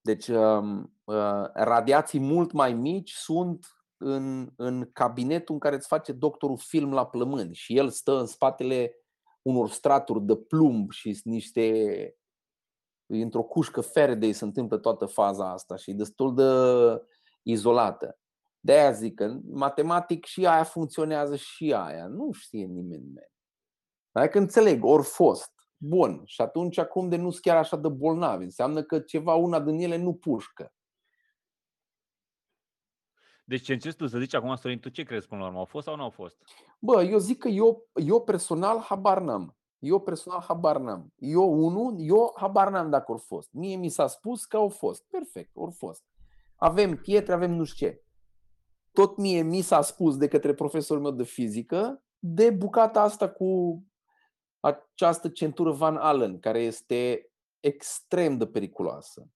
Deci 0.00 0.26
um, 0.26 0.92
uh, 1.04 1.44
radiații 1.54 2.20
mult 2.20 2.52
mai 2.52 2.72
mici 2.72 3.12
sunt 3.12 3.66
în, 3.96 4.50
în 4.56 4.90
cabinetul 4.92 5.54
în 5.54 5.60
care 5.60 5.74
îți 5.74 5.86
face 5.86 6.12
doctorul 6.12 6.58
film 6.58 6.92
la 6.92 7.06
plămâni 7.06 7.54
și 7.54 7.76
el 7.76 7.88
stă 7.90 8.18
în 8.18 8.26
spatele 8.26 8.92
unor 9.42 9.70
straturi 9.70 10.24
de 10.24 10.36
plumb 10.36 10.90
și 10.90 11.12
sunt 11.12 11.34
niște 11.34 12.16
într-o 13.08 13.42
cușcă 13.42 13.80
Faraday 13.80 14.32
se 14.32 14.44
întâmplă 14.44 14.78
toată 14.78 15.06
faza 15.06 15.52
asta 15.52 15.76
și 15.76 15.90
e 15.90 15.94
destul 15.94 16.34
de 16.34 16.44
izolată. 17.42 18.18
De 18.60 18.72
aia 18.72 18.92
zic 18.92 19.14
că 19.14 19.38
matematic 19.50 20.24
și 20.24 20.46
aia 20.46 20.64
funcționează 20.64 21.36
și 21.36 21.74
aia. 21.74 22.06
Nu 22.06 22.32
știe 22.32 22.64
nimeni. 22.64 23.12
man. 23.12 23.24
Adică 24.12 24.38
înțeleg, 24.38 24.84
ori 24.84 25.04
fost. 25.04 25.52
Bun. 25.76 26.22
Și 26.24 26.40
atunci 26.40 26.78
acum 26.78 27.08
de 27.08 27.16
nu 27.16 27.30
sunt 27.30 27.42
chiar 27.42 27.56
așa 27.56 27.76
de 27.76 27.88
bolnavi. 27.88 28.44
Înseamnă 28.44 28.82
că 28.82 29.00
ceva, 29.00 29.34
una 29.34 29.60
din 29.60 29.78
ele 29.78 29.96
nu 29.96 30.14
pușcă. 30.14 30.72
Deci 33.44 33.62
ce 33.62 33.72
încerci 33.72 33.96
tu 33.96 34.06
să 34.06 34.18
zici 34.18 34.34
acum, 34.34 34.54
Sorin, 34.54 34.80
tu 34.80 34.88
ce 34.88 35.02
crezi 35.02 35.26
până 35.26 35.40
la 35.40 35.46
urmă? 35.46 35.58
Au 35.58 35.64
fost 35.64 35.86
sau 35.86 35.96
nu 35.96 36.02
au 36.02 36.10
fost? 36.10 36.36
Bă, 36.78 37.02
eu 37.02 37.18
zic 37.18 37.38
că 37.38 37.48
eu, 37.48 37.88
eu 37.94 38.24
personal 38.24 38.80
habar 38.80 39.20
n-am. 39.20 39.57
Eu 39.78 40.00
personal 40.00 40.40
habar 40.40 40.78
n-am. 40.78 41.12
Eu 41.16 41.52
unul, 41.64 41.94
eu 41.98 42.32
habar 42.36 42.70
n-am 42.70 42.90
dacă 42.90 43.12
au 43.12 43.18
fost. 43.18 43.48
Mie 43.52 43.76
mi 43.76 43.88
s-a 43.88 44.06
spus 44.06 44.44
că 44.44 44.56
au 44.56 44.68
fost. 44.68 45.04
Perfect, 45.10 45.50
au 45.56 45.70
fost. 45.76 46.02
Avem 46.56 46.96
pietre, 46.96 47.32
avem 47.32 47.50
nu 47.54 47.64
știu 47.64 47.86
ce. 47.86 48.02
Tot 48.92 49.16
mie 49.16 49.42
mi 49.42 49.60
s-a 49.60 49.80
spus 49.80 50.16
de 50.16 50.28
către 50.28 50.54
profesorul 50.54 51.02
meu 51.02 51.12
de 51.12 51.22
fizică 51.24 52.02
de 52.18 52.50
bucata 52.50 53.00
asta 53.02 53.28
cu 53.28 53.82
această 54.60 55.28
centură 55.28 55.70
Van 55.72 55.96
Allen, 55.96 56.38
care 56.38 56.58
este 56.60 57.30
extrem 57.60 58.36
de 58.38 58.46
periculoasă. 58.46 59.28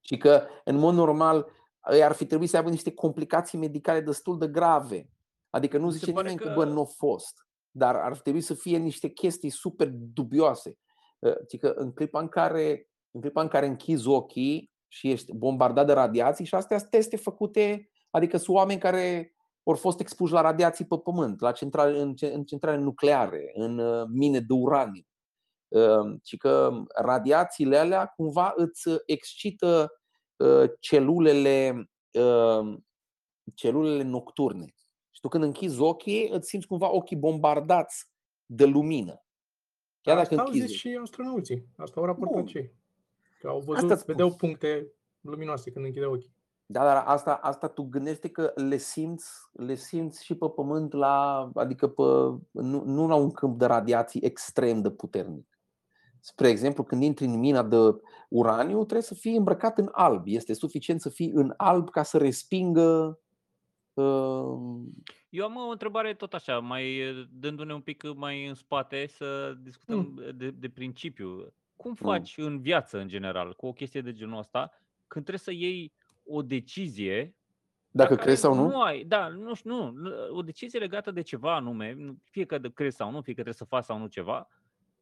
Și 0.00 0.16
că, 0.16 0.46
în 0.64 0.76
mod 0.76 0.94
normal, 0.94 1.46
ei 1.92 2.04
ar 2.04 2.12
fi 2.12 2.26
trebuit 2.26 2.48
să 2.50 2.56
aibă 2.56 2.70
niște 2.70 2.92
complicații 2.92 3.58
medicale 3.58 4.00
destul 4.00 4.38
de 4.38 4.48
grave. 4.48 5.10
Adică 5.50 5.78
nu 5.78 5.86
Mi 5.86 5.92
se 5.92 5.98
zice 5.98 6.12
pare 6.12 6.28
nimeni 6.28 6.46
că, 6.46 6.48
că- 6.48 6.64
bă, 6.64 6.72
nu 6.72 6.80
a 6.80 6.84
fost. 6.84 7.46
Dar 7.70 7.94
ar 7.94 8.18
trebui 8.18 8.40
să 8.40 8.54
fie 8.54 8.78
niște 8.78 9.08
chestii 9.08 9.50
super 9.50 9.88
dubioase. 9.92 10.78
Adică 11.40 11.72
în 11.72 11.92
clipa 11.92 12.20
în 12.20 12.28
care, 12.28 12.88
în 13.10 13.20
clipa 13.20 13.40
în 13.40 13.48
care 13.48 13.66
închizi 13.66 14.08
ochii 14.08 14.70
și 14.88 15.10
ești 15.10 15.32
bombardat 15.36 15.86
de 15.86 15.92
radiații 15.92 16.44
și 16.44 16.54
astea 16.54 16.78
sunt 16.78 16.90
teste 16.90 17.16
făcute, 17.16 17.90
adică 18.10 18.36
sunt 18.36 18.56
oameni 18.56 18.80
care 18.80 19.34
au 19.62 19.74
fost 19.74 20.00
expuși 20.00 20.32
la 20.32 20.40
radiații 20.40 20.84
pe 20.84 20.98
pământ, 20.98 21.40
la 21.40 21.52
centrale, 21.52 22.00
în, 22.00 22.14
ce- 22.14 22.32
în 22.34 22.44
centrale 22.44 22.76
nucleare, 22.76 23.50
în 23.54 23.78
uh, 23.78 24.06
mine 24.08 24.38
de 24.38 24.52
uraniu. 24.52 25.02
Uh, 25.68 26.18
Și 26.24 26.36
că 26.36 26.70
radiațiile 26.94 27.76
alea 27.76 28.06
cumva 28.06 28.52
îți 28.56 28.88
excită 29.06 29.92
uh, 30.36 30.70
celulele, 30.80 31.90
uh, 32.12 32.76
celulele 33.54 34.02
nocturne. 34.02 34.74
Și 35.20 35.26
tu 35.26 35.32
când 35.32 35.44
închizi 35.44 35.80
ochii, 35.80 36.28
îți 36.28 36.48
simți 36.48 36.66
cumva 36.66 36.92
ochii 36.92 37.16
bombardați 37.16 38.08
de 38.46 38.64
lumină. 38.64 39.24
Chiar 40.00 40.16
dacă 40.16 40.28
Asta 40.28 40.40
au 40.40 40.46
închizi 40.46 40.66
zis 40.66 40.76
și 40.76 40.98
astronauții. 41.02 41.66
Asta 41.76 42.00
au 42.00 42.06
raportat 42.06 42.34
Bun. 42.34 42.46
cei. 42.46 42.74
Că 43.40 43.48
au 43.48 43.58
Asta 43.58 43.72
văzut, 43.72 43.90
îți 43.90 44.00
spun. 44.00 44.14
vedeau 44.14 44.34
puncte 44.34 44.92
luminoase 45.20 45.70
când 45.70 45.84
închideau 45.84 46.12
ochii. 46.12 46.34
Da, 46.66 46.82
dar 46.82 47.02
asta, 47.06 47.34
asta 47.34 47.68
tu 47.68 47.82
gândește 47.82 48.28
că 48.28 48.52
le 48.54 48.76
simți, 48.76 49.30
le 49.52 49.74
simți 49.74 50.24
și 50.24 50.34
pe 50.34 50.46
pământ 50.48 50.92
la, 50.92 51.50
adică 51.54 51.88
pe, 51.88 52.02
nu, 52.50 52.84
nu 52.84 53.08
la 53.08 53.14
un 53.14 53.30
câmp 53.30 53.58
de 53.58 53.66
radiații 53.66 54.20
extrem 54.22 54.82
de 54.82 54.90
puternic. 54.90 55.58
Spre 56.20 56.48
exemplu, 56.48 56.82
când 56.82 57.02
intri 57.02 57.24
în 57.24 57.38
mina 57.38 57.62
de 57.62 57.76
uraniu, 58.28 58.76
trebuie 58.76 59.02
să 59.02 59.14
fii 59.14 59.36
îmbrăcat 59.36 59.78
în 59.78 59.88
alb. 59.92 60.22
Este 60.26 60.52
suficient 60.52 61.00
să 61.00 61.08
fii 61.08 61.30
în 61.34 61.54
alb 61.56 61.90
ca 61.90 62.02
să 62.02 62.18
respingă 62.18 63.18
uh, 63.20 63.28
Eu 65.28 65.44
am 65.44 65.56
o 65.56 65.70
întrebare 65.70 66.14
tot 66.14 66.34
așa, 66.34 66.58
mai 66.58 66.96
eh, 66.96 67.24
dându-ne 67.30 67.74
un 67.74 67.80
pic 67.80 68.14
mai 68.14 68.46
în 68.46 68.54
spate 68.54 69.06
să 69.06 69.56
discutăm 69.60 70.22
de, 70.34 70.50
de 70.50 70.68
principiu. 70.68 71.52
Cum 71.76 71.94
faci 71.94 72.34
în 72.36 72.60
viață, 72.60 72.98
în 72.98 73.08
general, 73.08 73.54
cu 73.54 73.66
o 73.66 73.72
chestie 73.72 74.00
de 74.00 74.12
genul 74.12 74.38
ăsta, 74.38 74.70
când 75.06 75.24
trebuie 75.24 75.38
să 75.38 75.52
iei 75.52 75.92
o 76.24 76.42
decizie 76.42 77.34
dacă 77.90 78.10
la 78.10 78.16
care 78.16 78.26
crezi 78.26 78.40
sau 78.40 78.54
nu. 78.54 78.68
Nu 78.68 78.82
ai, 78.82 79.04
da, 79.04 79.28
nu 79.28 79.54
știu, 79.54 79.70
nu, 79.70 79.90
nu, 79.90 80.10
o 80.36 80.42
decizie 80.42 80.78
legată 80.78 81.10
de 81.10 81.22
ceva 81.22 81.54
anume, 81.54 81.92
nu- 81.92 82.18
fie 82.24 82.44
că 82.44 82.58
de 82.58 82.70
crezi 82.72 82.96
sau 82.96 83.10
nu, 83.10 83.20
fie 83.20 83.34
că 83.34 83.42
trebuie 83.42 83.54
să 83.54 83.64
faci 83.64 83.84
sau 83.84 83.98
nu 83.98 84.06
ceva, 84.06 84.48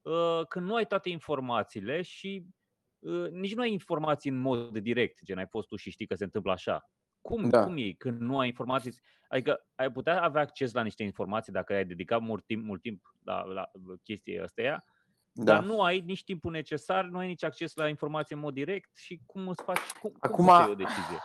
uh, 0.02 0.40
când 0.48 0.66
nu 0.66 0.74
ai 0.74 0.86
toate 0.86 1.08
informațiile 1.08 2.02
și 2.02 2.44
uh, 2.98 3.30
nici 3.30 3.54
nu 3.54 3.62
ai 3.62 3.72
informații 3.72 4.30
în 4.30 4.38
mod 4.38 4.78
direct, 4.78 5.18
gen 5.24 5.38
ai 5.38 5.46
fost 5.46 5.68
tu 5.68 5.76
și 5.76 5.90
știi 5.90 6.06
că 6.06 6.14
se 6.14 6.24
întâmplă 6.24 6.52
așa. 6.52 6.90
Cum, 7.20 7.48
Da. 7.48 7.64
cum 7.64 7.76
e 7.76 7.92
când 7.98 8.20
nu 8.20 8.38
ai 8.38 8.46
informații? 8.46 8.94
Adică 9.28 9.66
ai 9.74 9.90
putea 9.92 10.22
avea 10.22 10.40
acces 10.42 10.72
la 10.72 10.82
niște 10.82 11.02
informații 11.02 11.52
dacă 11.52 11.72
ai 11.74 11.84
dedicat 11.84 12.20
mult 12.20 12.46
timp, 12.46 12.64
mult 12.64 12.80
timp 12.82 13.14
la, 13.24 13.42
la 13.42 13.70
chestia 14.02 14.42
astea, 14.42 14.84
Da. 15.32 15.44
dar 15.44 15.62
nu 15.64 15.80
ai 15.82 16.00
nici 16.00 16.24
timpul 16.24 16.50
necesar, 16.52 17.04
nu 17.04 17.18
ai 17.18 17.26
nici 17.26 17.44
acces 17.44 17.74
la 17.74 17.88
informații 17.88 18.34
în 18.34 18.40
mod 18.40 18.54
direct 18.54 18.96
și 18.96 19.20
cum 19.26 19.48
îți 19.48 19.62
faci, 19.62 19.78
cum, 20.00 20.12
Acum- 20.20 20.34
cum 20.44 20.48
îți 20.48 20.60
iei 20.62 20.70
o 20.70 20.74
decizie? 20.74 21.18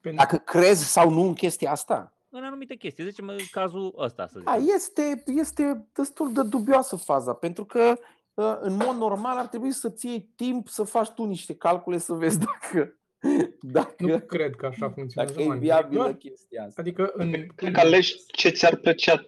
Pentru 0.00 0.22
Dacă 0.22 0.36
crezi 0.36 0.84
sau 0.84 1.10
nu 1.10 1.20
în 1.20 1.34
chestia 1.34 1.70
asta. 1.70 2.12
în 2.28 2.44
anumite 2.44 2.74
chestii. 2.74 3.04
Zicem 3.04 3.28
în 3.28 3.36
cazul 3.50 3.94
ăsta, 3.98 4.26
să 4.26 4.38
Da, 4.38 4.58
zicem. 4.58 4.74
este, 4.74 5.22
este 5.26 5.88
destul 5.92 6.32
de 6.32 6.42
dubioasă 6.42 6.96
faza, 6.96 7.32
pentru 7.34 7.64
că 7.64 7.94
uh, 8.34 8.56
în 8.60 8.72
mod 8.76 8.96
normal 8.96 9.36
ar 9.38 9.46
trebui 9.46 9.70
să-ți 9.72 10.06
iei 10.06 10.20
timp 10.36 10.68
să 10.68 10.82
faci 10.82 11.08
tu 11.08 11.24
niște 11.24 11.54
calcule 11.56 11.98
să 11.98 12.12
vezi 12.12 12.38
dacă, 12.38 12.98
dacă, 13.60 13.94
nu 13.98 14.20
cred 14.20 14.54
că 14.54 14.66
așa 14.66 14.90
funcționează. 14.90 15.34
dacă 15.34 15.44
e 15.44 15.48
man. 15.48 15.58
viabilă 15.58 16.02
Doar- 16.02 16.18
chestia 16.18 16.64
asta. 16.64 16.80
Adică 16.80 17.10
în, 17.14 17.30
Cred 17.54 17.72
că 17.72 17.80
alegi 17.80 18.14
ce 18.26 18.48
ți-ar 18.48 18.76
plăcea 18.76 19.26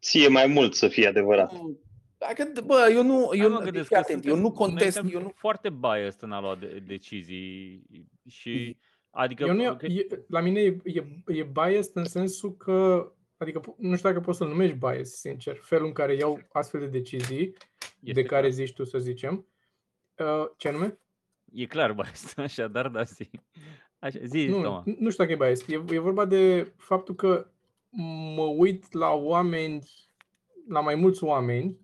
ție 0.00 0.28
mai 0.28 0.46
mult 0.46 0.74
să 0.74 0.88
fie 0.88 1.06
adevărat. 1.06 1.52
Dacă, 2.18 2.52
bă, 2.64 2.88
eu 2.92 3.02
nu, 3.02 3.26
Hai 3.28 3.38
eu, 3.38 3.48
mă 3.50 3.58
nu, 3.58 3.64
gândesc 3.64 3.86
fii 3.86 3.94
că 3.96 4.00
atent, 4.02 4.22
suntem- 4.22 4.30
eu 4.30 4.36
nu 4.36 4.48
noi 4.48 4.52
contest, 4.56 4.96
suntem 4.96 5.16
eu 5.16 5.22
nu, 5.22 5.32
foarte 5.36 5.70
biased 5.70 6.22
în 6.22 6.32
a 6.32 6.40
lua 6.40 6.56
de- 6.56 6.82
decizii 6.86 7.82
și 8.28 8.76
adică 9.10 9.44
eu 9.44 9.54
nu, 9.54 9.70
ok, 9.70 9.82
e, 9.82 10.06
la 10.28 10.40
mine 10.40 10.60
e, 10.60 10.76
e, 10.84 11.04
e 11.26 11.42
biased 11.42 11.90
în 11.94 12.04
sensul 12.04 12.56
că, 12.56 13.08
adică 13.36 13.60
po- 13.60 13.76
nu 13.78 13.96
știu 13.96 14.08
dacă 14.08 14.20
poți 14.20 14.38
să-l 14.38 14.48
numești 14.48 14.76
bias, 14.76 15.08
sincer, 15.10 15.56
felul 15.62 15.86
în 15.86 15.92
care 15.92 16.14
iau 16.14 16.40
astfel 16.52 16.80
de 16.80 16.86
decizii, 16.86 17.54
este 18.00 18.20
de 18.20 18.22
care 18.22 18.40
clar. 18.40 18.50
zici 18.52 18.72
tu 18.72 18.84
să 18.84 18.98
zicem. 18.98 19.46
Uh, 20.16 20.44
ce 20.56 20.70
nume? 20.70 20.98
E 21.54 21.66
clar 21.66 21.92
biased, 21.92 22.38
așa, 22.44 22.68
dar 22.68 22.88
da, 22.88 23.02
zi. 23.02 23.30
Așa, 23.98 24.18
zi, 24.24 24.46
Nu, 24.46 24.62
Toma. 24.62 24.82
nu 24.84 25.10
știu 25.10 25.24
dacă 25.24 25.32
e 25.32 25.46
bias. 25.46 25.68
E, 25.68 25.94
e 25.94 25.98
vorba 25.98 26.24
de 26.24 26.72
faptul 26.76 27.14
că 27.14 27.46
mă 28.36 28.42
uit 28.42 28.92
la 28.92 29.10
oameni, 29.12 29.82
la 30.68 30.80
mai 30.80 30.94
mulți 30.94 31.24
oameni 31.24 31.78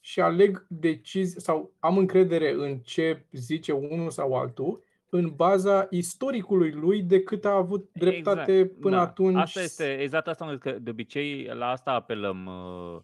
și 0.00 0.20
aleg 0.20 0.66
decizii 0.68 1.40
sau 1.40 1.72
am 1.78 1.98
încredere 1.98 2.52
în 2.52 2.78
ce 2.78 3.24
zice 3.32 3.72
unul 3.72 4.10
sau 4.10 4.34
altul 4.34 4.82
în 5.10 5.32
baza 5.36 5.86
istoricului 5.90 6.70
lui 6.70 7.02
de 7.02 7.22
cât 7.22 7.44
a 7.44 7.54
avut 7.54 7.90
dreptate 7.92 8.58
Exact, 8.58 8.80
până 8.80 8.96
da. 8.96 9.02
atunci. 9.02 9.36
Asta 9.36 9.62
este, 9.62 9.96
exact 9.98 10.26
asta 10.28 10.44
am 10.44 10.50
zis, 10.50 10.60
că 10.60 10.70
de 10.70 10.90
obicei 10.90 11.44
la 11.44 11.66
asta 11.66 11.90
apelăm 11.90 12.46
uh, 12.46 13.00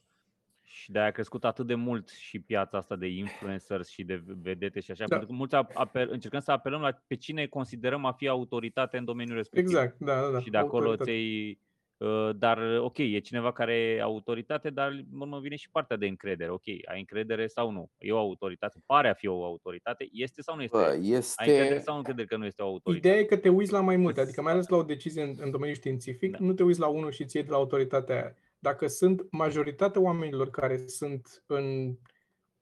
și 0.87 0.93
de-aia 0.93 1.09
a 1.09 1.11
crescut 1.11 1.45
atât 1.45 1.67
de 1.67 1.75
mult 1.75 2.09
și 2.09 2.41
piața 2.41 2.79
asta 2.79 2.97
de 2.97 3.07
influencers 3.07 3.89
și 3.89 4.05
de 4.05 4.23
vedete 4.43 4.81
și 4.81 4.91
așa, 4.91 5.05
Da. 5.07 5.17
pentru 5.17 5.27
că 5.27 5.35
mulți 5.39 5.55
apel, 5.55 6.09
încercăm 6.11 6.41
să 6.41 6.53
apelăm 6.53 6.81
la 6.81 7.03
pe 7.07 7.15
cine 7.15 7.47
considerăm 7.47 8.05
a 8.05 8.13
fi 8.13 8.29
autoritate 8.29 8.97
în 8.97 9.05
domeniul 9.05 9.37
respectiv. 9.37 9.69
Exact, 9.69 9.99
da, 9.99 10.21
da, 10.21 10.31
da. 10.31 10.41
și 10.41 10.51
de 10.51 10.57
acolo 10.57 10.89
autoritate. 10.89 11.11
ți 11.11 11.59
uh, 11.97 12.31
dar 12.37 12.79
ok, 12.79 12.99
e 12.99 13.19
cineva 13.19 13.53
care 13.53 13.75
e 13.75 14.01
autoritate, 14.01 14.71
dar 14.71 14.91
în 15.13 15.21
urmă 15.21 15.41
vine 15.41 15.57
și 15.57 15.71
partea 15.71 15.97
de 15.97 16.07
încredere. 16.07 16.51
Ok, 16.51 16.67
ai 16.67 16.99
încredere 16.99 17.47
sau 17.47 17.71
nu? 17.71 17.91
E 17.99 18.13
o 18.13 18.19
autoritate, 18.19 18.83
pare 18.87 19.09
a 19.09 19.15
fi 19.15 19.27
o 19.27 19.45
autoritate, 19.45 20.09
este 20.13 20.43
sau 20.43 20.57
nu 20.57 20.63
este? 20.63 20.77
Bă, 20.77 20.85
ai 20.85 20.97
încredere 20.97 21.65
este... 21.65 21.81
sau 21.81 21.93
nu 21.93 21.99
încredere 21.99 22.27
că 22.27 22.37
nu 22.37 22.47
este 22.47 22.63
o 22.63 22.67
autoritate? 22.67 23.07
Ideea 23.07 23.23
e 23.23 23.25
că 23.25 23.37
te 23.37 23.49
uiți 23.49 23.73
la 23.73 23.81
mai 23.81 23.97
multe, 23.97 24.21
adică 24.21 24.43
mai 24.43 24.53
ales 24.53 24.69
la 24.69 24.77
o 24.77 24.83
decizie 24.83 25.23
în, 25.23 25.35
în 25.39 25.51
domeniul 25.51 25.77
științific, 25.77 26.31
Da. 26.31 26.39
nu 26.41 26.53
te 26.53 26.63
uiți 26.63 26.81
la 26.81 26.87
unul 26.87 27.11
și 27.11 27.25
ți 27.25 27.37
iei 27.37 27.45
de 27.45 27.51
la 27.51 27.57
autoritatea 27.57 28.15
aia. 28.15 28.37
Dacă 28.59 28.87
sunt 28.87 29.27
majoritatea 29.31 30.01
oamenilor 30.01 30.51
care 30.51 30.87
sunt 30.87 31.43
în 31.47 31.97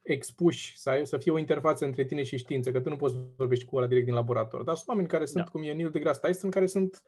expuși 0.02 0.78
să, 0.78 0.90
ai, 0.90 1.06
să 1.06 1.18
fie 1.18 1.32
o 1.32 1.38
interfață 1.38 1.84
între 1.84 2.04
tine 2.04 2.22
și 2.22 2.36
știință, 2.36 2.72
că 2.72 2.80
tu 2.80 2.88
nu 2.88 2.96
poți 2.96 3.14
să 3.14 3.20
vorbești 3.36 3.64
cu 3.64 3.76
ăla 3.76 3.86
direct 3.86 4.04
din 4.06 4.14
laborator, 4.14 4.62
dar 4.62 4.74
sunt 4.74 4.88
oameni 4.88 5.08
care 5.08 5.24
sunt, 5.24 5.44
Da. 5.44 5.50
cum 5.50 5.62
e 5.62 5.72
Neil 5.72 5.90
deGrasse 5.90 6.20
Tyson, 6.22 6.50
care 6.50 6.66
sunt 6.66 7.02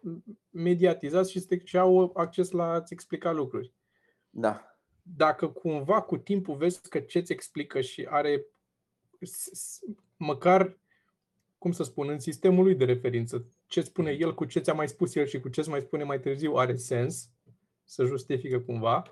mediatizați 0.51 1.31
și, 1.31 1.40
ste- 1.40 1.64
și 1.64 1.79
au 1.79 2.11
acces 2.14 2.51
la 2.51 2.70
a-ți 2.72 2.92
explica 2.92 3.33
lucruri. 3.33 3.72
Da. 4.31 4.79
Dacă 5.03 5.49
cumva 5.49 6.03
cu 6.03 6.16
timpul 6.16 6.57
vezi 6.57 6.88
că 6.88 7.01
ce-ți 7.01 7.33
explică 7.33 7.81
și 7.81 8.07
are 8.11 8.46
s- 9.20 9.51
s- 9.53 9.81
măcar, 10.16 10.79
cum 11.59 11.72
să 11.72 11.83
spun, 11.83 12.09
în 12.09 12.18
sistemul 12.18 12.64
lui 12.64 12.75
de 12.75 12.85
referință, 12.85 13.46
ce 13.66 13.81
spune 13.81 14.11
el 14.11 14.35
cu 14.35 14.44
ce 14.44 14.61
ți-a 14.61 14.72
mai 14.72 14.88
spus 14.88 15.14
el 15.14 15.27
și 15.27 15.40
cu 15.40 15.49
ce 15.49 15.61
îți 15.61 15.68
mai 15.68 15.81
spune 15.81 16.05
mai 16.05 16.20
târziu 16.20 16.55
are 16.55 16.77
sens, 16.77 17.31
să 17.87 18.05
justifică 18.05 18.61
cumva, 18.61 19.03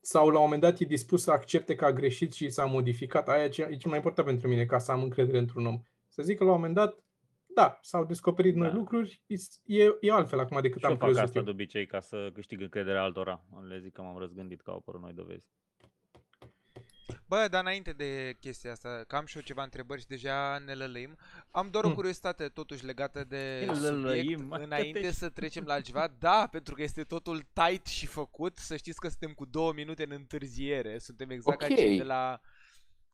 sau 0.00 0.28
la 0.28 0.36
un 0.38 0.42
moment 0.44 0.62
dat 0.62 0.78
e 0.80 0.84
dispus 0.84 1.22
să 1.22 1.30
accepte 1.30 1.74
că 1.74 1.84
a 1.84 1.92
greșit 1.92 2.32
și 2.32 2.50
s-a 2.50 2.64
modificat, 2.64 3.28
aia 3.28 3.44
e 3.44 3.48
ce- 3.48 3.68
e 3.70 3.76
cel 3.76 3.88
mai 3.90 3.98
important 3.98 4.26
pentru 4.26 4.48
mine, 4.48 4.64
ca 4.66 4.78
să 4.78 4.92
am 4.92 5.02
încredere 5.02 5.38
într-un 5.38 5.66
om. 5.66 5.80
Să 6.08 6.22
zic 6.22 6.38
că 6.38 6.44
la 6.44 6.50
un 6.50 6.56
moment 6.56 6.74
dat, 6.74 6.98
da, 7.54 7.78
s-au 7.82 8.04
descoperit 8.04 8.54
noi 8.54 8.68
Da. 8.68 8.74
lucruri, 8.74 9.22
e, 9.64 9.84
e 10.00 10.12
altfel 10.12 10.38
acum 10.38 10.60
decât 10.60 10.78
Și 10.78 10.84
eu 10.84 10.90
am 10.90 10.96
fac 10.96 11.06
crezut 11.06 11.24
asta 11.24 11.38
eu. 11.38 11.44
de 11.44 11.50
obicei 11.50 11.86
ca 11.86 12.00
să 12.00 12.30
câștig 12.32 12.60
încrederea 12.60 13.02
altora. 13.02 13.44
Le 13.68 13.78
zic 13.78 13.92
că 13.92 14.02
m-am 14.02 14.18
răzgândit 14.18 14.60
că 14.60 14.70
au 14.70 14.76
apărut 14.76 15.00
noi 15.00 15.12
dovezi. 15.12 15.46
Bă, 17.30 17.46
dar 17.50 17.60
înainte 17.60 17.92
de 17.92 18.36
chestia 18.40 18.72
asta, 18.72 19.04
că 19.06 19.16
am 19.16 19.26
și 19.26 19.36
eu 19.36 19.42
ceva 19.42 19.62
întrebări 19.62 20.00
și 20.00 20.06
deja 20.06 20.62
ne 20.64 20.74
lălăim, 20.74 21.16
am 21.50 21.68
doar 21.70 21.84
o 21.84 21.86
Hmm. 21.86 21.96
curiozitate 21.96 22.48
totuși 22.48 22.84
legată 22.84 23.24
de 23.24 23.62
Ne 23.66 23.72
lălăim, 23.72 24.22
subiect, 24.22 24.48
mă, 24.48 24.56
că 24.56 24.62
înainte 24.62 25.00
te- 25.00 25.10
să 25.12 25.28
trecem 25.28 25.64
la 25.66 25.72
altceva. 25.72 26.08
Da, 26.18 26.48
pentru 26.50 26.74
că 26.74 26.82
este 26.82 27.02
totul 27.04 27.42
tight 27.52 27.86
și 27.86 28.06
făcut, 28.06 28.58
să 28.58 28.76
știți 28.76 29.00
că 29.00 29.08
suntem 29.08 29.32
cu 29.32 29.44
două 29.44 29.72
minute 29.72 30.02
în 30.02 30.10
întârziere, 30.10 30.98
suntem 30.98 31.30
exact 31.30 31.58
ca 31.58 31.66
Ok. 31.70 31.76
cei 31.76 31.96
de 31.96 32.02
la 32.02 32.40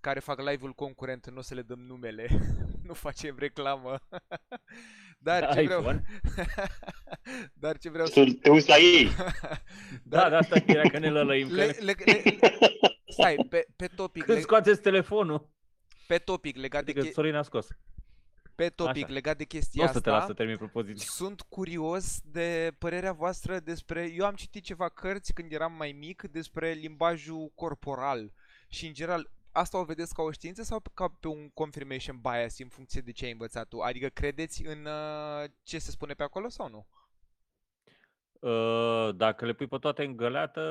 care 0.00 0.20
fac 0.20 0.40
live-ul 0.40 0.72
concurent, 0.72 1.30
nu 1.30 1.38
o 1.38 1.42
să 1.42 1.54
le 1.54 1.62
dăm 1.62 1.78
numele, 1.80 2.26
nu 2.88 2.94
facem 2.94 3.36
reclamă. 3.38 3.98
Dar 5.18 5.54
ce 5.54 5.62
vreau, 5.62 5.80
iPhone? 5.80 6.02
dar 7.62 7.78
ce 7.78 7.90
vreau 7.90 8.06
să... 8.06 8.24
Tu 8.24 8.30
te 8.32 8.50
uiți 8.50 8.68
la 8.68 8.76
ei. 8.76 9.08
Da, 10.02 10.28
da, 10.30 10.38
asta 10.38 10.56
era 10.66 10.88
că 10.88 10.98
ne 10.98 11.10
lălăim. 11.10 11.52
Le, 11.54 11.66
Că 11.66 11.84
le, 11.84 11.94
le, 12.04 12.38
stai, 13.22 13.46
pe, 13.48 13.66
pe 13.76 13.86
topic, 13.86 14.24
când 14.24 14.36
le, 14.36 14.42
scoateți 14.42 14.80
telefonul. 14.80 15.48
pe 16.06 16.18
topic 16.18 16.56
legat 16.56 16.84
de, 16.84 16.90
Adică 16.90 17.06
che- 17.06 17.12
Sorin 17.12 17.34
a 17.34 17.42
scos. 17.42 17.66
pe 18.54 18.68
topic 18.68 19.04
Așa. 19.04 19.12
legat 19.12 19.36
de 19.36 19.42
Nu 19.42 19.58
chestia 19.58 19.84
o 19.84 19.92
să 19.92 20.00
te 20.00 20.08
las 20.08 20.18
asta. 20.18 20.30
să 20.30 20.34
termin 20.36 20.56
propoziția. 20.56 21.06
Sunt 21.08 21.40
curios 21.40 22.20
de 22.24 22.74
părerea 22.78 23.12
voastră 23.12 23.58
despre... 23.58 24.12
Eu 24.14 24.26
am 24.26 24.34
citit 24.34 24.64
ceva 24.64 24.88
cărți 24.88 25.32
când 25.32 25.52
eram 25.52 25.72
mai 25.72 25.92
mic 25.92 26.22
despre 26.22 26.72
limbajul 26.72 27.52
corporal 27.54 28.32
și 28.68 28.86
în 28.86 28.92
general 28.92 29.30
asta 29.52 29.78
o 29.78 29.84
vedeți 29.84 30.14
ca 30.14 30.22
o 30.22 30.30
știință 30.30 30.62
sau 30.62 30.82
ca 30.94 31.08
pe 31.20 31.28
un 31.28 31.50
confirmation 31.50 32.18
bias 32.20 32.58
în 32.58 32.68
funcție 32.68 33.00
de 33.00 33.12
ce 33.12 33.24
ai 33.24 33.30
învățat 33.30 33.68
tu? 33.68 33.78
Adică 33.80 34.08
credeți 34.08 34.66
în 34.66 34.84
uh, 34.86 35.48
ce 35.62 35.78
se 35.78 35.90
spune 35.90 36.14
pe 36.14 36.22
acolo 36.22 36.48
sau 36.48 36.68
nu? 36.68 36.86
Uh, 38.50 39.14
Dacă 39.16 39.44
le 39.46 39.52
pui 39.52 39.66
pe 39.66 39.76
toate 39.78 40.04
în 40.04 40.16
găleată, 40.16 40.62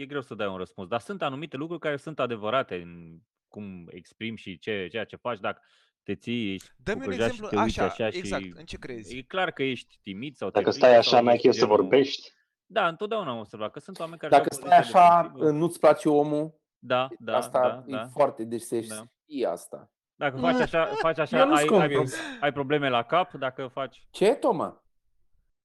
e 0.00 0.06
greu 0.06 0.20
să 0.20 0.34
dai 0.34 0.46
un 0.46 0.56
răspuns. 0.56 0.88
Dar 0.88 1.00
sunt 1.00 1.22
anumite 1.22 1.56
lucruri 1.56 1.80
care 1.80 1.96
sunt 1.96 2.18
adevărate 2.20 2.74
în 2.82 3.18
cum 3.48 3.86
exprimi 3.90 4.36
și 4.36 4.58
ce, 4.58 4.88
ceea 4.90 5.04
ce 5.04 5.16
faci. 5.16 5.38
Dacă 5.40 5.60
te 6.02 6.14
ții, 6.14 6.52
ești 6.52 6.68
Dă-mi 6.76 6.96
un 6.96 7.02
bucăjaș 7.04 7.24
și 7.26 7.32
exemplu, 7.32 7.56
te 7.58 7.62
uiți 7.64 7.80
așa, 7.80 8.04
așa 8.04 8.16
exact, 8.16 8.42
și 8.42 8.52
în 8.56 8.64
ce 8.64 8.76
crezi? 8.78 9.16
E 9.16 9.22
clar 9.22 9.50
că 9.50 9.62
ești 9.62 9.98
timid 10.02 10.36
sau 10.36 10.50
te 10.50 10.58
Dacă 10.60 10.70
frică 10.70 10.86
stai 10.86 11.02
sau 11.02 11.12
așa, 11.14 11.24
mai 11.24 11.34
ești 11.34 11.46
chef 11.46 11.56
să 11.56 11.60
genul- 11.66 11.76
vorbești. 11.76 12.32
Da, 12.66 12.88
întotdeauna 12.88 13.30
am 13.30 13.38
observat 13.38 13.70
că 13.70 13.78
sunt 13.80 13.98
oameni 13.98 14.18
care 14.18 14.36
Dacă 14.36 14.48
și-au 14.54 14.66
stai 14.66 14.78
poziție 14.78 14.98
așa, 15.00 15.22
defensivă. 15.22 15.50
nu-ți 15.50 15.78
place 15.80 16.08
omul, 16.08 16.60
Da, 16.78 17.08
da, 17.18 17.36
asta 17.36 17.60
da, 17.60 17.84
e 17.86 17.90
da. 18.00 18.06
foarte, 18.06 18.44
deci 18.44 18.60
se 18.60 18.80
Da. 18.80 18.94
știe 19.24 19.46
asta. 19.46 19.90
Dacă 20.14 20.36
faci 20.36 20.60
așa, 20.60 20.84
faci 20.86 21.18
așa 21.18 21.38
Eu 21.38 21.46
nu-s 21.48 21.56
ai, 21.56 21.62
ai, 21.62 21.68
pro- 21.68 21.78
convins. 21.78 22.14
ai 22.40 22.52
probleme 22.52 22.88
la 22.88 23.02
cap, 23.02 23.32
dacă 23.32 23.66
faci, 23.66 24.06
Ce, 24.10 24.34
Toma? 24.34 24.84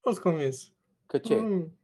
Nu 0.04 0.12
sunt 0.12 0.24
convins. 0.24 0.72
Că 1.06 1.17
ce? 1.17 1.36
Mm, 1.36 1.80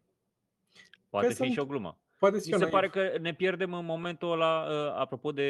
poate 1.10 1.28
Că 1.28 1.34
fi 1.34 1.44
și 1.44 1.48
sunt- 1.54 1.58
o 1.60 1.66
glumă. 1.66 2.00
Poate 2.18 2.36
să 2.40 2.44
Mi 2.46 2.50
fie 2.58 2.66
se 2.66 2.72
naiv. 2.72 2.74
pare 2.74 2.90
că 3.12 3.18
ne 3.20 3.34
pierdem 3.34 3.74
în 3.74 3.86
momentul 3.86 4.32
ăla, 4.32 4.68
uh, 4.70 5.00
apropo 5.00 5.32
de 5.32 5.44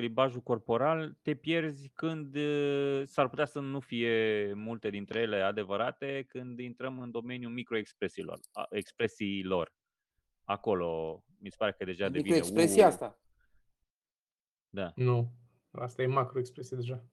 limbajul 0.00 0.40
corporal, 0.40 1.18
te 1.22 1.34
pierzi 1.34 1.88
când 1.94 2.36
uh, 2.36 3.02
s-ar 3.06 3.28
putea 3.28 3.44
să 3.44 3.60
nu 3.60 3.80
fie 3.80 4.52
multe 4.54 4.90
dintre 4.90 5.20
ele 5.20 5.40
adevărate 5.40 6.24
când 6.28 6.58
intrăm 6.58 6.98
în 7.00 7.10
domeniul 7.10 7.52
microexpresiilor, 7.52 8.38
a- 8.52 8.66
expresiilor. 8.70 9.72
Acolo 10.44 11.22
mi 11.40 11.50
se 11.50 11.56
pare 11.58 11.74
că 11.78 11.84
deja 11.84 12.08
devine... 12.08 12.34
Microexpresia 12.34 12.86
uh, 12.86 12.92
asta. 12.92 13.18
Da, 14.68 14.92
Nu. 14.96 15.30
Asta 15.70 16.02
e 16.02 16.06
macroexpresie 16.06 16.76
deja. 16.76 17.04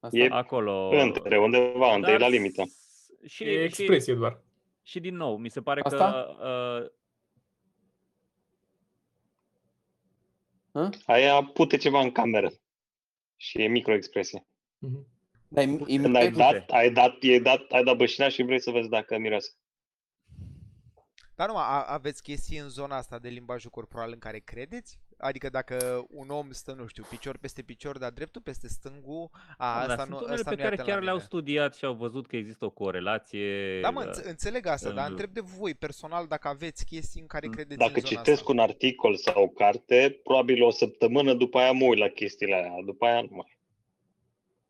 asta. 0.00 0.18
E 0.18 0.28
acolo... 0.30 0.88
între, 0.88 1.38
undeva 1.38 1.86
unde 1.94 2.08
e 2.08 2.10
Dar 2.10 2.20
la 2.20 2.28
limită. 2.28 2.62
s- 2.66 3.10
Și, 3.26 3.44
E 3.44 3.46
și, 3.56 3.62
expresie 3.62 4.14
doar. 4.14 4.40
și 4.82 5.00
din 5.00 5.16
nou, 5.16 5.36
mi 5.36 5.48
se 5.48 5.62
pare 5.62 5.80
Asta? 5.84 6.12
că 6.12 6.46
uh, 6.84 6.90
Aia 11.06 11.42
pute 11.42 11.76
ceva 11.76 12.00
în 12.00 12.12
cameră. 12.12 12.52
Și 13.36 13.62
e 13.62 13.66
microexpresie. 13.68 14.46
Mhm. 14.78 15.06
Dar 15.48 15.64
e, 15.64 15.78
e, 15.86 15.96
Când 15.96 16.16
ai 16.16 16.30
Pute. 16.30 16.42
dat, 16.42 16.70
ai 16.70 16.90
dat, 16.90 17.22
ai 17.22 17.40
dat, 17.40 17.70
ai 17.70 17.84
dat 17.84 17.96
bășina 17.96 18.28
și 18.28 18.42
vrei 18.42 18.60
să 18.60 18.70
vezi 18.70 18.88
dacă 18.88 19.18
miroase. 19.18 19.50
Dar 21.34 21.48
nu, 21.48 21.56
a, 21.56 21.84
aveți 21.84 22.22
chestii 22.22 22.58
în 22.58 22.68
zona 22.68 22.96
asta 22.96 23.18
de 23.18 23.28
limbajul 23.28 23.70
corporal 23.70 24.12
în 24.12 24.18
care 24.18 24.38
credeți? 24.38 25.00
Adică 25.20 25.48
dacă 25.48 26.06
un 26.10 26.28
om 26.28 26.50
stă, 26.50 26.72
nu 26.72 26.86
știu, 26.86 27.04
picior 27.08 27.36
peste 27.36 27.62
picior, 27.62 27.98
dar 27.98 28.10
dreptul 28.10 28.40
peste 28.42 28.68
stângul, 28.68 29.28
a, 29.32 29.56
Da, 29.56 29.72
asta 29.80 29.96
sunt 29.96 30.08
nu, 30.08 30.16
unele 30.16 30.32
asta 30.34 30.50
pe 30.50 30.54
nu 30.56 30.60
e 30.60 30.64
care 30.64 30.74
atent 30.74 30.86
la 30.88 30.92
chiar 30.94 31.02
le-au 31.02 31.14
mine. 31.14 31.26
studiat 31.26 31.74
și 31.74 31.84
au 31.84 31.94
văzut 31.94 32.26
că 32.26 32.36
există 32.36 32.64
o 32.64 32.70
corelație. 32.70 33.80
Da, 33.80 33.90
mă, 33.90 34.00
uh, 34.00 34.06
înțe- 34.06 34.28
înțeleg 34.28 34.66
asta, 34.66 34.90
dar 34.90 35.04
în- 35.04 35.10
întreb 35.10 35.30
de 35.30 35.40
voi 35.40 35.74
personal 35.74 36.26
dacă 36.26 36.48
aveți 36.48 36.84
chestii 36.84 37.20
în 37.20 37.26
care 37.26 37.46
Mm, 37.46 37.52
credeți 37.52 37.78
Dacă 37.78 37.92
în 37.94 38.00
zona 38.00 38.06
citesc 38.20 38.40
asta. 38.40 38.52
un 38.52 38.58
articol 38.58 39.16
sau 39.16 39.42
o 39.42 39.48
carte, 39.48 40.20
probabil 40.22 40.62
o 40.62 40.70
săptămână 40.70 41.34
după 41.34 41.58
aia 41.58 41.72
mă 41.72 41.84
uit 41.84 41.98
la 41.98 42.08
chestiile 42.08 42.54
aia. 42.54 42.72
După 42.84 43.04
aia 43.06 43.20
nu 43.20 43.28
mai. 43.30 43.56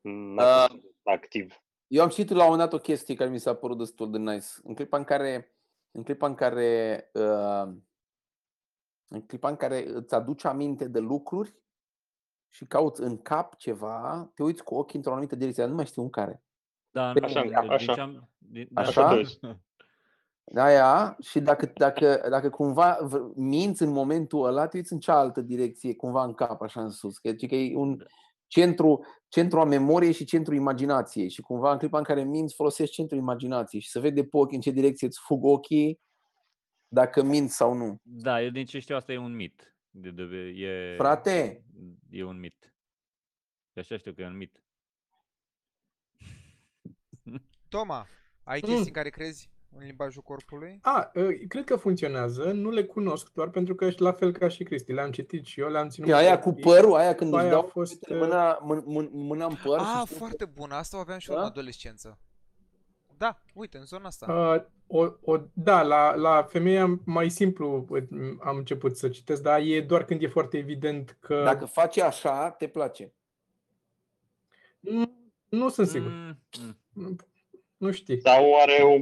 Uh, 0.01 0.67
Uh, 0.71 0.79
activ. 1.03 1.63
Eu 1.87 2.03
am 2.03 2.09
citit 2.09 2.37
la 2.37 2.45
un 2.45 2.51
moment 2.51 2.71
dat 2.71 2.81
o 2.81 2.83
chestie 2.83 3.15
care 3.15 3.31
mi 3.31 3.39
s-a 3.39 3.55
părut 3.55 3.79
destul 3.79 4.11
de 4.11 4.19
nice. 4.19 4.47
În 4.63 4.75
clipa 4.75 4.97
în 4.97 5.05
care, 5.05 5.53
în 5.91 6.03
clipa 6.03 6.27
în 6.27 6.35
care, 6.35 7.11
uh, 7.13 7.69
în 9.09 9.23
clipa 9.27 9.49
în 9.49 9.57
care 9.57 9.89
îți 9.89 10.15
aduci 10.15 10.45
aminte 10.45 10.89
de 10.89 10.99
lucruri 10.99 11.55
și 12.49 12.65
cauți 12.67 13.03
în 13.03 13.19
cap 13.19 13.57
ceva, 13.57 14.31
te 14.35 14.43
uiți 14.43 14.63
cu 14.65 14.75
ochii 14.75 14.97
într-o 14.97 15.13
anumită 15.13 15.37
direcție, 15.37 15.63
dar 15.63 15.71
nu 15.71 15.77
mai 15.79 15.87
știu 15.87 16.03
în 16.03 16.11
care. 16.11 16.43
Da, 16.91 17.13
Așa, 17.23 17.43
nu, 17.43 17.49
din 17.61 17.71
așa. 17.71 17.95
ce 17.95 18.01
am- 18.01 18.29
din- 18.39 18.69
da, 18.71 18.81
Așa? 18.81 19.21
da. 19.41 19.57
De 20.53 20.61
aia, 20.61 21.17
și 21.21 21.41
dacă, 21.41 21.73
dacă, 21.75 22.27
dacă 22.31 22.51
cumva 22.51 22.99
v- 23.03 23.37
minți 23.37 23.83
în 23.83 23.91
momentul 23.93 24.45
ăla, 24.47 24.67
te 24.67 24.77
uiți 24.77 24.93
în 24.93 24.99
cealaltă 24.99 25.41
direcție, 25.41 25.95
cumva 25.97 26.25
în 26.25 26.35
cap, 26.35 26.63
așa 26.63 26.83
în 26.83 26.91
sus. 26.91 27.19
Că, 27.19 27.33
că 27.33 27.55
e 27.55 27.77
un 27.77 28.05
centru, 28.47 29.05
centru 29.29 29.61
a 29.61 29.65
memoriei 29.65 30.13
și 30.13 30.25
centru 30.25 30.55
imaginației. 30.55 31.29
Și 31.29 31.41
cumva 31.43 31.73
în 31.73 31.79
clipa 31.79 31.99
în 31.99 32.05
care 32.05 32.23
minți, 32.25 32.55
folosești 32.55 32.95
centrul 32.95 33.19
imaginației 33.19 33.81
și 33.81 33.91
să 33.91 34.01
vede 34.01 34.23
pe 34.25 34.37
ochi 34.37 34.53
în 34.53 34.61
ce 34.61 34.71
direcție 34.71 35.07
îți 35.07 35.21
fug 35.23 35.45
ochii, 35.45 36.01
dacă 36.89 37.23
minți 37.23 37.57
sau 37.57 37.73
nu. 37.75 37.99
Da, 38.03 38.43
eu 38.43 38.51
din 38.51 38.67
ce 38.67 38.79
știu 38.79 38.97
asta 38.97 39.13
e 39.13 39.19
un 39.19 39.35
mit. 39.35 39.77
De, 39.91 40.11
de, 40.11 40.23
e, 40.55 40.95
Frate, 40.97 41.65
E 42.11 42.25
un 42.25 42.39
mit. 42.39 42.75
Și 43.73 43.79
așa 43.79 43.97
știu 43.97 44.13
că 44.13 44.21
e 44.23 44.27
un 44.27 44.37
mit. 44.37 44.63
Toma, 47.69 48.07
ai 48.43 48.61
Mm. 48.63 48.69
chestii 48.69 48.87
în 48.87 48.93
care 48.93 49.09
crezi 49.11 49.51
în 49.71 49.85
limbajul 49.87 50.23
corpului? 50.23 50.79
A, 50.83 51.11
ă, 51.17 51.29
cred 51.49 51.65
că 51.65 51.77
funcționează, 51.77 52.53
nu 52.53 52.71
le 52.71 52.85
cunosc 52.85 53.33
doar 53.33 53.49
pentru 53.51 53.75
că 53.75 53.89
la 53.97 54.13
fel 54.13 54.33
ca 54.33 54.49
și 54.49 54.63
Cristi, 54.65 54.93
le-am 54.93 55.11
citit 55.11 55.45
și 55.45 55.61
eu, 55.61 55.69
le-am 55.71 55.89
ținut. 55.89 56.09
E 56.09 56.15
aia 56.15 56.39
cu 56.39 56.49
copii. 56.49 56.63
părul, 56.63 56.95
aia 56.95 57.15
când 57.15 57.35
Aia 57.35 57.43
își 57.45 57.53
a 57.53 57.59
dau 57.59 57.63
fost, 57.69 57.93
fetele 57.93 58.19
uh, 58.21 58.27
mâna, 58.27 58.59
mân, 58.63 58.83
mân, 58.87 59.09
mâna 59.13 59.45
în 59.47 59.57
păr 59.65 59.79
Ah, 59.79 59.85
și 59.87 60.05
spun 60.07 60.19
foarte 60.19 60.45
bun, 60.45 60.71
asta 60.71 60.97
o 60.97 61.01
aveam 61.01 61.19
și 61.19 61.31
eu 61.31 61.37
Da? 61.37 61.43
în 61.43 61.49
adolescență. 61.49 62.19
Da, 63.19 63.39
uite, 63.53 63.79
în 63.79 63.85
zona 63.85 64.07
asta. 64.07 64.33
Uh, 64.33 64.63
o, 64.87 65.33
o, 65.33 65.39
da, 65.53 65.83
la, 65.83 66.15
la 66.15 66.43
femeie 66.43 67.01
mai 67.05 67.29
simplu 67.29 67.87
mm, 68.11 68.41
am 68.45 68.57
început 68.57 68.97
să 68.97 69.09
citesc, 69.09 69.43
dar 69.43 69.61
e 69.61 69.81
doar 69.81 70.05
când 70.05 70.23
e 70.23 70.27
foarte 70.27 70.59
evident 70.59 71.17
că... 71.21 71.43
Dacă 71.45 71.65
faci 71.65 71.99
așa, 71.99 72.51
te 72.51 72.67
place. 72.69 73.13
Nu, 74.81 75.13
nu 75.49 75.69
sunt 75.69 75.89
sigur. 75.89 76.11
Mm, 76.11 76.39
mm. 76.61 76.77
Nu, 76.93 77.17
nu 77.77 77.91
știi. 77.91 78.21
Sau 78.21 78.61
are 78.61 78.83
o 78.83 79.01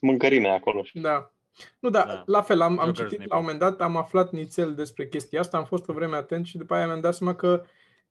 mâncărime 0.00 0.48
acolo. 0.48 0.82
Da. 0.94 1.32
Nu, 1.78 1.90
da, 1.90 2.04
Da. 2.04 2.22
la 2.26 2.42
fel, 2.42 2.60
am, 2.60 2.78
am 2.78 2.90
Joker's 2.90 2.96
citit 2.96 3.18
nipple. 3.18 3.26
la 3.28 3.36
un 3.36 3.42
moment 3.42 3.58
dat, 3.58 3.80
am 3.80 3.96
aflat 3.96 4.32
nițel 4.32 4.74
despre 4.74 5.08
chestia 5.08 5.40
asta, 5.40 5.56
am 5.56 5.64
fost 5.64 5.88
o 5.88 5.92
vreme 5.92 6.16
atent 6.16 6.46
și 6.46 6.56
după 6.58 6.74
aia 6.74 6.86
mi-am 6.86 7.00
dat 7.00 7.14
seama 7.14 7.34
că 7.34 7.64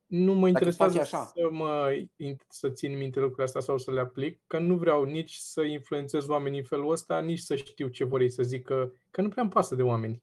nu 0.09 0.33
mă 0.33 0.47
interesează 0.47 0.97
faci 0.97 1.01
așa. 1.05 1.31
să, 1.35 1.47
mă, 1.51 1.95
in- 2.17 2.45
să 2.47 2.69
țin 2.69 2.97
minte 2.97 3.19
lucrurile 3.19 3.45
astea 3.45 3.61
sau 3.61 3.77
să 3.77 3.91
le 3.91 3.99
aplic, 3.99 4.39
că 4.47 4.59
nu 4.59 4.75
vreau 4.75 5.03
nici 5.03 5.33
să 5.33 5.61
influențez 5.61 6.27
oamenii 6.27 6.59
în 6.59 6.65
felul 6.65 6.91
ăsta, 6.91 7.19
nici 7.19 7.39
să 7.39 7.55
știu 7.55 7.87
ce 7.87 8.03
vor 8.03 8.21
ei 8.21 8.29
să 8.29 8.43
zică, 8.43 8.93
că 9.11 9.21
nu 9.21 9.29
prea 9.29 9.43
îmi 9.43 9.51
pasă 9.51 9.75
de 9.75 9.81
oameni. 9.83 10.21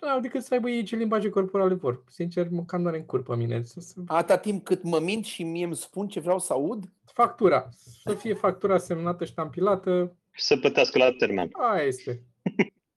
Nu 0.00 0.08
au 0.08 0.20
decât 0.20 0.42
să 0.42 0.54
aibă 0.54 0.70
ei 0.70 0.82
ce 0.82 0.96
limbaje 0.96 1.28
corporale 1.28 1.74
vor. 1.74 2.02
Sincer, 2.08 2.48
mă 2.50 2.64
cam 2.64 2.82
doare 2.82 2.96
în 2.96 3.04
cur 3.04 3.22
pe 3.22 3.36
mine. 3.36 3.62
Să, 3.62 3.80
să, 3.80 3.94
Atâta 4.06 4.36
timp 4.38 4.64
cât 4.64 4.82
mă 4.82 4.98
mint 4.98 5.24
și 5.24 5.42
mie 5.42 5.64
îmi 5.64 5.76
spun 5.76 6.08
ce 6.08 6.20
vreau 6.20 6.38
să 6.38 6.52
aud, 6.52 6.84
factura. 7.12 7.68
Să 8.04 8.14
fie 8.14 8.34
factura 8.34 8.78
semnată, 8.78 9.24
ștampilată, 9.24 10.16
Și 10.30 10.42
să 10.44 10.56
plătească 10.56 10.98
la 10.98 11.10
termen. 11.18 11.48
aia 11.52 11.82
este. 11.82 12.22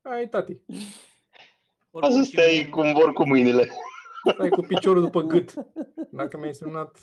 Aia 0.02 0.22
e 0.22 0.28
tati. 0.28 0.58
Oricum 1.92 2.12
Asta 2.20 2.24
și 2.24 2.32
stai 2.32 2.64
un- 2.64 2.70
cum 2.70 2.94
vor 2.94 3.14
cu 3.14 3.28
mâinile. 3.28 3.70
Stai 4.34 4.50
cu 4.50 4.62
piciorul 4.62 5.02
după 5.02 5.22
gât. 5.22 5.54
Dacă 6.12 6.38
mi-ai 6.38 6.54
semnat 6.54 6.98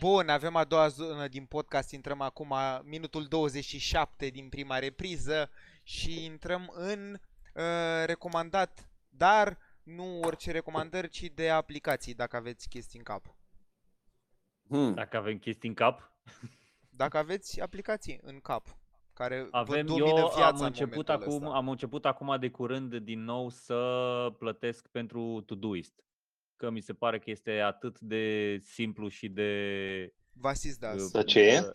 Bun, 0.00 0.28
avem 0.28 0.56
a 0.56 0.64
doua 0.64 0.88
zonă 0.88 1.28
din 1.28 1.44
podcast, 1.44 1.90
intrăm 1.90 2.20
acum 2.20 2.54
minutul 2.84 3.24
27 3.24 4.26
din 4.28 4.48
prima 4.48 4.78
repriză 4.78 5.50
și 5.82 6.24
intrăm 6.24 6.72
în 6.74 7.12
uh, 7.12 8.04
recomandat, 8.04 8.90
dar 9.08 9.58
nu 9.82 10.20
orice 10.20 10.50
recomandări, 10.50 11.08
ci 11.08 11.22
de 11.34 11.50
aplicații, 11.50 12.14
dacă 12.14 12.36
aveți 12.36 12.68
chestii 12.68 12.98
în 12.98 13.04
cap. 13.04 13.34
hmm, 14.68 14.94
Dacă 14.94 15.16
avem 15.16 15.38
chestii 15.38 15.68
în 15.68 15.74
cap, 15.74 16.12
Dacă 16.90 17.18
aveți 17.18 17.60
aplicații 17.60 18.18
în 18.22 18.40
cap 18.40 18.76
care 19.18 19.48
avem, 19.50 19.86
vă 19.86 19.92
domină 19.92 20.18
eu 20.18 20.32
viața 20.34 20.46
am 20.46 20.56
în 20.58 20.64
început, 20.64 21.08
momentul 21.08 21.26
acum, 21.26 21.46
ăsta. 21.46 21.56
am 21.56 21.68
început 21.68 22.04
acum 22.04 22.36
de 22.40 22.50
curând 22.50 22.96
din 22.96 23.24
nou 23.24 23.48
să 23.48 23.80
plătesc 24.38 24.88
pentru 24.88 25.42
Todoist. 25.46 26.04
Că 26.56 26.70
mi 26.70 26.80
se 26.80 26.92
pare 26.92 27.18
că 27.18 27.30
este 27.30 27.60
atât 27.60 28.00
de 28.00 28.56
simplu 28.60 29.08
și 29.08 29.28
de... 29.28 29.52
Vă 30.32 30.48
asist 30.48 30.80
de 30.80 30.86
asta. 30.86 31.08
Dar 31.12 31.24
ce 31.24 31.40
e? 31.40 31.72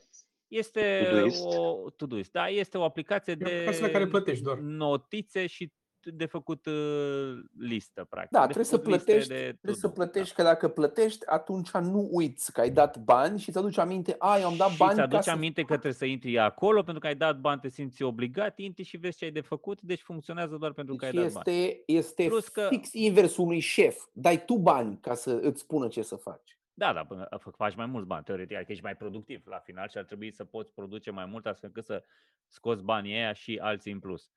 Este 0.48 1.08
Todoist? 1.10 1.46
o 1.46 1.90
Todoist. 1.90 2.32
Da, 2.32 2.48
este 2.48 2.78
o 2.78 2.84
aplicație 2.84 3.34
E 3.34 3.36
o 3.42 3.46
de 3.46 3.54
aplicație 3.54 3.86
la 3.86 3.92
care 3.92 4.08
plătești 4.08 4.44
doar. 4.44 4.58
notițe 4.58 5.48
și 5.48 5.72
de 6.06 6.26
făcut 6.26 6.66
uh, 6.66 7.34
listă, 7.60 8.04
practic. 8.10 8.32
Da, 8.32 8.40
de 8.40 8.44
trebuie 8.44 8.66
să 8.66 8.76
făcut 8.76 8.92
liste 8.92 9.06
plătești, 9.06 9.30
de 9.30 9.36
trebuie 9.36 9.76
să 9.76 9.82
to-do, 9.82 9.94
da. 9.94 10.04
plătești, 10.04 10.36
că 10.36 10.44
dacă 10.44 10.68
plătești, 10.68 11.26
atunci 11.28 11.72
nu 11.72 12.08
uiți 12.12 12.52
că 12.52 12.62
ai 12.62 12.70
dat 12.72 12.98
bani 12.98 13.40
și 13.40 13.50
îți 13.50 13.58
aduci 13.58 13.78
aminte, 13.78 14.16
a, 14.20 14.40
eu 14.40 14.46
am 14.48 14.56
dat 14.58 14.70
și 14.70 14.78
bani 14.78 14.92
îți 14.92 15.00
ca 15.00 15.04
aduci 15.06 15.24
să... 15.24 15.32
aminte 15.32 15.62
că 15.62 15.68
trebuie 15.74 15.94
să 15.94 16.06
intri 16.06 16.40
acolo 16.40 16.82
pentru 16.82 17.00
că 17.02 17.08
ai 17.08 17.16
dat 17.16 17.40
bani, 17.40 17.60
te 17.62 17.70
simți 17.70 18.04
obligat, 18.04 18.58
intri 18.58 18.84
și 18.84 18.98
vezi 18.98 19.18
ce 19.18 19.26
ai 19.26 19.32
de 19.32 19.42
făcut, 19.42 19.82
deci 19.82 20.02
funcționează 20.02 20.56
doar 20.56 20.72
pentru 20.74 20.96
că 20.96 21.06
ai 21.06 21.12
Deci 21.12 21.22
dat 21.24 21.32
bani. 21.44 21.58
este, 21.58 21.84
este 21.86 22.26
Plus 22.26 22.48
că- 22.48 22.68
fix 22.70 22.94
invers 22.94 23.38
unui 23.38 23.60
șef. 23.60 24.06
Dai 24.12 24.46
tu 24.46 24.56
bani 24.58 24.98
ca 25.02 25.14
să 25.14 25.40
îți 25.42 25.60
spună 25.62 25.88
ce 25.88 26.02
să 26.02 26.16
faci. 26.16 26.58
Da, 26.76 26.94
da, 26.94 27.04
până 27.04 27.28
f- 27.40 27.56
faci 27.56 27.76
mai 27.76 27.86
mulți 27.86 28.08
bani, 28.08 28.24
teoretic, 28.24 28.56
adică 28.56 28.72
ești 28.72 28.84
mai 28.84 28.96
productiv 28.96 29.42
la 29.48 29.58
final 29.60 29.90
și 29.90 29.98
ar 29.98 30.04
trebui 30.04 30.32
să 30.32 30.44
poți 30.44 30.74
produce 30.74 31.12
mai 31.12 31.26
mult 31.26 31.46
astfel 31.46 31.70
încât 31.70 31.86
să 31.86 32.04
scoți 32.48 32.84
banii 32.84 33.14
aia 33.14 33.34
și 33.34 33.60
alții 33.62 33.92
în 33.92 34.00
plus, 34.00 34.30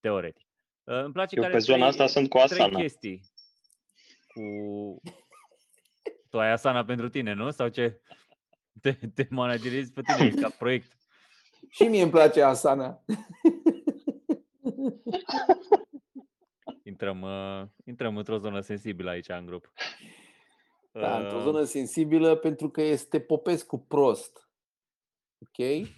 teoretic. 0.00 0.46
Uh, 0.84 1.02
Îmi 1.02 1.12
place 1.12 1.36
Eu 1.36 1.42
că 1.42 1.48
pe 1.48 1.54
are 1.54 1.64
zona 1.64 1.76
trei, 1.78 1.88
asta 1.88 2.06
sunt 2.06 2.28
cu 2.28 2.36
trei 2.36 2.58
Asana. 2.60 2.78
chestii. 2.78 3.20
Cu... 4.26 4.40
Tu 6.30 6.38
ai 6.38 6.50
Asana 6.50 6.84
pentru 6.84 7.08
tine, 7.08 7.32
nu? 7.32 7.50
Sau 7.50 7.68
ce? 7.68 8.00
Te, 8.80 8.92
te 9.14 9.26
manageriezi 9.30 9.92
pe 9.92 10.00
tine 10.02 10.30
ca 10.40 10.48
proiect. 10.58 10.96
Și 11.68 11.82
mie 11.82 12.02
îmi 12.02 12.10
place 12.10 12.42
Asana. 12.42 13.02
Intrăm, 16.84 17.22
uh, 17.22 17.62
intrăm 17.84 18.16
într-o 18.16 18.38
zonă 18.38 18.60
sensibilă 18.60 19.10
aici 19.10 19.28
în 19.28 19.46
grup. 19.46 19.72
Da, 20.92 21.18
într-o 21.18 21.36
Uh, 21.36 21.42
zonă 21.42 21.64
sensibilă 21.64 22.34
pentru 22.36 22.70
că 22.70 22.82
este 22.82 23.20
Popescu 23.20 23.78
prost. 23.78 24.50
Ok? 25.38 25.88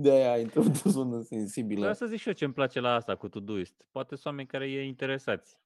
De 0.00 0.10
aia 0.10 0.38
intrăm 0.38 0.64
într-o 0.64 0.90
zonă 0.90 1.22
sensibilă. 1.22 1.78
Vreau 1.78 1.94
să 1.94 2.06
zic 2.06 2.18
și 2.18 2.28
eu 2.28 2.34
ce 2.34 2.44
îmi 2.44 2.54
place 2.54 2.80
la 2.80 2.94
asta 2.94 3.16
cu 3.16 3.28
Todoist. 3.28 3.84
Poate 3.90 4.14
sunt 4.14 4.26
oameni 4.26 4.48
care 4.48 4.70
e 4.70 4.84
interesați. 4.84 5.60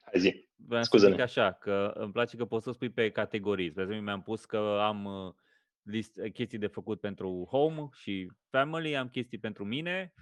Hai 0.00 0.20
zi. 0.20 0.48
Vreau 0.56 0.82
să 0.82 0.88
Scuze-ne. 0.88 1.12
zic 1.12 1.20
așa, 1.22 1.52
că 1.52 1.92
îmi 1.94 2.12
place 2.12 2.36
că 2.36 2.44
poți 2.44 2.64
să 2.64 2.72
spui 2.72 2.90
pe 2.90 3.10
categorii. 3.10 3.70
Spre 3.70 3.82
exemplu, 3.82 4.04
mi-am 4.06 4.22
pus 4.22 4.44
că 4.44 4.78
am 4.80 5.04
uh, 5.04 5.34
list, 5.82 6.20
chestii 6.32 6.58
de 6.58 6.66
făcut 6.66 7.00
pentru 7.00 7.46
home 7.50 7.88
și 7.92 8.32
family, 8.50 8.96
am 8.96 9.08
chestii 9.08 9.38
pentru 9.38 9.64
mine 9.64 10.14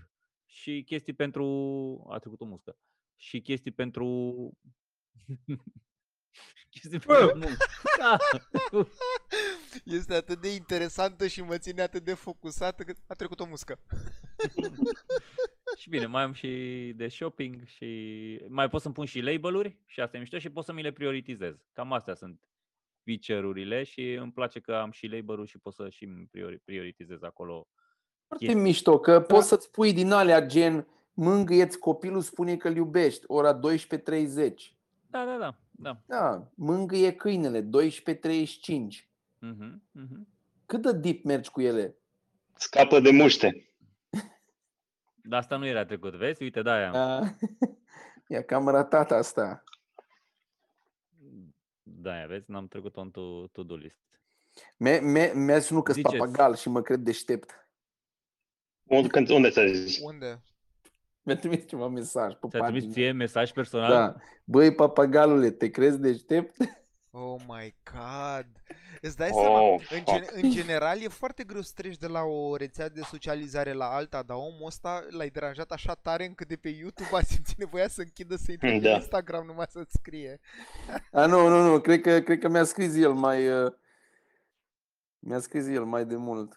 și 0.46 0.82
chestii 0.86 1.12
pentru... 1.12 1.46
A 2.10 2.18
trecut 2.18 2.40
o 2.40 2.44
muscă. 2.44 2.76
Și 3.16 3.40
chestii 3.40 3.70
pentru... 3.70 4.16
chestii 6.70 6.98
pentru 6.98 7.38
muncă. 7.38 7.56
Da. 7.98 8.16
Este 9.84 10.14
atât 10.14 10.40
de 10.40 10.54
interesantă 10.54 11.26
și 11.26 11.42
mă 11.42 11.58
ține 11.58 11.82
atât 11.82 12.04
de 12.04 12.14
focusată 12.14 12.82
că 12.82 12.92
a 13.06 13.14
trecut 13.14 13.40
o 13.40 13.46
muscă. 13.46 13.78
și 15.80 15.88
bine, 15.88 16.06
mai 16.06 16.22
am 16.22 16.32
și 16.32 16.48
de 16.96 17.08
shopping 17.08 17.66
și 17.66 17.86
mai 18.48 18.68
pot 18.68 18.80
să-mi 18.80 18.94
pun 18.94 19.04
și 19.04 19.20
label-uri 19.20 19.76
și 19.86 20.00
asta 20.00 20.16
e 20.16 20.20
mișto 20.20 20.38
și 20.38 20.50
pot 20.50 20.64
să 20.64 20.72
mi 20.72 20.82
le 20.82 20.92
prioritizez. 20.92 21.54
Cam 21.72 21.92
astea 21.92 22.14
sunt 22.14 22.40
feature-urile 23.04 23.82
și 23.82 24.12
îmi 24.12 24.32
place 24.32 24.60
că 24.60 24.74
am 24.74 24.90
și 24.90 25.06
label-uri 25.06 25.48
și 25.50 25.58
pot 25.58 25.74
să 25.74 25.88
și 25.88 26.04
îmi 26.04 26.28
priori- 26.30 26.64
prioritizez 26.64 27.22
acolo. 27.22 27.68
Foarte 28.26 28.44
chestii. 28.44 28.62
mișto, 28.62 28.98
că 28.98 29.20
poți 29.20 29.48
să-ți 29.48 29.70
pui 29.70 29.92
din 29.92 30.10
alea 30.10 30.46
gen 30.46 30.86
mângâieți 31.12 31.78
copilul, 31.78 32.20
spune 32.20 32.56
că 32.56 32.68
îl 32.68 32.76
iubești, 32.76 33.24
ora 33.26 33.58
12.30. 33.58 33.60
Da, 35.06 35.24
da, 35.24 35.36
da. 35.38 35.54
da. 35.70 36.00
Da, 36.06 36.50
mângâie 36.54 37.12
câinele, 37.12 37.62
12.35. 37.62 39.09
Mhm, 39.40 39.82
mhm. 39.92 40.28
Cât 40.66 40.82
de 40.82 40.92
deep 40.92 41.24
mergi 41.24 41.50
cu 41.50 41.60
ele? 41.60 41.96
Scapă 42.54 43.00
de 43.00 43.10
muște. 43.10 43.70
Dar 45.30 45.40
asta 45.40 45.56
nu 45.56 45.66
era 45.66 45.84
trecut, 45.84 46.14
vezi? 46.14 46.42
Uite, 46.42 46.62
da, 46.62 46.72
aia. 46.72 46.90
Da. 46.90 47.34
E 48.28 48.42
cam 48.42 48.68
ratat 48.68 49.10
asta. 49.10 49.64
Da, 51.82 52.12
aia, 52.12 52.26
vezi? 52.26 52.50
N-am 52.50 52.68
trecut-o 52.68 53.00
în 53.00 53.10
to- 53.10 53.52
to-do 53.52 53.74
list. 53.74 53.98
Me- 54.76 54.98
me- 54.98 55.32
Mi-a 55.34 55.60
sunut 55.60 55.84
că 55.84 55.92
Ziceți. 55.92 56.16
papagal 56.16 56.54
și 56.54 56.68
mă 56.68 56.82
cred 56.82 57.00
deștept. 57.00 57.68
Unde, 58.82 59.08
când, 59.08 59.28
unde 59.28 59.50
ți-a 59.50 59.66
zis? 59.66 59.98
Unde? 60.02 60.42
Mi-a 61.22 61.36
trimis 61.36 61.66
ceva 61.66 61.88
mesaj 61.88 62.34
pe 62.34 62.46
Ți-a 62.48 62.60
trimis 62.60 62.72
pagină. 62.72 62.92
ție 62.92 63.12
mesaj 63.12 63.52
personal? 63.52 63.90
Da. 63.90 64.16
Băi, 64.44 64.74
papagalule, 64.74 65.50
te 65.50 65.70
crezi 65.70 66.00
deștept? 66.00 66.56
Oh 67.10 67.40
my 67.46 67.74
god. 67.92 68.46
Îți 69.02 69.16
dai 69.16 69.30
seama, 69.32 69.60
Oh, 69.60 69.80
în, 69.90 69.98
fuck. 69.98 70.10
gen, 70.10 70.24
în 70.42 70.50
general 70.50 71.00
e 71.00 71.08
foarte 71.08 71.44
greu 71.44 71.60
să 71.60 71.72
treci 71.74 71.96
de 71.96 72.06
la 72.06 72.22
o 72.22 72.56
rețea 72.56 72.88
de 72.88 73.00
socializare 73.00 73.72
la 73.72 73.84
alta, 73.90 74.22
dar 74.22 74.36
omul 74.36 74.66
ăsta 74.66 75.06
l-ai 75.10 75.30
deranjat 75.30 75.70
așa 75.70 75.94
tare 75.94 76.24
încât 76.24 76.48
de 76.48 76.56
pe 76.56 76.68
YouTube 76.68 77.08
a 77.16 77.20
simțit 77.20 77.58
nevoia 77.58 77.88
să 77.88 78.00
închidă 78.00 78.36
să 78.36 78.50
intre 78.52 78.70
pe 78.70 78.78
Da. 78.78 78.94
Instagram 78.94 79.46
numai 79.46 79.66
să-ți 79.68 79.92
scrie. 79.98 80.40
A, 81.12 81.26
nu, 81.26 81.48
nu, 81.48 81.62
nu, 81.70 81.80
cred 81.80 82.00
că, 82.00 82.20
cred 82.20 82.38
că 82.38 82.48
mi-a 82.48 82.64
scris 82.64 82.94
el 82.96 83.12
mai... 83.12 83.62
uh, 83.64 83.72
Mi-a 85.18 85.38
scris 85.40 85.66
el 85.66 85.84
mai 85.84 86.04
de 86.06 86.16
mult. 86.16 86.54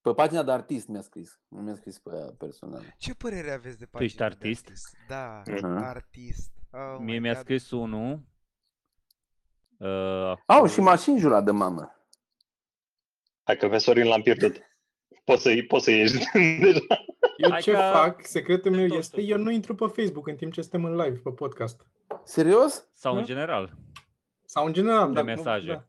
Pe 0.00 0.12
pagina 0.12 0.42
de 0.42 0.52
artist 0.52 0.86
mi-a 0.88 1.00
scris. 1.00 1.40
Nu 1.48 1.60
mi-a 1.60 1.74
scris 1.74 1.98
pe 1.98 2.10
aia 2.14 2.30
personal. 2.38 2.94
Ce 2.98 3.14
părere 3.14 3.50
aveți 3.52 3.78
de 3.78 3.84
Tu 3.84 4.02
ești 4.02 4.16
pagina 4.18 4.36
de 4.38 4.46
artist? 4.48 4.90
Da, 5.08 5.42
Mhm. 5.46 5.64
artist. 5.76 6.50
Oh 6.72 6.96
Mie 6.98 7.14
my 7.14 7.18
mi-a 7.18 7.32
God. 7.32 7.42
scris 7.42 7.70
unul. 7.70 8.20
Uh, 9.78 10.32
Au, 10.46 10.66
și 10.66 10.80
mașini 10.80 11.18
jura 11.18 11.40
de 11.40 11.50
mamă. 11.50 11.90
Hai 13.42 13.56
că 13.56 13.68
pe 13.68 13.78
Sorin 13.78 14.06
l-am 14.06 14.22
pierdut. 14.22 14.56
Poți 15.24 15.42
să, 15.42 15.50
poți 15.68 15.84
să 15.84 15.90
ieși 15.90 16.12
deja. 16.60 16.80
Eu 17.36 17.50
Hai 17.50 17.60
ce 17.60 17.72
că- 17.72 17.90
fac, 17.92 18.26
secretul 18.26 18.70
meu 18.70 18.86
Tot, 18.88 18.98
este, 18.98 19.16
tot, 19.20 19.28
eu 19.28 19.36
tot. 19.36 19.44
nu 19.44 19.50
intru 19.50 19.74
pe 19.74 19.86
Facebook 19.86 20.26
în 20.26 20.36
timp 20.36 20.52
ce 20.52 20.60
suntem 20.60 20.84
în 20.84 20.96
live 20.96 21.16
pe 21.18 21.30
podcast. 21.30 21.86
Serios? 22.24 22.88
sau 22.94 23.12
în 23.12 23.18
Da. 23.18 23.24
general. 23.24 23.76
Sau 24.44 24.66
în 24.66 24.72
general. 24.72 25.06
De 25.06 25.12
dar 25.12 25.24
nu- 25.24 25.30
mesaje. 25.34 25.66
da. 25.72 25.84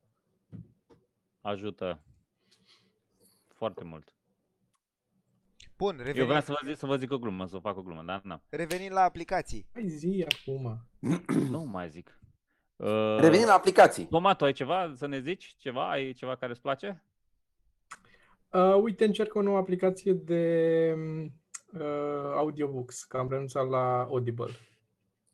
ajută 1.42 2.02
foarte 3.56 3.84
mult. 3.84 4.12
Bun, 5.78 5.96
Eu 5.98 6.04
revenim, 6.04 6.26
vreau 6.26 6.42
să 6.42 6.52
vă 6.62 6.68
zic, 6.68 6.78
să 6.78 6.86
vă 6.86 6.96
zic 6.98 7.12
o 7.12 7.18
glumă, 7.20 7.46
să 7.46 7.52
vă 7.56 7.60
fac 7.60 7.78
o 7.78 7.82
glumă, 7.82 8.04
dar 8.06 8.22
na, 8.24 8.42
revenim 8.50 8.92
la 8.92 9.02
aplicații. 9.02 9.68
Hai 9.74 9.88
zi 9.88 10.26
acum. 10.32 10.88
nu 11.50 11.64
mai 11.64 11.90
zic. 11.90 12.20
Uh, 12.78 13.18
Revenim 13.20 13.46
la 13.46 13.54
aplicații. 13.54 14.06
Toma, 14.06 14.34
tu 14.34 14.44
ai 14.44 14.54
ceva 14.54 14.94
să 14.96 15.08
ne 15.08 15.20
zici? 15.20 15.56
Ceva? 15.58 15.90
Ai 15.90 16.14
ceva 16.14 16.36
care 16.36 16.52
îți 16.52 16.62
place? 16.62 17.04
Uh, 18.52 18.76
uite, 18.82 19.06
încerc 19.06 19.36
o 19.36 19.42
nouă 19.42 19.58
aplicație 19.58 20.14
de 20.14 20.96
uh, 21.74 21.82
audiobooks, 22.36 23.04
că 23.04 23.18
am 23.18 23.30
renunțat 23.30 23.70
la 23.70 24.02
Audible. 24.02 24.52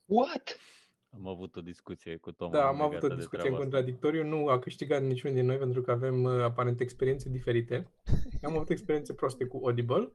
What? 0.06 0.60
Am 1.16 1.28
avut 1.28 1.56
o 1.56 1.62
discuție 1.62 2.18
cu 2.18 2.32
Toma. 2.32 2.52
Da, 2.52 2.68
am 2.68 2.82
avut 2.82 2.94
legată 2.94 3.06
o 3.06 3.10
de 3.10 3.16
discuție 3.16 3.38
în 3.38 3.54
treaba 3.54 3.64
asta. 3.64 3.70
contradictoriu, 3.70 4.24
nu 4.24 4.48
a 4.48 4.60
câștigat 4.60 5.02
niciunul 5.02 5.36
din 5.36 5.46
noi 5.46 5.58
pentru 5.58 5.82
că 5.82 5.92
avem 5.92 6.24
uh, 6.24 6.44
aparent 6.44 6.80
experiențe 6.80 7.30
diferite. 7.30 7.92
Eu 8.42 8.50
am 8.50 8.56
avut 8.56 8.70
experiențe 8.70 9.14
proaste 9.14 9.46
cu 9.46 9.60
Audible. 9.64 10.12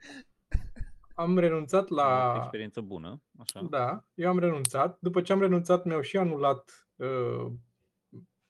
Am 1.15 1.39
renunțat 1.39 1.91
Am 1.91 1.97
la... 1.97 2.29
avut 2.29 2.41
experiență 2.41 2.81
bună, 2.81 3.23
așa. 3.39 3.67
Da, 3.71 4.05
eu 4.15 4.29
am 4.29 4.39
renunțat. 4.39 4.99
După 5.01 5.21
ce 5.21 5.33
am 5.33 5.41
renunțat, 5.41 5.85
mi-au 5.85 6.01
și 6.01 6.17
anulat 6.17 6.88
uh, 6.99 7.53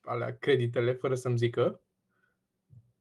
alea, 0.00 0.36
creditele, 0.38 0.92
fără 0.92 1.14
să-mi 1.14 1.38
zică, 1.38 1.82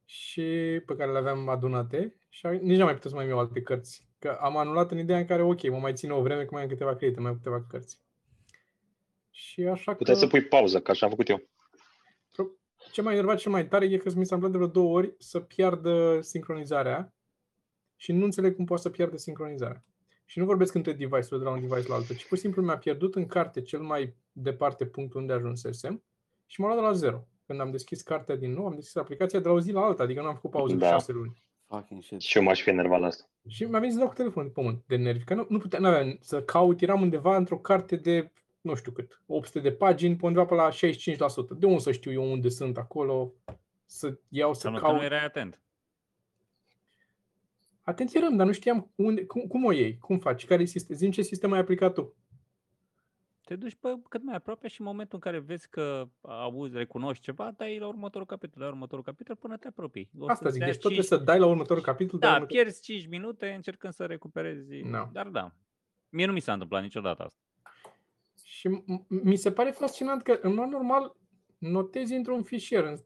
și 0.06 0.82
pe 0.86 0.96
care 0.96 1.12
le 1.12 1.18
aveam 1.18 1.50
adunate 1.50 2.16
și 2.30 2.46
a- 2.46 2.52
nici 2.52 2.78
n-am 2.78 2.86
mai 2.86 2.94
putut 2.94 3.10
să 3.10 3.16
mai 3.16 3.28
iau 3.28 3.40
alte 3.40 3.62
cărți. 3.62 4.08
Că 4.20 4.38
am 4.42 4.58
anulat 4.58 4.92
în 4.92 4.98
ideea 4.98 5.20
în 5.20 5.26
care, 5.26 5.42
ok, 5.42 5.70
mă 5.70 5.78
mai 5.78 5.94
țin 5.94 6.12
o 6.12 6.22
vreme 6.22 6.44
că 6.46 6.50
mai 6.52 6.62
am 6.62 6.68
câteva 6.68 6.96
credite, 6.96 7.20
mai 7.20 7.30
am 7.30 7.36
câteva 7.38 7.66
cărți. 7.70 8.00
Și 9.30 9.62
așa 9.62 9.92
că... 9.92 9.98
Puteai 9.98 10.18
să 10.18 10.28
pui 10.28 10.44
pauză, 10.44 10.82
ca 10.82 10.92
așa 10.92 11.06
am 11.06 11.12
făcut 11.12 11.30
eu. 11.30 11.50
Ce 12.92 13.02
m-a 13.02 13.12
enervat 13.12 13.38
cel 13.38 13.52
mai 13.52 13.68
tare 13.68 13.86
e 13.86 13.98
că 13.98 14.12
mi 14.16 14.26
s-a 14.26 14.36
întâmplat 14.36 14.52
de 14.52 14.58
vreo 14.58 14.70
două 14.70 14.98
ori 14.98 15.16
să 15.18 15.40
piardă 15.40 16.22
sincronizarea 16.22 17.14
și 17.96 18.12
nu 18.12 18.24
înțeleg 18.24 18.56
cum 18.56 18.66
poate 18.66 18.82
să 18.82 18.90
piardă 18.90 19.18
sincronizarea. 19.18 19.84
Și 20.30 20.40
nu 20.40 20.46
vorbesc 20.46 20.74
între 20.74 20.92
device-uri 20.92 21.38
de 21.40 21.44
la 21.44 21.50
un 21.50 21.60
device 21.68 21.88
la 21.88 21.96
altul, 21.96 22.16
ci 22.16 22.26
pur 22.28 22.38
și 22.38 22.44
simplu 22.44 22.62
mi-a 22.62 22.78
pierdut 22.78 23.16
în 23.16 23.26
carte 23.28 23.62
cel 23.62 23.80
mai 23.80 24.16
departe 24.32 24.86
punct 24.86 25.14
unde 25.14 25.34
ajunsesem 25.34 26.04
și 26.46 26.62
m-a 26.62 26.68
luat 26.68 26.80
de 26.80 26.86
la 26.86 26.94
zero. 26.94 27.28
Când 27.46 27.60
am 27.60 27.72
deschis 27.72 28.02
cartea 28.02 28.36
din 28.36 28.54
nou, 28.54 28.66
am 28.66 28.76
deschis 28.76 28.96
aplicația 28.96 29.40
de 29.40 29.48
la 29.48 29.54
o 29.54 29.60
zi 29.60 29.72
la 29.72 29.82
alta, 29.82 30.04
adică 30.04 30.22
nu 30.22 30.28
am 30.28 30.34
făcut 30.34 30.52
pauză 30.52 30.74
de 30.74 30.80
Da. 30.80 30.90
șase 30.90 31.12
luni. 31.12 31.44
Fucking 31.68 32.04
shit. 32.04 32.22
Și 32.22 32.38
eu 32.38 32.44
m-aș 32.44 32.62
fi 32.62 32.70
enervat 32.70 33.00
la 33.00 33.08
asta. 33.08 33.24
Și 33.48 33.64
mi-a 33.64 33.80
venit 33.80 33.94
să 33.94 34.00
dau 34.00 34.08
cu 34.08 34.14
telefonul 34.14 34.48
de 34.48 34.54
pământ, 34.62 34.84
de 34.88 34.96
nervi, 34.96 35.24
că 35.24 35.34
nu, 35.34 35.46
nu 35.50 35.58
puteam, 35.58 35.82
n-aveam 35.82 36.18
să 36.22 36.42
caut, 36.44 36.82
eram 36.82 37.02
undeva 37.02 37.36
într-o 37.36 37.58
carte 37.58 37.96
de, 37.96 38.32
nu 38.62 38.76
știu 38.76 38.92
cât, 38.92 39.22
800 39.26 39.60
de 39.60 39.72
pagini, 39.72 40.16
pe 40.16 40.26
undeva 40.26 40.46
pe 40.46 40.54
la 40.54 40.70
65%. 40.70 41.58
De 41.58 41.66
unde 41.66 41.80
să 41.80 41.92
știu 41.92 42.12
eu 42.12 42.32
unde 42.32 42.50
sunt 42.50 42.78
acolo, 42.78 43.34
să 43.86 44.18
iau, 44.30 44.54
să 44.54 44.68
Înseamnă 44.68 44.80
că 44.80 44.86
caut. 44.86 44.98
nu 44.98 45.04
erai 45.06 45.26
atent. 45.26 45.62
Atent 47.88 48.14
eram, 48.16 48.36
dar 48.36 48.46
nu 48.46 48.52
știam 48.52 48.92
unde, 48.96 49.26
cum, 49.26 49.42
cum 49.42 49.66
o 49.66 49.72
iei, 49.72 49.98
cum 49.98 50.20
faci, 50.20 50.46
care 50.46 50.62
e 50.62 50.66
sistem, 50.66 50.96
zi 50.96 51.10
ce 51.10 51.22
sistem 51.22 51.52
ai 51.52 51.60
aplicat 51.60 51.94
tu. 51.94 52.16
Te 53.44 53.56
duci 53.56 53.76
pe 53.80 54.00
cât 54.10 54.24
mai 54.24 54.36
aproape 54.36 54.68
și 54.68 54.82
în 54.82 54.86
momentul 54.88 55.20
în 55.24 55.32
care 55.32 55.40
vezi 55.44 55.70
că 55.70 56.08
auzi, 56.22 56.78
recunoști 56.78 57.24
ceva, 57.24 57.52
dai 57.58 57.80
la 57.80 57.88
următorul 57.88 58.28
capitol, 58.28 58.54
dai 58.58 58.68
la 58.68 58.74
următorul 58.74 59.04
capitol 59.04 59.36
până 59.36 59.58
te 59.58 59.68
apropii. 59.68 60.10
O 60.20 60.24
Asta 60.30 60.36
să-ți 60.36 60.52
zic, 60.52 60.60
dea 60.64 60.72
deci 60.72 60.82
tot 60.82 60.92
cinci- 60.92 60.96
trebuie 60.96 61.20
să 61.20 61.26
dai 61.26 61.40
la 61.40 61.46
următorul 61.46 61.84
capitol. 61.84 62.20
dai 62.20 62.30
la 62.30 62.36
Da, 62.36 62.42
următorul... 62.42 62.64
pierzi 62.64 62.82
5 62.82 63.08
minute 63.08 63.50
încercând 63.50 63.94
să 63.94 64.06
recuperezi. 64.06 64.82
No. 64.82 65.06
Dar 65.12 65.28
da. 65.28 65.52
Mie 66.10 66.26
nu 66.26 66.32
mi 66.32 66.40
s-a 66.40 66.54
întâmplat 66.54 66.82
niciodată 66.82 67.24
asta. 67.24 67.38
Și 68.44 68.70
m- 68.70 69.06
mi 69.08 69.36
se 69.36 69.52
pare 69.52 69.70
fascinant 69.72 70.22
că, 70.24 70.40
în 70.42 70.54
mod 70.54 70.68
normal, 70.68 71.16
notezi 71.58 72.14
într-un 72.14 72.44
fișier, 72.44 72.84
în- 72.84 72.98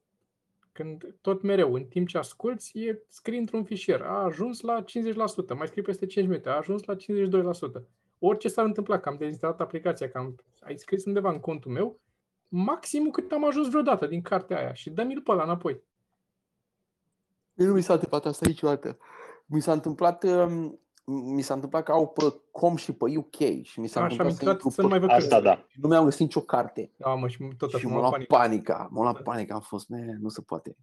când 0.71 1.15
tot 1.21 1.41
mereu, 1.41 1.73
în 1.73 1.83
timp 1.83 2.07
ce 2.07 2.17
asculți, 2.17 2.79
e, 2.79 3.03
scrii 3.09 3.39
într-un 3.39 3.63
fișier. 3.63 4.01
A 4.01 4.23
ajuns 4.23 4.61
la 4.61 4.83
50%, 4.83 5.53
mai 5.57 5.67
scrii 5.67 5.83
peste 5.83 6.05
5 6.05 6.27
minute, 6.27 6.49
a 6.49 6.57
ajuns 6.57 6.83
la 6.83 6.95
52%. 6.95 7.87
Orice 8.19 8.47
s-ar 8.47 8.65
întâmpla, 8.65 8.99
că 8.99 9.09
am 9.09 9.15
dezinstalat 9.17 9.61
aplicația, 9.61 10.09
că 10.09 10.17
am, 10.17 10.35
ai 10.59 10.77
scris 10.77 11.05
undeva 11.05 11.31
în 11.31 11.39
contul 11.39 11.71
meu, 11.71 11.99
maximul 12.47 13.11
cât 13.11 13.31
am 13.31 13.45
ajuns 13.45 13.69
vreodată 13.69 14.07
din 14.07 14.21
cartea 14.21 14.57
aia 14.57 14.73
și 14.73 14.89
dă-mi-l 14.89 15.21
pe 15.21 15.31
ăla 15.31 15.43
înapoi. 15.43 15.81
Mie 17.53 17.67
Nu 17.67 17.73
mi 17.73 17.81
s-a 17.81 17.93
întâmplat 17.93 18.25
asta 18.25 18.45
niciodată. 18.47 18.97
Mi 19.45 19.61
s-a 19.61 19.71
întâmplat, 19.71 20.23
um, 20.23 20.79
mi 21.11 21.41
s-a 21.41 21.53
întâmplat 21.53 21.83
că 21.83 21.91
au 21.91 22.07
pe 22.07 22.21
com 22.51 22.75
și 22.75 22.91
pe 22.93 23.17
UK 23.17 23.35
și 23.63 23.79
mi 23.79 23.87
s-a 23.87 24.01
Așa 24.03 24.21
am 24.21 24.27
întâmplat 24.27 24.33
să 24.35 24.39
intrat 24.41 24.53
intru 24.53 24.69
să 24.69 24.81
nu 24.81 24.87
pe 24.87 24.93
mai 24.93 24.99
văd 24.99 25.09
Asta 25.09 25.27
cărți. 25.41 25.43
da. 25.43 25.65
și 25.67 25.79
nu 25.81 25.87
mi-am 25.87 26.03
găsit 26.03 26.19
nicio 26.19 26.41
carte. 26.41 26.91
Da, 26.97 27.13
mă, 27.15 27.27
și 27.27 27.37
tot 27.57 27.69
și 27.69 27.75
asta 27.75 27.87
m-a 27.87 27.93
m-a 27.93 27.99
luat 27.99 28.11
panicat. 28.11 28.37
panica. 28.39 28.87
M-a 28.91 29.01
luat 29.01 29.21
panica. 29.21 29.53
Am 29.53 29.61
fost, 29.61 29.89
man, 29.89 30.17
nu 30.21 30.29
se 30.29 30.41
poate. 30.41 30.75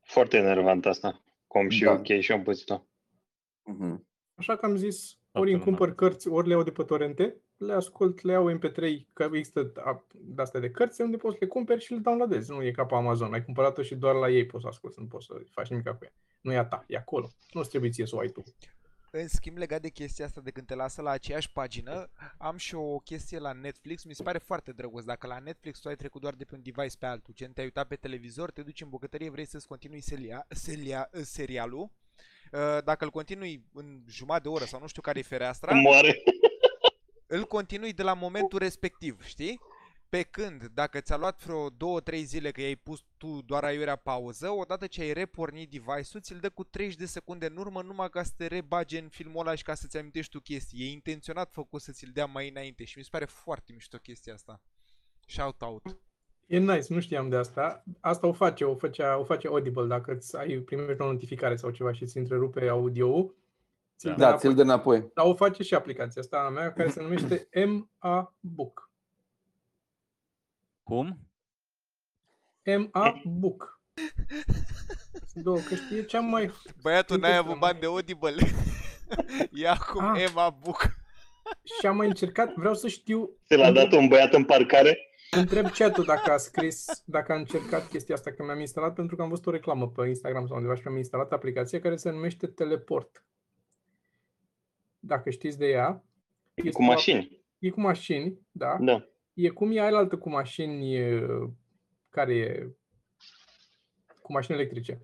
Foarte 0.00 0.36
enervant 0.36 0.86
asta. 0.86 1.22
Com 1.46 1.68
și 1.68 1.84
Da. 1.84 1.90
ok 1.92 2.06
și 2.06 2.30
eu 2.30 2.36
am 2.36 2.42
pățit-o. 2.42 2.82
Mhm. 3.64 4.06
Așa 4.34 4.56
că 4.56 4.66
am 4.66 4.76
zis, 4.76 5.10
Toată 5.10 5.38
ori 5.38 5.50
îmi 5.52 5.58
lumea. 5.64 5.64
cumpăr 5.76 5.94
cărți, 5.94 6.28
ori 6.28 6.46
le 6.46 6.52
iau 6.52 6.62
de 6.62 6.70
pe 6.70 6.82
torente, 6.82 7.36
le 7.56 7.72
ascult, 7.72 8.20
le 8.22 8.32
iau 8.32 8.50
MP3, 8.58 9.06
că 9.12 9.28
există 9.32 9.72
app 9.84 10.12
de-astea 10.14 10.60
de 10.60 10.70
cărți, 10.70 11.00
unde 11.00 11.16
poți 11.16 11.32
să 11.34 11.38
le 11.40 11.46
cumperi 11.50 11.80
și 11.84 11.92
le 11.92 11.98
downloadezi. 11.98 12.50
Nu 12.50 12.62
e 12.64 12.70
ca 12.70 12.84
pe 12.84 12.94
Amazon, 12.94 13.32
ai 13.32 13.44
cumpărat-o 13.44 13.82
și 13.82 13.94
doar 13.94 14.14
la 14.14 14.28
ei 14.30 14.46
poți 14.46 14.62
să 14.62 14.68
asculti, 14.68 15.00
nu 15.00 15.06
poți 15.06 15.26
să 15.26 15.34
faci 15.50 15.68
nimic 15.68 15.88
cu 15.88 15.98
ea. 16.02 16.12
Nu 16.40 16.52
e 16.52 16.56
a 16.58 16.64
ta, 16.64 16.84
e 16.86 16.96
acolo. 16.96 17.28
Nu 17.52 17.62
trebuie 17.62 17.90
ție 17.90 18.06
să 18.06 18.16
o 18.16 18.18
ai 18.18 18.28
tu. 18.28 18.42
În 19.14 19.28
schimb, 19.28 19.56
legat 19.56 19.80
de 19.80 19.88
chestia 19.88 20.24
asta 20.24 20.40
de 20.40 20.50
când 20.50 20.66
te 20.66 20.74
lasă 20.74 21.02
la 21.02 21.10
aceeași 21.10 21.52
pagină, 21.52 22.10
am 22.38 22.56
și 22.56 22.74
o 22.74 22.98
chestie 22.98 23.38
la 23.38 23.52
Netflix, 23.52 24.02
mi 24.04 24.14
se 24.14 24.22
pare 24.22 24.38
foarte 24.38 24.72
drăguț. 24.72 25.04
Dacă 25.04 25.26
la 25.26 25.38
Netflix 25.38 25.78
tu 25.78 25.88
ai 25.88 25.96
trecut 25.96 26.20
doar 26.20 26.34
de 26.34 26.44
pe 26.44 26.54
un 26.54 26.62
device 26.62 26.96
pe 26.98 27.06
altul, 27.06 27.34
gen 27.34 27.52
te-ai 27.52 27.66
uitat 27.66 27.86
pe 27.86 27.96
televizor, 27.96 28.50
te 28.50 28.62
duci 28.62 28.80
în 28.80 28.88
bucătărie, 28.88 29.30
vrei 29.30 29.46
să-ți 29.46 29.66
continui 29.66 30.00
seria, 30.00 30.46
seria, 30.48 31.10
serialul, 31.22 31.80
uh, 32.52 32.78
dacă 32.84 33.04
îl 33.04 33.10
continui 33.10 33.64
în 33.72 34.02
jumătate 34.08 34.42
de 34.42 34.48
oră 34.48 34.64
sau 34.64 34.80
nu 34.80 34.86
știu 34.86 35.02
care 35.02 35.18
e 35.18 35.22
fereastra, 35.22 35.72
Moare. 35.74 36.22
îl 37.26 37.44
continui 37.44 37.92
de 37.92 38.02
la 38.02 38.14
momentul 38.14 38.58
respectiv, 38.58 39.24
știi? 39.24 39.60
Pe 40.16 40.22
când, 40.22 40.70
dacă 40.74 41.00
ți-a 41.00 41.16
luat 41.16 41.44
vreo 41.44 41.70
2-3 41.70 41.74
zile 42.24 42.50
că 42.50 42.60
i-ai 42.60 42.76
pus 42.76 43.04
tu 43.16 43.42
doar 43.46 43.64
aiurea 43.64 43.96
pauză, 43.96 44.50
odată 44.50 44.86
ce 44.86 45.00
ai 45.00 45.12
repornit 45.12 45.70
device-ul, 45.70 46.22
ți-l 46.22 46.38
dă 46.40 46.50
cu 46.50 46.64
30 46.64 46.96
de 46.96 47.06
secunde 47.06 47.46
în 47.46 47.56
urmă 47.56 47.82
numai 47.82 48.08
ca 48.08 48.22
să 48.22 48.32
te 48.36 48.46
rebage 48.46 48.98
în 48.98 49.08
filmul 49.08 49.40
ăla 49.40 49.54
și 49.54 49.62
ca 49.62 49.74
să-ți 49.74 49.96
amintești 49.96 50.30
tu 50.30 50.40
chestii. 50.40 50.84
E 50.84 50.90
intenționat 50.90 51.52
făcut 51.52 51.80
să 51.80 51.92
ți-l 51.92 52.10
dea 52.12 52.26
mai 52.26 52.48
înainte 52.48 52.84
și 52.84 52.98
mi 52.98 53.04
se 53.04 53.08
pare 53.12 53.24
foarte 53.24 53.72
mișto 53.72 53.96
chestia 53.96 54.34
asta. 54.34 54.62
Shout 55.26 55.62
out. 55.62 55.82
E 56.46 56.58
nice, 56.58 56.94
nu 56.94 57.00
știam 57.00 57.28
de 57.28 57.36
asta. 57.36 57.84
Asta 58.00 58.26
o 58.26 58.32
face, 58.32 58.64
o, 58.64 58.76
făcea, 58.76 59.18
o 59.18 59.24
face 59.24 59.46
Audible 59.46 59.86
dacă 59.86 60.12
îți 60.12 60.36
ai 60.36 60.58
primești 60.58 61.02
o 61.02 61.12
notificare 61.12 61.56
sau 61.56 61.70
ceva 61.70 61.92
și 61.92 62.06
ți 62.06 62.18
întrerupe 62.18 62.68
audio-ul. 62.68 63.36
ți-l 63.96 64.08
Da. 64.08 64.14
dă 64.14 64.20
Da, 64.20 64.26
înapoi. 64.26 64.40
ți-l 64.40 64.54
dă 64.54 64.62
înapoi. 64.62 65.10
Dar 65.14 65.26
o 65.26 65.34
face 65.34 65.62
și 65.62 65.74
aplicația 65.74 66.20
asta 66.20 66.38
a 66.38 66.48
mea 66.48 66.72
care 66.72 66.90
se 66.90 67.02
numește 67.02 67.48
MA 67.66 68.34
Book. 68.40 68.90
Cum? 70.82 71.18
MA 72.92 73.20
Book. 73.24 73.80
Două, 75.34 75.58
că 75.58 75.74
știe 75.74 76.04
cea 76.04 76.20
mai... 76.20 76.50
Băiatul 76.82 77.18
n-ai 77.18 77.30
Uite, 77.30 77.42
avut 77.42 77.54
mă. 77.54 77.58
bani 77.66 77.80
de 77.80 77.86
Audible. 77.86 78.34
e 79.52 79.68
acum 79.78 80.04
Ah. 80.04 80.22
Emma 80.22 80.50
Book. 80.50 81.00
Și 81.80 81.86
am 81.86 81.96
mai 81.96 82.06
încercat, 82.06 82.54
vreau 82.54 82.74
să 82.74 82.88
știu, 82.88 83.30
Ți 83.46 83.56
l-a 83.56 83.70
dat 83.72 83.92
un 83.92 84.08
băiat 84.08 84.32
în 84.32 84.44
parcare? 84.44 84.98
întreb 85.30 85.70
chat-ul 85.70 86.04
dacă 86.04 86.32
a 86.32 86.36
scris, 86.36 87.02
dacă 87.04 87.32
a 87.32 87.36
încercat 87.36 87.88
chestia 87.88 88.14
asta, 88.14 88.30
că 88.32 88.42
mi-am 88.44 88.60
instalat 88.60 88.94
pentru 88.94 89.16
că 89.16 89.22
am 89.22 89.28
văzut 89.28 89.46
o 89.46 89.50
reclamă 89.50 89.88
pe 89.88 90.06
Instagram 90.08 90.46
sau 90.46 90.56
undeva 90.56 90.74
și 90.74 90.82
mi-am 90.84 90.96
instalat 90.96 91.32
aplicația 91.32 91.80
care 91.80 91.96
se 91.96 92.10
numește 92.10 92.46
Teleport. 92.46 93.24
Dacă 94.98 95.30
știți 95.30 95.58
de 95.58 95.66
ea, 95.66 96.04
E 96.54 96.62
Este 96.64 96.70
cu 96.70 96.82
o- 96.82 96.86
mașini. 96.86 97.42
e 97.58 97.70
cu 97.70 97.80
mașini, 97.80 98.38
da? 98.50 98.76
Da. 98.80 99.08
E 99.34 99.48
cum 99.48 99.70
e 99.72 99.80
aia 99.80 99.96
altă 99.96 100.18
cu 100.18 100.28
mașini 100.30 100.94
e, 100.94 101.26
care 102.08 102.34
e 102.34 102.68
cu 104.22 104.32
mașini 104.32 104.56
electrice. 104.56 105.00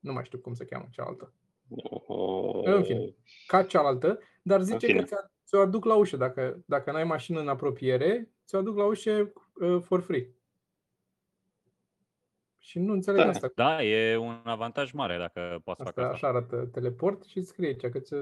Nu 0.00 0.12
mai 0.12 0.24
știu 0.24 0.38
cum 0.38 0.54
se 0.54 0.64
cheamă 0.64 0.86
cealaltă. 0.90 1.32
În 2.64 2.82
fine. 2.84 3.14
Ca 3.46 3.62
cealaltă, 3.64 4.18
dar 4.42 4.62
zice 4.62 4.86
fine. 4.86 4.98
că 4.98 5.04
ți-a- 5.04 5.30
ți-o 5.46 5.60
aduc 5.60 5.84
la 5.84 5.94
ușă. 5.94 6.16
Dacă, 6.16 6.62
dacă 6.66 6.92
n-ai 6.92 7.04
mașină 7.04 7.40
în 7.40 7.48
apropiere, 7.48 8.30
ți-o 8.46 8.58
aduc 8.58 8.76
la 8.76 8.84
ușă 8.84 9.32
uh, 9.60 9.78
for 9.82 10.00
free. 10.00 10.30
Și 12.58 12.78
nu 12.78 12.92
înțeleg 12.92 13.22
Da. 13.22 13.28
asta. 13.28 13.50
Da, 13.54 13.82
e 13.84 14.16
un 14.16 14.40
avantaj 14.44 14.92
mare 14.92 15.18
dacă 15.18 15.60
poți 15.64 15.76
să 15.78 15.84
faci 15.84 15.92
Asta 15.96 16.00
asta. 16.02 16.14
așa 16.14 16.28
arată 16.28 16.66
teleport 16.72 17.24
și 17.24 17.38
îți 17.38 17.48
scrie 17.48 17.66
aici 17.66 17.86
că 17.92 17.98
ți, 17.98 18.14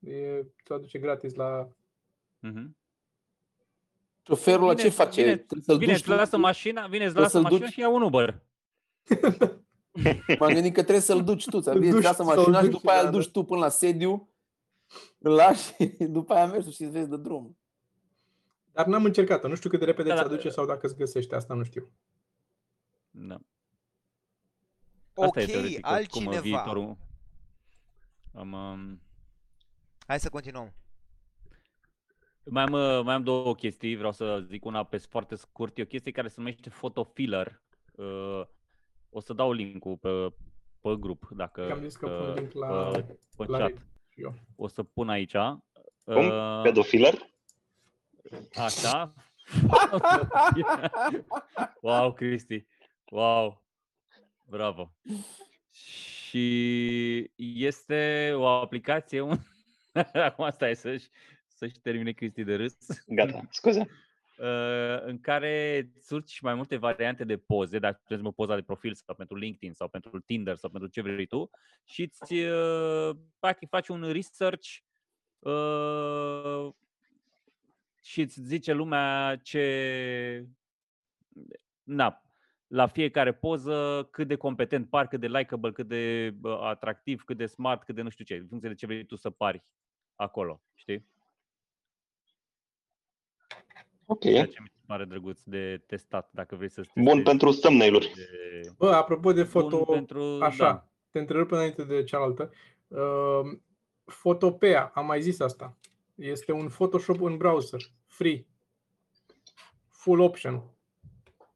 e, 0.00 0.42
ți-o 0.64 0.74
aduce 0.74 0.98
gratis 0.98 1.34
la... 1.34 1.68
Mhm. 2.38 2.76
Șoferul 4.26 4.62
ăla 4.64 4.74
ce 4.74 4.82
Bine, 4.82 4.94
face? 4.94 5.20
bine, 5.22 5.36
Trebuie 5.36 5.62
să-l 5.64 5.76
Bine, 5.78 5.92
duci 5.92 6.00
îți 6.00 6.10
tu? 6.10 6.16
lasă 6.16 6.36
mașina, 6.36 6.86
bine, 6.86 7.04
îți 7.04 7.14
Trebuie 7.14 7.22
lasă 7.22 7.36
să-l 7.36 7.42
mașina 7.42 7.60
duci? 7.60 7.72
și 7.72 7.80
ia 7.80 7.88
un 7.88 8.02
Uber. 8.02 8.42
M-am 10.38 10.52
gândit 10.52 10.74
că 10.74 10.80
trebuie 10.80 11.00
să-l 11.00 11.24
duci 11.24 11.44
tu. 11.48 11.60
Ți-am 11.60 11.76
Îl 11.76 11.82
zis, 11.82 11.92
duci, 11.92 12.02
lasă 12.02 12.22
să-l 12.22 12.24
mașina 12.36 12.58
și 12.58 12.64
duci, 12.64 12.72
după 12.74 12.90
aia 12.90 13.00
da, 13.00 13.06
îl 13.06 13.12
da. 13.12 13.18
duci 13.18 13.30
tu 13.30 13.44
până 13.44 13.60
la 13.60 13.68
sediu, 13.68 14.28
îl 15.18 15.32
lași 15.32 15.72
și 15.96 16.04
după 16.04 16.32
aia 16.34 16.46
mergi 16.46 16.70
și 16.70 16.82
îți 16.82 16.90
vezi 16.92 17.08
de 17.08 17.16
drum. 17.16 17.58
Dar 18.72 18.86
n-am 18.86 19.04
încercat-o. 19.04 19.48
Nu 19.48 19.54
știu 19.54 19.70
cât 19.70 19.78
de 19.78 19.84
repede 19.84 20.08
Da, 20.08 20.14
ți 20.14 20.20
da. 20.20 20.26
aduce 20.26 20.48
sau 20.48 20.66
dacă 20.66 20.86
îți 20.86 20.96
găsește. 20.96 21.34
Asta 21.34 21.54
nu 21.54 21.62
știu. 21.64 21.90
Da. 23.10 23.34
Asta 25.14 25.40
e 25.40 25.44
Ok, 25.44 25.50
teoretic, 25.50 25.80
cum 25.80 25.90
altcineva. 25.92 26.40
viitorul... 26.40 26.96
Am, 28.34 28.52
um, 28.52 29.00
Hai 30.06 30.20
să 30.20 30.28
continuăm. 30.28 30.72
Mai, 32.44 32.62
am, 32.62 32.72
uh, 32.72 33.00
mai 33.04 33.14
am 33.14 33.22
două 33.22 33.54
chestii, 33.54 33.96
vreau 33.96 34.12
să 34.12 34.44
zic 34.46 34.64
una 34.64 34.84
pe 34.84 34.96
foarte 34.96 35.34
scurt. 35.34 35.78
E 35.78 35.82
o 35.82 35.84
chestie 35.84 36.12
care 36.12 36.28
se 36.28 36.34
numește 36.36 36.68
photofiller. 36.68 37.62
Uh, 37.94 38.42
o 39.10 39.20
să 39.20 39.32
dau 39.32 39.52
link-ul 39.52 39.96
pe, 39.96 40.32
pe 40.80 40.96
grup, 40.98 41.28
dacă 41.30 41.70
Am 41.70 41.80
zis 41.80 41.96
că 41.96 42.06
uh, 42.06 42.24
pun 42.24 42.34
link 42.34 42.52
la, 42.52 42.90
pe, 42.90 43.18
pe 43.36 43.44
la 43.46 43.58
chat. 43.58 43.68
Reddit 43.68 43.86
și 44.08 44.22
eu. 44.22 44.34
O 44.56 44.68
să 44.68 44.82
pun 44.82 45.08
aici. 45.08 45.36
Cum? 46.04 46.26
Uh, 46.26 46.60
Pedofiller? 46.62 47.28
Așa. 48.54 49.14
wow, 51.82 52.12
Cristi. 52.12 52.66
Wow. 53.10 53.62
Bravo. 54.46 54.92
Și 55.70 57.30
este 57.36 58.32
o 58.34 58.46
aplicație 58.46 59.20
un... 59.20 59.38
Acum 60.12 60.50
stai 60.50 60.76
să-și, 60.76 61.08
să-și 61.60 61.80
termine 61.82 62.12
Cristi 62.12 62.44
de 62.44 62.54
râs. 62.54 62.76
Gata, 63.06 63.40
scuze. 63.50 63.88
Uh, 64.40 65.02
în 65.02 65.20
care 65.20 65.88
îți 65.96 66.12
urci 66.12 66.40
mai 66.40 66.54
multe 66.54 66.76
variante 66.76 67.24
de 67.24 67.36
poze, 67.36 67.78
dacă 67.78 67.96
de 67.96 68.14
exemplu 68.14 68.32
poza 68.32 68.54
de 68.54 68.62
profil 68.62 68.94
sau 68.94 69.14
pentru 69.14 69.36
LinkedIn 69.36 69.72
sau 69.72 69.88
pentru 69.88 70.20
Tinder 70.20 70.56
sau 70.56 70.70
pentru 70.70 70.88
ce 70.88 71.00
vrei 71.00 71.26
tu 71.26 71.50
și 71.84 72.02
îți 72.02 72.34
uh, 72.34 73.10
practic 73.38 73.68
faci 73.68 73.88
un 73.88 74.12
research 74.12 74.68
uh, 75.38 76.68
și 78.02 78.20
îți 78.20 78.40
zice 78.42 78.72
lumea 78.72 79.40
ce 79.42 80.46
na, 81.82 82.22
la 82.66 82.86
fiecare 82.86 83.32
poză 83.32 84.08
cât 84.10 84.28
de 84.28 84.36
competent 84.36 84.88
par, 84.88 85.08
cât 85.08 85.20
de 85.20 85.28
likable, 85.28 85.72
cât 85.72 85.88
de 85.88 86.34
uh, 86.42 86.60
atractiv, 86.60 87.22
cât 87.24 87.36
de 87.36 87.46
smart, 87.46 87.82
cât 87.82 87.94
de 87.94 88.02
nu 88.02 88.08
știu 88.08 88.24
ce, 88.24 88.34
în 88.34 88.46
funcție 88.46 88.68
de 88.68 88.74
ce 88.74 88.86
vrei 88.86 89.04
tu 89.04 89.16
să 89.16 89.30
pari 89.30 89.64
acolo, 90.14 90.62
știi? 90.74 91.08
Ok. 94.12 94.20
Ceea 94.20 94.46
ce 94.46 94.58
mi 94.60 94.68
se 94.72 94.82
pare 94.86 95.04
drăguț 95.04 95.40
de 95.44 95.82
testat, 95.86 96.30
dacă 96.32 96.56
vrei 96.56 96.70
să 96.70 96.82
Bun 96.94 97.22
pentru 97.22 97.52
thumbnail-uri. 97.52 98.12
de... 98.14 98.28
Bă, 98.76 98.90
apropo 98.92 99.32
de 99.32 99.42
Bun 99.42 99.50
foto, 99.50 99.84
pentru... 99.84 100.38
așa, 100.40 100.64
Da. 100.64 100.88
te 101.10 101.18
întrerup 101.18 101.50
înainte 101.50 101.84
de 101.84 102.04
cealaltă. 102.04 102.50
Uh, 102.88 103.58
Photopea, 104.04 104.90
am 104.94 105.06
mai 105.06 105.22
zis 105.22 105.40
asta. 105.40 105.76
Este 106.14 106.52
un 106.52 106.68
Photoshop 106.68 107.20
în 107.20 107.36
browser, 107.36 107.80
free. 108.06 108.46
Full 109.88 110.20
option. 110.20 110.62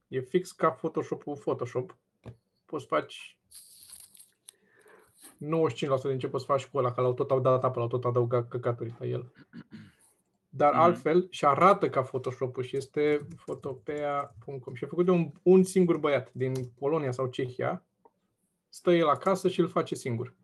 E 0.09 0.21
fix 0.21 0.53
ca 0.53 0.71
Photoshop-ul 0.71 1.37
Photoshop. 1.37 1.97
Poți 2.67 2.87
faci 2.87 3.39
95% 5.35 6.03
din 6.03 6.19
ce 6.19 6.29
poți 6.29 6.45
face 6.45 6.67
cu 6.73 6.79
ăla, 6.79 6.93
că 6.93 7.01
l-au 7.01 7.15
tot 7.15 7.31
au 7.31 7.41
dat 7.41 7.65
apă, 7.65 7.79
l-au 7.79 7.89
tot 7.89 8.05
adăugat 8.05 8.49
căcaturi 8.49 8.95
la 8.99 9.07
el. 9.07 9.33
Dar 10.57 10.73
Mhm. 10.73 10.81
altfel 10.81 11.27
și 11.31 11.45
arată 11.45 11.89
ca 11.89 12.03
Photoshop-ul 12.03 12.63
și 12.63 12.77
este 12.77 13.27
photopea.com 13.45 14.75
și 14.75 14.85
e 14.85 14.87
făcut 14.87 15.05
de 15.05 15.11
un, 15.11 15.31
un 15.43 15.63
singur 15.63 15.97
băiat 15.97 16.33
din 16.33 16.53
Polonia 16.79 17.11
sau 17.13 17.27
Cehia. 17.27 17.85
Stă 18.69 18.91
el 18.93 19.09
acasă 19.09 19.49
și 19.49 19.61
îl 19.61 19.69
face 19.69 19.95
singur. 19.95 20.35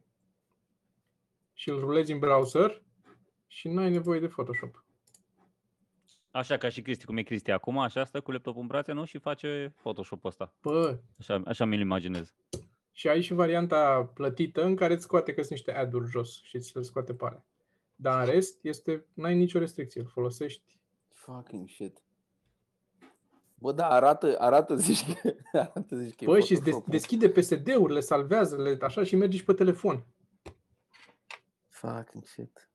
Și 1.53 1.69
îl 1.69 1.79
rulezi 1.81 2.13
în 2.13 2.19
browser 2.19 2.83
și 3.47 3.69
nu 3.69 3.81
ai 3.81 3.91
nevoie 3.91 4.21
de 4.21 4.27
Photoshop. 4.29 4.85
Așa 6.31 6.57
ca 6.57 6.69
și 6.69 6.83
Cristi, 6.83 7.05
cum 7.05 7.17
e 7.17 7.23
Cristi 7.23 7.51
acum, 7.51 7.79
așa 7.79 8.05
stă 8.05 8.21
cu 8.21 8.31
laptopul 8.31 8.61
în 8.61 8.67
brațe, 8.67 8.93
nu? 8.93 9.05
Și 9.05 9.19
face 9.19 9.73
Photoshop-ul 9.77 10.29
ăsta. 10.31 10.53
Bă, 10.63 10.99
Așa, 11.19 11.43
așa 11.47 11.65
mi-l 11.65 11.81
imaginez. 11.81 12.35
și 12.93 13.09
ai 13.09 13.21
și 13.21 13.33
varianta 13.35 14.11
plătită 14.15 14.65
în 14.65 14.77
care 14.77 14.93
îți 14.93 15.03
scoate 15.03 15.33
că 15.35 15.41
sunt 15.41 15.53
niște 15.53 15.73
ad-uri 15.73 16.11
jos 16.11 16.43
și 16.43 16.59
ți 16.59 16.77
le 16.77 16.83
scoate 16.83 17.15
pe 17.15 17.25
alea. 17.25 17.45
Dar 18.01 18.21
în 18.27 18.33
rest, 18.33 18.65
este, 18.65 19.07
n-ai 19.15 19.35
nicio 19.37 19.59
restricție, 19.59 20.01
îl 20.01 20.07
folosești. 20.07 20.79
Fucking 21.13 21.69
shit. 21.69 22.03
Bă, 23.55 23.73
da, 23.73 23.89
arată, 23.89 24.37
arată 24.39 24.75
zici 24.77 25.15
că, 25.15 25.35
arată 25.59 25.97
zici 25.97 26.15
că 26.15 26.25
e 26.25 26.27
Bă, 26.27 26.41
și 26.41 26.53
îți 26.53 26.63
des- 26.63 26.75
Photoshop-ul. 26.75 26.93
deschide 26.93 27.29
PSD-uri, 27.31 27.93
le 27.93 28.01
salvează, 28.01 28.57
le 28.63 28.79
așa 28.81 29.03
și 29.05 29.17
mergi 29.17 29.37
și 29.37 29.45
pe 29.45 29.53
telefon. 29.53 30.07
Fucking 31.69 32.25
shit. 32.27 32.71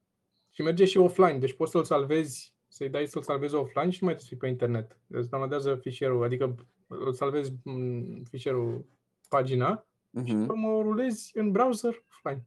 Și 0.52 0.62
merge 0.62 0.86
și 0.86 0.98
offline, 0.98 1.38
deci 1.38 1.54
poți 1.54 1.72
să-l 1.72 1.84
salvezi, 1.84 2.54
să-i 2.68 2.90
dai 2.90 3.08
să-l 3.08 3.22
salvezi 3.22 3.56
offline 3.56 3.90
și 3.90 3.98
nu 4.04 4.08
mai 4.08 4.16
trebuie 4.16 4.20
să 4.20 4.28
fii 4.28 4.38
pe 4.38 4.48
internet. 4.48 4.98
Îți 5.08 5.30
downloadează 5.30 5.76
fișierul, 5.76 6.24
adică 6.24 6.56
îl 6.88 7.14
salvezi 7.14 7.52
în 7.64 8.06
fișierul 8.30 8.86
pagina 9.30 9.86
și 10.26 10.34
Mhm. 10.34 10.46
pe 10.46 10.52
urmă 10.52 10.68
o 10.70 10.82
rulezi 10.82 11.38
în 11.38 11.52
browser 11.52 12.04
offline. 12.10 12.46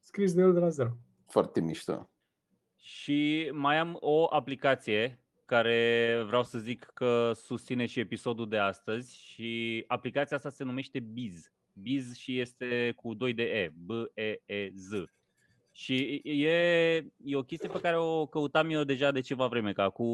Scris 0.00 0.34
de 0.34 0.40
el 0.42 0.52
de 0.52 0.58
la 0.58 0.68
zero. 0.68 0.90
Foarte 1.26 1.60
mișto. 1.60 2.10
Și 2.76 3.50
mai 3.52 3.78
am 3.78 3.96
o 4.00 4.26
aplicație 4.34 5.20
care 5.44 6.22
vreau 6.26 6.42
să 6.42 6.58
zic 6.58 6.90
că 6.94 7.32
susține 7.34 7.86
și 7.86 8.00
episodul 8.00 8.48
de 8.48 8.58
astăzi 8.58 9.16
și 9.16 9.84
aplicația 9.86 10.36
asta 10.36 10.50
se 10.50 10.64
numește 10.64 11.00
Biz. 11.00 11.52
Biz 11.72 12.16
și 12.16 12.40
este 12.40 12.92
cu 12.96 13.14
2 13.14 13.32
de 13.34 13.42
E, 13.42 13.72
B-E-E-Z. 13.74 14.90
Și 15.72 16.20
e, 16.24 16.96
e 17.24 17.36
o 17.36 17.42
chestie 17.42 17.68
pe 17.68 17.80
care 17.80 17.96
o 17.98 18.26
căutam 18.26 18.70
eu 18.70 18.84
deja 18.84 19.10
de 19.10 19.20
ceva 19.20 19.46
vreme, 19.46 19.72
ca 19.72 19.90
cu 19.90 20.06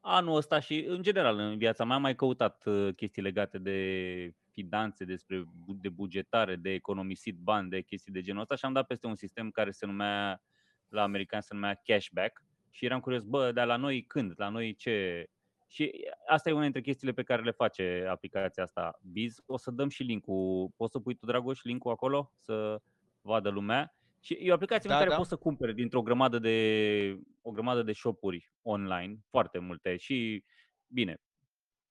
anul 0.00 0.36
ăsta 0.36 0.60
și 0.60 0.84
în 0.88 1.02
general 1.02 1.38
în 1.38 1.58
viața 1.58 1.84
mea 1.84 1.96
am 1.96 2.02
mai 2.02 2.14
căutat 2.14 2.62
uh, 2.66 2.94
chestii 2.94 3.22
legate 3.22 3.58
de 3.58 4.34
finanțe, 4.54 5.04
despre 5.04 5.44
bu- 5.64 5.72
de 5.80 5.88
bugetare, 5.88 6.56
de 6.56 6.70
economisit 6.70 7.36
bani, 7.36 7.68
de 7.70 7.80
chestii 7.80 8.12
de 8.12 8.20
genul 8.20 8.40
ăsta 8.40 8.54
și 8.54 8.64
am 8.64 8.72
dat 8.72 8.86
peste 8.86 9.06
un 9.06 9.14
sistem 9.14 9.50
care 9.50 9.70
se 9.70 9.86
numea, 9.86 10.42
la 10.88 11.02
american 11.02 11.40
se 11.40 11.54
numea 11.54 11.80
cashback 11.84 12.42
și 12.70 12.84
eram 12.84 13.00
curios, 13.00 13.22
bă, 13.22 13.52
dar 13.52 13.66
la 13.66 13.76
noi 13.76 14.02
când? 14.02 14.32
La 14.36 14.48
noi 14.48 14.74
ce? 14.74 15.26
Și 15.66 15.92
asta 16.26 16.48
e 16.48 16.52
una 16.52 16.62
dintre 16.62 16.80
chestiile 16.80 17.12
pe 17.12 17.22
care 17.22 17.42
le 17.42 17.50
face 17.50 18.06
aplicația 18.10 18.62
asta 18.62 18.98
Biz. 19.02 19.42
O 19.46 19.56
să 19.56 19.70
dăm 19.70 19.88
și 19.88 20.02
link-ul. 20.02 20.70
Poți 20.76 20.92
să 20.92 20.98
pui 20.98 21.14
tu, 21.14 21.26
Dragoș, 21.26 21.62
link-ul 21.62 21.90
acolo 21.90 22.32
să 22.36 22.82
vadă 23.20 23.48
lumea. 23.48 23.94
Și 24.20 24.32
e 24.40 24.50
o 24.50 24.54
aplicație 24.54 24.88
Da, 24.88 24.94
în 24.94 24.98
care 25.00 25.10
da. 25.10 25.16
poți 25.16 25.28
să 25.28 25.36
cumperi 25.36 25.74
dintr-o 25.74 26.02
grămadă 26.02 26.38
de 26.38 27.18
o 27.42 27.50
grămadă 27.50 27.82
de 27.82 27.92
shop-uri 27.92 28.52
online, 28.62 29.16
foarte 29.28 29.58
multe 29.58 29.96
și 29.96 30.44
bine. 30.86 31.20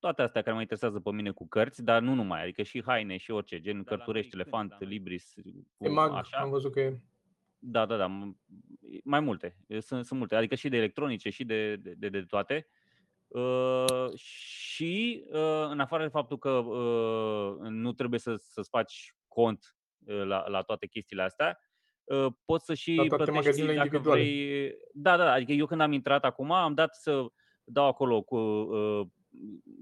Toate 0.03 0.21
astea 0.21 0.41
care 0.41 0.53
mă 0.55 0.61
interesează 0.61 0.99
pe 0.99 1.11
mine 1.11 1.31
cu 1.31 1.47
cărți, 1.47 1.83
dar 1.83 2.01
nu 2.01 2.13
numai, 2.13 2.41
adică 2.41 2.63
și 2.63 2.83
haine 2.85 3.17
și 3.17 3.31
orice, 3.31 3.59
gen 3.61 3.83
cărturești, 3.83 4.33
elefant, 4.33 4.75
libris, 4.79 5.33
cu 5.77 5.85
Emag, 5.85 6.11
așa. 6.13 6.37
am 6.37 6.49
văzut 6.49 6.71
că 6.71 6.79
e 6.79 7.01
Da, 7.59 7.85
da, 7.85 7.97
da, 7.97 8.07
m- 8.07 8.37
mai 9.03 9.19
multe. 9.19 9.57
Sunt, 9.79 10.05
sunt 10.05 10.19
multe, 10.19 10.35
adică 10.35 10.55
și 10.55 10.69
de 10.69 10.77
electronice 10.77 11.29
și 11.29 11.43
de, 11.45 11.75
de, 11.75 11.93
de, 11.97 12.09
de 12.09 12.21
toate. 12.21 12.67
Uh, 13.27 14.13
și 14.15 15.23
uh, 15.27 15.67
în 15.69 15.79
afară 15.79 16.03
de 16.03 16.09
faptul 16.09 16.37
că 16.37 16.49
uh, 16.49 17.57
nu 17.69 17.93
trebuie 17.93 18.19
să, 18.19 18.35
să-ți 18.37 18.69
faci 18.69 19.15
cont 19.27 19.77
uh, 20.05 20.23
la, 20.25 20.47
la 20.47 20.61
toate 20.61 20.87
chestiile 20.87 21.23
astea, 21.23 21.59
uh, 22.03 22.27
poți 22.45 22.65
să 22.65 22.73
și 22.73 22.95
La 22.95 23.03
toate 23.07 23.15
plătești 23.23 23.39
magazinele 23.39 23.73
dacă 23.73 23.85
individuale. 23.85 24.21
vrei. 24.21 24.75
Da, 24.93 25.17
da, 25.17 25.31
adică 25.31 25.51
eu 25.51 25.65
când 25.65 25.81
am 25.81 25.91
intrat 25.91 26.23
acum 26.25 26.51
am 26.51 26.73
dat 26.73 26.95
să 26.95 27.25
dau 27.63 27.87
acolo 27.87 28.21
cu 28.21 28.37
uh, 28.37 29.07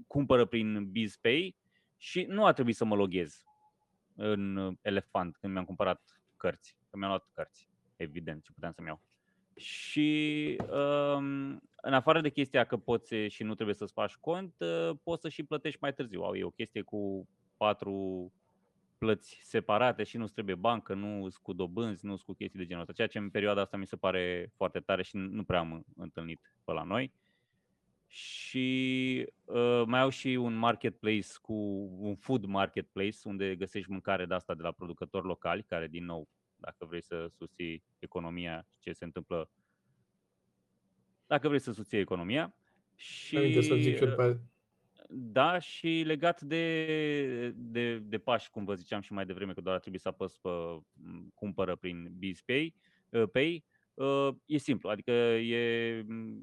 cumpără 0.08 0.45
prin 0.45 0.91
BizPay 0.91 1.56
și 1.97 2.24
nu 2.24 2.45
a 2.45 2.54
trebuit 2.54 2.76
să 2.76 2.86
mă 2.86 2.95
loghez 2.95 3.43
în 4.16 4.56
uh, 4.56 4.78
Elefant 4.82 5.38
când 5.38 5.54
mi-am 5.54 5.66
cumpărat 5.66 6.22
cărți, 6.38 6.78
că 6.89 6.97
mi-am 6.97 7.10
luat 7.10 7.28
cărți, 7.34 7.70
evident, 7.95 8.43
ce 8.43 8.52
puteam 8.52 8.72
să-mi 8.72 8.88
iau. 8.88 9.02
Și 9.56 10.58
um, 10.62 11.62
în 11.82 11.93
afară 11.93 12.22
de 12.22 12.30
chestia 12.30 12.64
că 12.64 12.78
poți 12.78 13.16
și 13.16 13.43
nu 13.43 13.54
trebuie 13.54 13.76
să-ți 13.76 13.93
faci 13.93 14.16
cont, 14.16 14.54
uh, 14.60 14.89
poți 15.04 15.22
să 15.22 15.30
și 15.30 15.43
plătești 15.43 15.80
mai 15.82 15.93
târziu. 15.93 16.22
Au, 16.22 16.36
e 16.36 16.43
o 16.43 16.49
chestie 16.49 16.82
cu 16.82 17.28
patru 17.58 18.32
plăți 18.97 19.39
separate 19.43 20.04
și 20.04 20.18
nu-ți 20.18 20.34
trebuie 20.34 20.56
bancă, 20.56 20.93
nu 20.93 21.28
cu 21.41 21.54
dobânzi, 21.54 22.06
nu 22.06 22.18
cu 22.26 22.34
chestii 22.34 22.60
de 22.60 22.66
genul 22.66 22.82
ăsta. 22.82 22.93
Ceea 22.93 23.08
ce 23.08 23.18
în 23.18 23.30
perioada 23.30 23.62
asta 23.62 23.78
mi 23.78 23.88
se 23.88 23.95
pare 23.95 24.52
foarte 24.56 24.80
tare 24.80 25.04
și 25.04 25.16
nu 25.16 25.43
prea 25.43 25.60
am 25.60 25.86
întâlnit 25.95 26.56
pe 26.64 26.72
la 26.72 26.84
noi. 26.84 27.14
Și 28.14 29.28
uh, 29.45 29.84
mai 29.86 29.99
au 29.99 30.09
și 30.09 30.28
un 30.28 30.53
marketplace 30.53 31.28
cu 31.41 31.53
un 31.99 32.16
food 32.16 32.45
marketplace 32.45 33.18
unde 33.24 33.55
găsești 33.55 33.91
mâncare 33.91 34.26
de 34.26 34.34
asta 34.34 34.53
de 34.53 34.62
la 34.62 34.72
producători 34.72 35.26
locali, 35.26 35.64
care 35.64 35.88
din 35.88 36.05
nou, 36.05 36.30
dacă 36.55 36.86
vrei 36.86 37.01
să 37.03 37.28
susții 37.38 37.84
economia 37.99 38.66
și 38.70 38.80
ce 38.80 38.91
se 38.91 39.03
întâmplă, 39.03 39.49
dacă 41.28 41.47
vrei 41.47 41.59
să 41.59 41.72
susții 41.72 41.97
economia. 41.97 42.55
Și, 42.95 43.36
Înainte 43.36 43.62
să 43.62 43.76
zic 43.76 43.95
și 43.95 44.03
eu 44.03 44.09
după 44.09 44.22
aia. 44.22 44.39
da, 45.09 45.59
și 45.59 46.03
legat 46.05 46.41
de, 46.41 47.49
de, 47.55 47.97
de 47.97 48.18
pași, 48.18 48.49
cum 48.49 48.66
vă 48.66 48.76
ziceam 48.76 49.01
și 49.01 49.14
mai 49.14 49.26
devreme, 49.26 49.53
că 49.53 49.62
doar 49.62 49.76
ar 49.76 49.82
trebui 49.82 49.99
să 49.99 50.07
apăs 50.07 50.38
pe 50.38 50.49
m, 50.93 51.32
cumpără 51.34 51.76
prin 51.76 52.14
BizPay, 52.18 52.76
uh, 53.09 53.24
Pay, 53.32 53.66
uh, 53.93 54.30
e 54.45 54.57
simplu, 54.57 54.89
adică 54.89 55.12
e 55.12 56.01
m, 56.07 56.41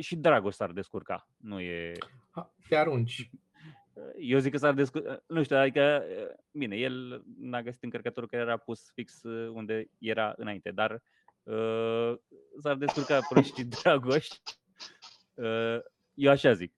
și 0.00 0.16
Dragoș 0.16 0.54
s-ar 0.54 0.70
descurca, 0.70 1.28
nu 1.36 1.60
e... 1.60 1.92
Ha, 2.30 2.54
Te 2.68 2.76
arunci. 2.76 3.30
eu 4.18 4.38
zic 4.38 4.52
că 4.52 4.58
s-ar 4.58 4.74
descurca, 4.74 5.22
nu 5.26 5.42
știu, 5.42 5.56
adică, 5.56 6.04
bine, 6.52 6.76
el 6.76 7.22
n-a 7.38 7.62
găsit 7.62 7.82
încărcătorul 7.82 8.28
care 8.28 8.42
era 8.42 8.56
pus 8.56 8.90
fix 8.94 9.22
uh, 9.22 9.50
unde 9.52 9.90
era 9.98 10.34
înainte, 10.36 10.70
dar 10.70 11.02
uh, 11.42 12.14
s-ar 12.60 12.76
descurca 12.76 13.20
proștii 13.28 13.64
Dragoș. 13.64 14.28
Uh, 15.34 15.78
eu 16.14 16.30
așa 16.30 16.52
zic, 16.52 16.74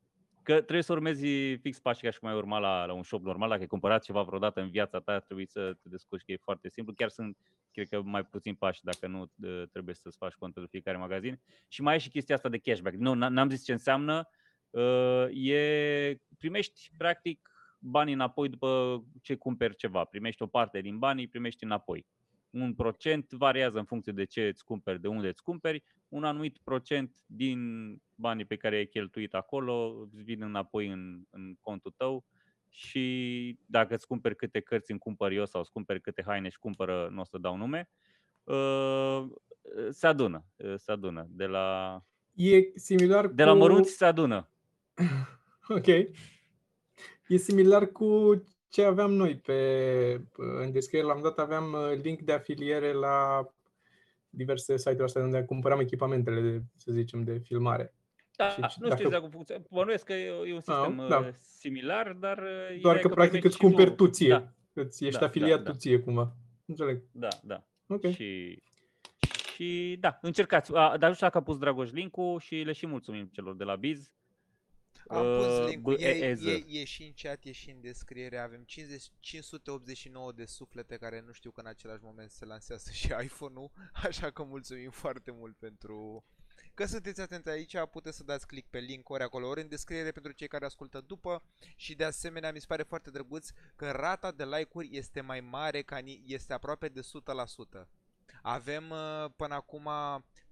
că 0.49 0.55
trebuie 0.55 0.83
să 0.83 0.93
urmezi 0.93 1.27
fix 1.57 1.79
pașii 1.79 2.03
ca 2.03 2.11
și 2.11 2.19
cum 2.19 2.29
ai 2.29 2.35
urma 2.35 2.59
la, 2.59 2.85
la 2.85 2.93
un 2.93 3.03
shop 3.03 3.23
normal, 3.23 3.49
dacă 3.49 3.61
ai 3.61 3.67
cumpărat 3.67 4.03
ceva 4.03 4.23
vreodată 4.23 4.61
în 4.61 4.71
viața 4.71 5.01
ta, 5.01 5.19
trebuie 5.19 5.47
să 5.47 5.73
te 5.83 5.89
descurci, 5.89 6.25
că 6.25 6.33
e 6.33 6.37
foarte 6.37 6.69
simplu, 6.69 6.95
chiar 6.95 7.09
sunt, 7.09 7.37
cred 7.71 7.89
că 7.89 8.03
mai 8.03 8.25
puțin 8.25 8.55
pași 8.55 8.85
dacă 8.85 9.07
nu 9.07 9.21
uh, 9.21 9.63
trebuie 9.73 9.95
să-ți 9.95 10.17
faci 10.17 10.33
contul 10.33 10.63
de 10.63 10.69
fiecare 10.71 10.97
magazin. 10.97 11.41
Și 11.69 11.83
mai 11.83 11.95
e 11.95 11.99
și 11.99 12.09
chestia 12.09 12.35
asta 12.35 12.49
de 12.49 12.59
cashback. 12.59 12.97
Nu, 12.97 13.15
n- 13.15 13.29
n-am 13.29 13.51
zis 13.51 13.65
ce 13.65 13.73
înseamnă, 13.73 14.29
uh, 14.71 15.27
e, 15.31 16.21
primești 16.39 16.91
practic 16.97 17.51
banii 17.79 18.15
înapoi 18.15 18.49
după 18.49 19.03
ce 19.23 19.35
cumperi 19.35 19.77
ceva. 19.77 20.05
Primești 20.05 20.43
o 20.43 20.47
parte 20.47 20.81
din 20.81 20.99
banii, 20.99 21.29
primești 21.29 21.65
înapoi. 21.65 22.07
Un 22.51 22.75
procent 22.75 23.31
variază 23.31 23.79
în 23.79 23.85
funcție 23.85 24.13
de 24.13 24.25
ce 24.25 24.47
îți 24.47 24.65
cumperi, 24.65 25.01
de 25.01 25.09
unde 25.09 25.29
îți 25.29 25.43
cumperi. 25.43 25.83
Un 26.09 26.25
anumit 26.25 26.59
procent 26.65 27.17
din 27.27 27.61
banii 28.15 28.45
pe 28.45 28.57
care 28.57 28.77
ai 28.77 28.87
cheltuit 28.87 29.35
acolo 29.35 30.01
îți 30.03 30.23
vin 30.23 30.43
înapoi 30.43 30.89
în, 30.89 31.23
în 31.31 31.55
contul 31.61 31.95
tău 31.97 32.25
și 32.69 33.59
dacă 33.67 33.95
îți 33.95 34.07
cumperi 34.07 34.37
câte 34.37 34.61
cărți 34.61 34.91
îmi 34.91 35.01
cumpăr 35.01 35.31
eu 35.31 35.47
sau 35.47 35.61
îți 35.61 35.73
cumperi 35.73 36.01
câte 36.01 36.23
haine 36.27 36.49
și 36.49 36.59
cumpără, 36.59 37.09
nu 37.13 37.21
o 37.21 37.25
să 37.25 37.39
dau 37.39 37.57
nume, 37.57 37.89
uh, 38.45 39.25
se 39.91 40.07
adună, 40.07 40.45
uh, 40.57 40.75
se 40.77 40.93
adună. 40.93 41.27
De 41.31 41.47
la, 41.47 42.01
E 42.39 42.73
similar 42.75 43.27
de 43.27 43.45
la 43.45 43.53
cu... 43.53 43.59
mărunți 43.59 43.91
se 43.97 44.05
adună. 44.05 44.49
Ok. 45.71 45.87
E 47.27 47.37
similar 47.37 47.87
cu 47.87 48.43
ce 48.69 48.83
aveam 48.83 49.13
noi 49.13 49.37
pe, 49.37 50.21
în 50.37 50.73
descriere. 50.73 51.07
La 51.07 51.15
un 51.15 51.23
dat 51.23 51.39
aveam 51.39 51.73
uh, 51.73 52.01
link 52.03 52.21
de 52.21 52.33
afiliere 52.33 52.93
la 52.93 53.47
diverse 54.31 54.77
site-uri 54.77 55.03
astea 55.03 55.23
unde 55.23 55.43
cumpăram 55.45 55.81
echipamentele, 55.81 56.41
de, 56.41 56.63
să 56.77 56.93
zicem, 56.93 57.25
de 57.25 57.39
filmare. 57.39 57.95
Da, 58.37 58.49
Și 58.49 58.61
nu 58.61 58.67
dacă- 58.89 58.95
știu 58.95 59.05
exact 59.07 59.23
cum 59.23 59.31
funcționează. 59.31 59.69
Bănuiesc 59.71 60.05
că 60.05 60.13
e 60.13 60.27
e 60.47 60.55
un 60.55 60.61
sistem 60.61 61.07
da. 61.09 61.19
uh, 61.19 61.29
similar, 61.41 62.13
dar 62.13 62.39
uh, 62.39 62.45
Doar 62.45 62.95
ideea 62.95 62.95
că 62.95 62.99
e 63.07 63.15
practic 63.15 63.17
primești 63.41 63.47
îți 63.47 63.55
și 63.57 63.61
cumperi 63.63 63.85
nouă. 63.87 63.97
tu 63.97 64.07
ție. 64.07 64.29
Da, 64.29 64.53
Îți 64.73 65.05
ești 65.05 65.21
Da, 65.21 65.27
afiliat 65.27 65.59
da, 65.59 65.65
tu 65.65 65.71
da. 65.71 65.77
ție 65.77 65.99
cumva. 66.01 66.33
Înțeleg. 66.67 67.03
da, 67.13 67.29
da. 67.43 67.65
Ok. 67.87 68.07
Și, 68.11 68.63
și 69.55 69.97
da, 70.01 70.19
încercați. 70.23 70.75
A, 70.75 70.97
dar 70.99 71.09
nu 71.09 71.15
știu 71.15 71.27
dacă 71.27 71.39
a 71.39 71.43
pus 71.43 71.59
Dragoș 71.59 71.91
link 71.91 72.15
și 72.39 72.55
le 72.55 72.73
și 72.73 72.87
mulțumim 72.87 73.27
celor 73.33 73.57
de 73.57 73.65
la 73.65 73.77
Biz. 73.77 74.13
Am 75.09 75.25
pus 75.37 75.47
Uh, 75.59 75.67
link-ul, 75.69 75.93
e, 76.01 76.19
BEEZ. 76.19 76.45
e, 76.45 76.65
e 76.69 76.85
și 76.85 77.03
în 77.03 77.13
chat, 77.17 77.45
e 77.45 77.53
și 77.53 77.71
în 77.71 77.81
descriere, 77.81 78.39
avem 78.39 78.63
50, 78.65 79.03
589 79.21 80.33
de 80.33 80.45
suflete 80.45 80.97
care 80.97 81.21
nu 81.27 81.33
știu 81.33 81.51
că 81.51 81.61
în 81.61 81.67
același 81.67 82.05
moment 82.05 82.31
se 82.31 82.45
lansează 82.45 82.91
și 82.91 83.07
iPhone-ul, 83.23 83.71
așa 84.09 84.31
că 84.31 84.43
mulțumim 84.43 84.91
foarte 84.91 85.31
mult 85.31 85.57
pentru 85.57 86.25
că 86.75 86.87
sunteți 86.87 87.21
atenți 87.21 87.49
aici, 87.49 87.77
puteți 87.91 88.17
să 88.17 88.25
dați 88.25 88.47
click 88.47 88.71
pe 88.71 88.79
link 88.79 89.09
ori 89.09 89.23
acolo, 89.23 89.49
ori 89.49 89.61
în 89.61 89.69
descriere 89.69 90.11
pentru 90.11 90.33
cei 90.33 90.49
care 90.49 90.65
ascultă 90.65 91.01
după. 91.01 91.43
Și 91.77 91.95
de 91.95 92.05
asemenea 92.05 92.53
mi 92.53 92.61
se 92.61 92.67
pare 92.69 92.83
foarte 92.83 93.11
drăguț 93.11 93.49
că 93.77 93.91
rata 93.91 94.33
de 94.33 94.45
like-uri 94.45 94.97
este 94.97 95.21
mai 95.21 95.41
mare, 95.41 95.83
ca 95.83 95.99
ni- 95.99 96.23
este 96.27 96.53
aproape 96.53 96.89
de 96.89 97.01
100%. 97.01 97.89
Avem 98.43 98.91
uh, 98.91 99.25
până 99.37 99.55
acum 99.55 99.89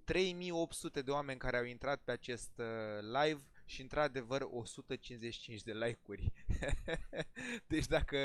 3800 0.03 1.01
de 1.01 1.11
oameni 1.11 1.39
care 1.39 1.57
au 1.57 1.63
intrat 1.63 2.01
pe 2.03 2.11
acest 2.11 2.51
uh, 2.57 2.65
live 3.01 3.41
și 3.67 3.81
într-adevăr 3.81 4.47
155 4.51 5.61
de 5.63 5.73
like-uri. 5.73 6.31
deci 7.73 7.85
dacă, 7.87 8.17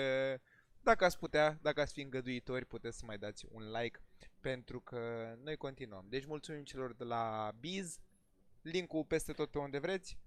dacă 0.81 1.05
ați 1.05 1.19
putea, 1.19 1.59
dacă 1.63 1.81
ați 1.81 1.93
fi 1.93 2.01
îngăduitori, 2.01 2.65
puteți 2.65 2.99
să 2.99 3.05
mai 3.07 3.19
dați 3.19 3.47
un 3.51 3.71
like 3.71 4.01
pentru 4.41 4.81
că 4.81 5.33
noi 5.45 5.57
continuăm. 5.57 6.07
Deci 6.09 6.27
mulțumim 6.27 6.63
celor 6.63 6.95
de 6.95 7.05
la 7.05 7.53
Biz, 7.61 7.99
linkul 8.63 9.05
peste 9.05 9.33
tot 9.33 9.51
pe 9.51 9.59
unde 9.59 9.79
vreți. 9.79 10.19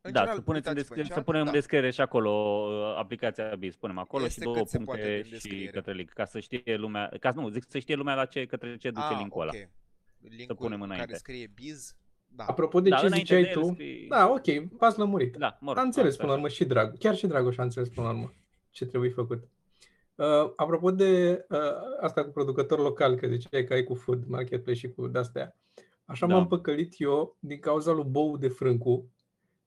În 0.00 0.12
Da, 0.12 0.18
general, 0.18 0.36
să, 0.38 0.42
puneți 0.44 0.68
în 0.68 0.76
uitați-vă 0.76 0.94
în 0.94 1.00
descri- 1.02 1.08
să 1.08 1.14
chat, 1.14 1.24
punem 1.24 1.42
da. 1.44 1.50
în 1.50 1.54
descriere 1.54 1.90
și 1.90 2.00
acolo 2.00 2.30
uh, 2.30 2.96
aplicația 2.96 3.54
Biz. 3.54 3.76
Punem 3.76 3.98
acolo 3.98 4.24
Este 4.24 4.38
și 4.38 4.44
două 4.44 4.56
cât 4.56 4.68
se 4.68 4.78
poate 4.78 5.00
puncte 5.00 5.14
din 5.16 5.24
și 5.24 5.30
descriere. 5.30 5.70
către 5.70 5.92
link, 5.92 6.10
ca 6.10 6.24
să 6.24 6.40
știe 6.40 6.76
lumea, 6.76 7.12
ca 7.20 7.32
să 7.32 7.40
nu, 7.40 7.48
zic 7.48 7.64
să 7.68 7.78
știe 7.78 7.94
lumea 7.94 8.14
la 8.14 8.26
ce, 8.26 8.46
către 8.46 8.76
ce 8.76 8.90
duce 8.90 9.06
Ah, 9.06 9.16
linkul 9.18 9.40
ăla. 9.42 9.50
ok. 9.54 9.68
Linkul 10.18 10.56
punem 10.56 10.78
care 10.80 10.92
înainte. 10.92 11.16
scrie 11.16 11.46
Biz, 11.46 11.96
da. 12.36 12.44
Apropo 12.44 12.80
de 12.80 12.88
Da, 12.88 12.96
ce 12.96 13.06
înainte 13.06 13.26
ziceai 13.36 13.42
de 13.42 13.48
el 13.48 13.62
tu, 13.66 13.72
scrie- 13.72 14.06
da, 14.08 14.28
ok, 14.30 14.68
v-ați 14.78 14.98
lămurit. 14.98 15.36
Da, 15.36 15.58
mă 15.60 15.68
rog. 15.72 15.78
A 15.78 15.82
înțeles 15.82 16.10
asta 16.10 16.22
până 16.24 16.32
la 16.32 16.38
așa. 16.38 16.46
urmă 16.46 16.54
și 16.54 16.64
Drag. 16.64 16.98
Chiar 16.98 17.16
și 17.16 17.26
Dragoș 17.26 17.56
a 17.58 17.62
înțeles 17.62 17.88
până 17.88 18.06
la 18.06 18.12
urmă 18.12 18.32
ce 18.70 18.84
trebuie 18.86 19.10
făcut. 19.10 19.42
Uh, 20.14 20.52
apropo 20.56 20.90
de 20.90 21.44
uh, 21.48 21.58
asta 22.00 22.24
cu 22.24 22.30
producător 22.30 22.78
local, 22.78 23.14
că 23.16 23.26
ziceai 23.26 23.64
că 23.64 23.72
ai 23.72 23.84
cu 23.84 23.94
food 23.94 24.24
marketplace 24.26 24.78
și 24.78 24.88
cu 24.88 25.06
de-astea. 25.06 25.56
Așa 26.04 26.26
Da. 26.26 26.34
m-am 26.34 26.46
păcălit 26.46 26.94
eu 26.98 27.36
din 27.38 27.58
cauza 27.58 27.92
lui 27.92 28.04
Bou 28.06 28.36
de 28.36 28.48
Frâncu, 28.48 29.08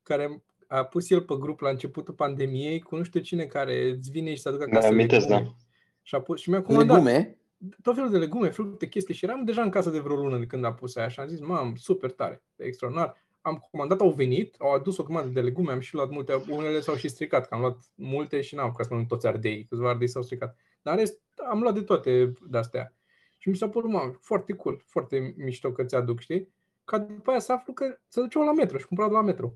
care 0.03 0.43
a 0.67 0.83
pus 0.83 1.09
el 1.09 1.21
pe 1.21 1.35
grup 1.39 1.59
la 1.59 1.69
începutul 1.69 2.13
pandemiei 2.13 2.79
cu 2.79 2.95
nu 2.95 3.03
știu 3.03 3.19
cine 3.19 3.43
care 3.45 3.89
îți 3.89 4.11
vine 4.11 4.29
și 4.33 4.41
să 4.41 4.49
aducă 4.49 4.63
acasă 4.63 4.87
amintesc, 4.87 5.27
legume. 5.27 5.45
da. 5.45 5.55
Și, 6.01 6.15
a 6.15 6.21
pus, 6.21 6.39
și 6.39 6.49
mi-a 6.49 6.61
comandat 6.61 6.95
Legume? 6.95 7.37
Tot 7.81 7.95
felul 7.95 8.09
de 8.09 8.17
legume, 8.17 8.49
fructe, 8.49 8.87
chestii 8.87 9.13
și 9.13 9.25
eram 9.25 9.43
deja 9.43 9.61
în 9.61 9.69
casă 9.69 9.89
de 9.89 9.99
vreo 9.99 10.15
lună 10.15 10.37
de 10.37 10.45
când 10.45 10.65
a 10.65 10.73
pus 10.73 10.95
aia 10.95 11.07
și 11.07 11.19
am 11.19 11.27
zis, 11.27 11.39
mam, 11.39 11.75
super 11.75 12.11
tare, 12.11 12.43
extraordinar. 12.55 13.25
Am 13.41 13.67
comandat, 13.71 13.99
au 13.99 14.11
venit, 14.11 14.55
au 14.59 14.73
adus 14.73 14.97
o 14.97 15.03
comandă 15.03 15.29
de 15.29 15.41
legume, 15.41 15.71
am 15.71 15.79
și 15.79 15.93
luat 15.93 16.09
multe, 16.09 16.33
unele 16.49 16.79
s-au 16.79 16.95
și 16.95 17.07
stricat, 17.07 17.47
că 17.47 17.53
am 17.53 17.59
luat 17.59 17.77
multe 17.95 18.41
și 18.41 18.55
n-am 18.55 18.71
ca 18.71 18.83
să 18.83 18.93
nu 18.93 19.05
toți 19.05 19.27
ardei, 19.27 19.65
câțiva 19.65 19.89
ardei 19.89 20.07
s-au 20.07 20.21
stricat. 20.21 20.57
Dar 20.81 20.93
în 20.93 20.99
rest, 20.99 21.21
am 21.49 21.61
luat 21.61 21.73
de 21.73 21.81
toate 21.81 22.33
de-astea. 22.49 22.93
Și 23.37 23.49
mi 23.49 23.55
s-a 23.55 23.69
părut, 23.69 23.89
mam, 23.89 24.17
foarte 24.21 24.53
cool, 24.53 24.83
foarte 24.85 25.33
mișto 25.37 25.71
că 25.71 25.83
ți-aduc, 25.83 26.19
știi? 26.19 26.53
Ca 26.83 26.97
după 26.97 27.29
aia 27.29 27.39
să 27.39 27.51
aflu 27.51 27.73
că 27.73 27.97
se 28.07 28.21
duceau 28.21 28.43
la 28.43 28.53
metro 28.53 28.77
și 28.77 28.85
cumpărat 28.85 29.11
la 29.11 29.21
metro. 29.21 29.53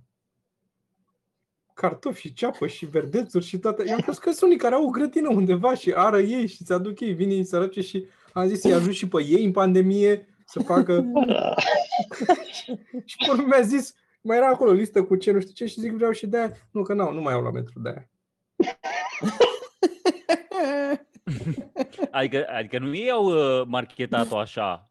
Cartofi 1.81 2.21
și 2.21 2.33
ceapă 2.33 2.67
și 2.67 2.85
verdețuri 2.85 3.45
și 3.45 3.57
toate. 3.57 3.83
Eu 3.87 3.93
am 3.93 3.99
crezut 3.99 4.21
că 4.21 4.29
sunt 4.29 4.41
unii 4.41 4.57
care 4.57 4.75
au 4.75 4.85
o 4.85 4.89
grădină 4.89 5.29
undeva 5.29 5.73
și 5.73 5.93
ară 5.95 6.19
ei 6.19 6.47
și 6.47 6.63
ți-aduc 6.63 6.99
ei, 6.99 7.13
vine 7.13 7.33
ei 7.33 7.45
sărace 7.45 7.81
și 7.81 8.05
am 8.33 8.47
zis 8.47 8.59
să-i 8.59 8.73
ajut 8.73 8.93
și 8.93 9.07
pe 9.07 9.23
ei 9.23 9.45
în 9.45 9.51
pandemie 9.51 10.27
să 10.45 10.59
facă 10.59 10.93
și 13.05 13.15
pe 13.17 13.29
urmă 13.29 13.43
mi-a 13.45 13.61
zis, 13.61 13.95
mai 14.21 14.37
era 14.37 14.47
acolo 14.47 14.69
o 14.69 14.73
listă 14.73 15.03
cu 15.03 15.15
ce 15.15 15.31
nu 15.31 15.39
știu 15.39 15.53
ce 15.53 15.65
și 15.65 15.79
zic 15.79 15.91
vreau 15.91 16.11
și 16.11 16.27
de 16.27 16.37
aia. 16.37 16.51
Nu, 16.71 16.83
că 16.83 16.93
n-au, 16.93 17.13
nu 17.13 17.21
mai 17.21 17.33
au 17.33 17.41
la 17.41 17.51
metru 17.51 17.79
de 17.79 17.89
aia. 17.89 18.09
Adică, 22.11 22.45
adică 22.57 22.79
nu 22.79 22.95
ei 22.95 23.11
au 23.11 23.25
uh, 23.25 23.65
marketat-o 23.67 24.37
așa. 24.37 24.90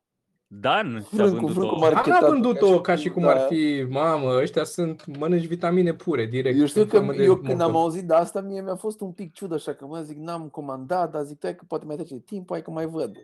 Dan 0.53 1.01
ți-a 1.01 1.17
Frâncul, 1.17 1.39
vândut-o. 1.39 1.53
frâncul 1.61 1.79
Dar 1.81 1.93
Marketat 1.93 2.21
n-a 2.23 2.29
vândut-o 2.29 2.81
ca 2.81 2.97
și 2.97 3.09
cum 3.09 3.25
ar 3.27 3.37
da. 3.37 3.43
fi, 3.43 3.85
mamă, 3.89 4.39
ăștia 4.41 4.65
sunt, 4.65 5.17
mănânci 5.19 5.45
vitamine 5.47 5.95
pure, 5.95 6.25
direct. 6.27 6.59
Eu 6.59 6.67
știu 6.67 6.81
în 6.81 6.89
că 6.89 6.97
formă 6.97 7.13
de 7.13 7.23
eu 7.23 7.37
când 7.37 7.51
am 7.51 7.57
morcov. 7.71 7.75
auzit 7.83 8.03
de 8.05 8.15
asta, 8.15 8.41
mie 8.41 8.61
mi-a 8.63 8.77
fost 8.77 9.01
un 9.01 9.13
pic 9.13 9.33
ciudă, 9.33 9.55
așa 9.55 9.73
că 9.75 9.87
mă 9.87 10.01
zic, 10.01 10.17
n-am 10.17 10.49
comandat, 10.49 11.11
dar 11.11 11.23
zic, 11.23 11.39
hai 11.43 11.55
că 11.55 11.65
poate 11.69 11.85
mai 11.85 11.97
trece 11.97 12.15
timp, 12.19 12.51
hai 12.51 12.63
că 12.63 12.71
mai 12.71 12.87
văd. 12.87 13.17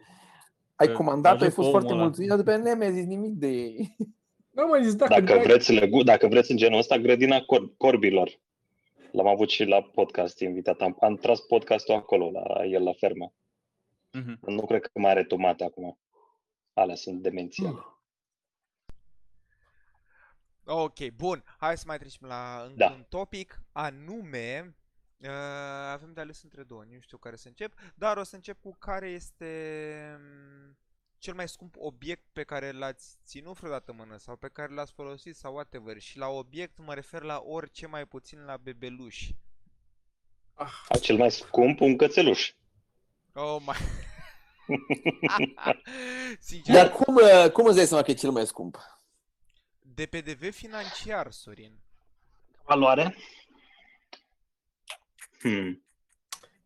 Ai 0.74 0.86
Că 0.86 0.92
comandat, 0.92 1.32
ai 1.32 1.36
ajung 1.38 1.52
fost 1.52 1.66
cu 1.66 1.70
foarte 1.72 1.86
omul 1.88 1.98
ăla. 1.98 2.04
mulțumit, 2.06 2.28
dar 2.28 2.38
după 2.38 2.50
aia 2.50 2.58
nu 2.58 2.70
mi-a 2.78 2.90
zis 2.90 3.04
nimic 3.04 3.32
de 3.32 3.46
ei. 3.48 3.96
Nu 4.50 4.66
mai 4.66 4.84
zis, 4.84 4.94
dacă, 4.94 5.12
Dacă 5.20 5.32
vrei- 5.32 5.42
vreți, 5.42 5.72
legu- 5.72 6.02
dacă 6.02 6.26
vreți 6.26 6.50
în 6.50 6.56
genul 6.56 6.78
ăsta, 6.78 6.98
grădina 6.98 7.38
cor- 7.40 7.72
corbilor. 7.76 8.30
L-am 9.12 9.26
avut 9.26 9.48
și 9.50 9.64
la 9.64 9.82
podcast 9.82 10.40
invitat. 10.40 10.80
Am, 10.80 10.96
am 11.00 11.16
tras 11.16 11.40
podcastul 11.40 11.94
acolo, 11.94 12.30
la 12.30 12.64
el 12.64 12.82
la 12.82 12.92
fermă. 12.92 13.32
Mhm. 14.12 14.38
Nu 14.52 14.60
cred 14.66 14.80
că 14.80 14.90
mai 14.94 15.10
are 15.10 15.24
tomate 15.24 15.64
acum. 15.64 15.98
Alea 16.76 16.94
sunt 16.94 17.22
demențiale. 17.22 17.78
Ok, 20.64 21.08
bun. 21.14 21.44
Hai 21.58 21.78
să 21.78 21.84
mai 21.86 21.98
trecem 21.98 22.28
la 22.28 22.62
încă 22.62 22.76
Da. 22.76 22.90
un 22.90 23.04
topic, 23.08 23.60
anume 23.72 24.76
uh, 25.16 25.28
avem 25.92 26.12
de 26.12 26.20
ales 26.20 26.42
între 26.42 26.62
două, 26.62 26.84
nu 26.84 27.00
știu 27.00 27.16
care 27.18 27.36
să 27.36 27.48
încep, 27.48 27.72
dar 27.94 28.16
o 28.16 28.22
să 28.22 28.34
încep 28.34 28.60
cu 28.60 28.76
care 28.78 29.08
este 29.08 29.46
mm, 30.18 30.78
cel 31.18 31.34
mai 31.34 31.48
scump 31.48 31.74
obiect 31.78 32.24
pe 32.32 32.44
care 32.44 32.72
l-ați 32.72 33.16
ținut 33.24 33.58
vreodată 33.58 33.90
în 33.90 33.96
mână 33.96 34.16
sau 34.16 34.36
pe 34.36 34.48
care 34.48 34.72
l-ați 34.74 34.92
folosit 34.92 35.36
sau 35.36 35.54
whatever. 35.54 35.98
Și 35.98 36.18
la 36.18 36.28
obiect 36.28 36.78
mă 36.78 36.94
refer 36.94 37.22
la 37.22 37.40
orice 37.44 37.86
mai 37.86 38.04
puțin 38.06 38.44
la 38.44 38.56
bebeluși. 38.56 39.36
A, 40.54 40.70
Cel 41.00 41.16
mai 41.16 41.30
scump, 41.30 41.80
un 41.80 41.96
cățeluș. 41.96 42.52
Oh 43.32 43.56
my... 43.60 43.74
Sincer, 46.40 46.74
Dar 46.74 46.90
cum, 46.90 47.14
uh, 47.14 47.50
cum 47.52 47.66
îți 47.66 47.76
dai 47.76 47.86
seama 47.86 48.02
că 48.02 48.10
e 48.10 48.14
cel 48.14 48.30
mai 48.30 48.46
scump? 48.46 48.78
de 49.94 50.06
PDV 50.06 50.50
financiar, 50.52 51.30
Sorin. 51.30 51.78
Valoare? 52.64 53.16
Hmm. 55.40 55.84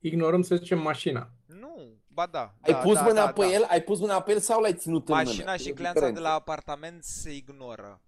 ignorăm 0.00 0.42
să 0.42 0.56
zicem 0.56 0.78
mașina. 0.78 1.30
Nu, 1.46 1.96
ba 2.08 2.26
da. 2.26 2.54
Ai 2.60 2.72
da, 2.72 2.78
pus 2.78 2.94
da, 2.94 3.02
mâna 3.02 3.24
da, 3.24 3.32
pe 3.32 3.40
da. 3.40 3.46
el, 3.52 3.66
ai 3.68 3.82
pus 3.82 3.98
mâna 4.00 4.20
pe 4.22 4.32
el 4.32 4.40
sau 4.40 4.60
l-ai 4.60 4.74
ținut 4.74 5.08
în 5.08 5.14
mână? 5.14 5.28
Mașina 5.28 5.54
E 5.54 5.56
și 5.56 5.70
o 5.70 5.74
gleanța 5.74 6.00
de 6.00 6.06
diferență. 6.06 6.28
la 6.28 6.34
apartament 6.34 7.04
se 7.04 7.34
ignoră. 7.34 8.00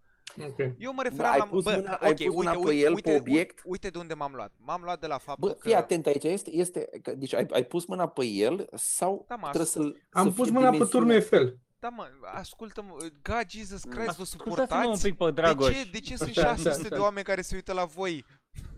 Ok. 0.48 0.58
Eu 0.78 0.92
mă 0.92 1.02
referam 1.02 1.32
ai 1.32 1.38
la... 1.38 1.44
pus 1.44 1.64
bă, 1.64 1.70
mâna- 1.76 1.98
ai 2.00 2.10
ok, 2.10 2.16
pus 2.16 2.24
uite, 2.26 2.34
mâna 2.36 2.50
pe 2.50 2.56
uite, 2.58 2.74
el, 2.78 2.86
pe 2.86 2.92
uite, 2.94 3.16
obiect? 3.16 3.50
Uite, 3.56 3.62
uite 3.64 3.88
de 3.90 3.98
unde 3.98 4.14
m-am 4.14 4.32
luat. 4.34 4.52
M-am 4.58 4.82
luat 4.82 5.00
de 5.00 5.06
la 5.06 5.18
faptul 5.18 5.48
Bă, 5.48 5.54
că... 5.54 5.60
fii 5.68 5.74
atent 5.74 6.06
aici, 6.06 6.24
este, 6.24 6.50
este 6.54 6.88
că- 7.02 7.14
deci 7.14 7.34
ai, 7.34 7.46
ai 7.52 7.64
pus 7.64 7.86
mâna 7.86 8.08
pe 8.08 8.24
el 8.24 8.68
sau 8.74 9.24
Da, 9.28 9.34
mă, 9.34 9.44
trebuie 9.46 9.66
să 9.66 9.92
Am 10.10 10.32
pus 10.32 10.50
mâna 10.50 10.70
pe 10.70 10.84
turnul 10.84 11.10
Eiffel. 11.10 11.58
Da, 11.78 11.88
mă, 11.88 12.06
ascultă-mă, 12.34 12.96
God, 13.22 13.44
Jesus 13.48 13.82
Christ, 13.82 14.16
vă 14.16 14.22
Ascultați-mă 14.22 14.76
un 14.88 14.96
suportați? 14.96 15.02
pic 15.08 15.16
pe 15.16 15.24
De 15.24 15.30
Dragoș. 15.30 15.66
ce, 15.82 15.88
de 15.92 15.98
ce 16.00 16.16
sunt 16.16 16.28
Așa, 16.28 16.40
600 16.42 16.68
așa, 16.68 16.88
de 16.88 16.94
așa. 16.94 17.02
oameni 17.04 17.24
care 17.24 17.40
se 17.42 17.54
uită 17.54 17.72
la 17.72 17.84
voi? 17.84 18.24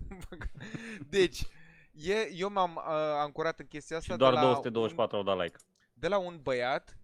deci, 1.08 1.46
e, 1.92 2.30
eu 2.36 2.50
m-am 2.50 2.74
uh, 2.74 2.82
ancorat 3.22 3.58
în 3.60 3.66
chestia 3.66 3.96
asta 3.96 4.12
Și 4.12 4.18
doar 4.18 4.32
de 4.32 4.38
la 4.38 4.44
224 4.44 5.16
au 5.16 5.22
dat 5.22 5.38
like. 5.42 5.58
de 5.92 6.08
la 6.08 6.18
un 6.18 6.38
băiat 6.42 6.98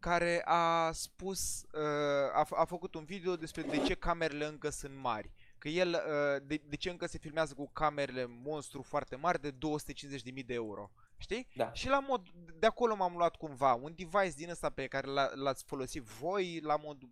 care 0.00 0.42
a 0.44 0.90
spus, 0.92 1.62
uh, 1.72 2.32
a, 2.34 2.44
f- 2.44 2.56
a 2.56 2.64
făcut 2.64 2.94
un 2.94 3.04
video 3.04 3.36
despre 3.36 3.62
de 3.62 3.78
ce 3.78 3.94
camerele 3.94 4.46
încă 4.46 4.68
sunt 4.68 4.96
mari. 4.96 5.30
Că 5.58 5.68
el, 5.68 5.88
uh, 5.88 6.42
de, 6.46 6.62
de 6.68 6.76
ce 6.76 6.90
încă 6.90 7.06
se 7.06 7.18
filmează 7.18 7.54
cu 7.54 7.70
camerele 7.72 8.26
monstru 8.28 8.82
foarte 8.82 9.16
mari 9.16 9.40
de 9.40 9.52
250.000 9.52 10.44
de 10.46 10.54
euro. 10.54 10.90
Știi? 11.18 11.48
Da. 11.54 11.72
Și 11.72 11.88
la 11.88 12.00
mod, 12.00 12.28
de 12.58 12.66
acolo 12.66 12.94
m-am 12.96 13.16
luat 13.16 13.36
cumva, 13.36 13.74
un 13.74 13.94
device 13.96 14.34
din 14.36 14.50
ăsta 14.50 14.70
pe 14.70 14.86
care 14.86 15.06
l- 15.06 15.32
l-ați 15.42 15.64
folosit 15.64 16.02
voi, 16.02 16.60
la 16.62 16.76
mod... 16.76 17.02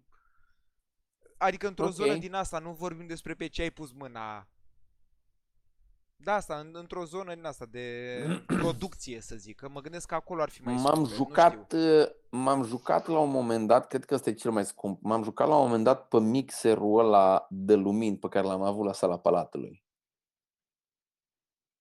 Adică 1.39 1.67
într-o 1.67 1.85
Ok. 1.87 1.93
zonă 1.93 2.15
din 2.17 2.35
asta, 2.35 2.59
nu 2.59 2.73
vorbim 2.73 3.07
despre 3.07 3.35
pe 3.35 3.47
ce 3.47 3.63
ai 3.63 3.71
pus 3.71 3.93
mâna. 3.93 4.49
Da, 6.17 6.35
asta, 6.35 6.59
în, 6.59 6.71
într-o 6.77 7.05
zonă 7.05 7.35
din 7.35 7.45
asta 7.45 7.67
de 7.67 8.17
producție, 8.47 9.21
să 9.21 9.37
zic, 9.37 9.57
că 9.57 9.69
mă 9.69 9.81
gândesc 9.81 10.07
că 10.07 10.15
acolo 10.15 10.43
ar 10.43 10.49
fi 10.51 10.63
mai 10.63 10.75
M-am 10.75 10.83
scumpe, 10.85 11.01
nu 11.01 11.05
știu. 11.07 11.25
jucat, 11.25 11.73
uh, 11.73 12.07
m-am 12.31 12.63
jucat 12.63 13.07
la 13.07 13.19
un 13.19 13.31
moment 13.31 13.67
dat, 13.67 13.87
cred 13.87 14.05
că 14.05 14.15
ăsta 14.15 14.31
e 14.31 14.35
cel 14.35 14.51
mai 14.51 14.65
scump, 14.65 15.03
m-am 15.03 15.23
jucat 15.23 15.49
la 15.49 15.57
un 15.57 15.63
moment 15.63 15.85
dat 15.85 16.09
pe 16.09 16.21
mixerul 16.21 16.99
ăla 16.99 17.47
de 17.51 17.75
lumini 17.75 18.19
pe 18.19 18.29
care 18.29 18.47
l-am 18.47 18.63
avut 18.63 18.85
la 18.85 18.93
sala 18.93 19.19
Palatului. 19.19 19.85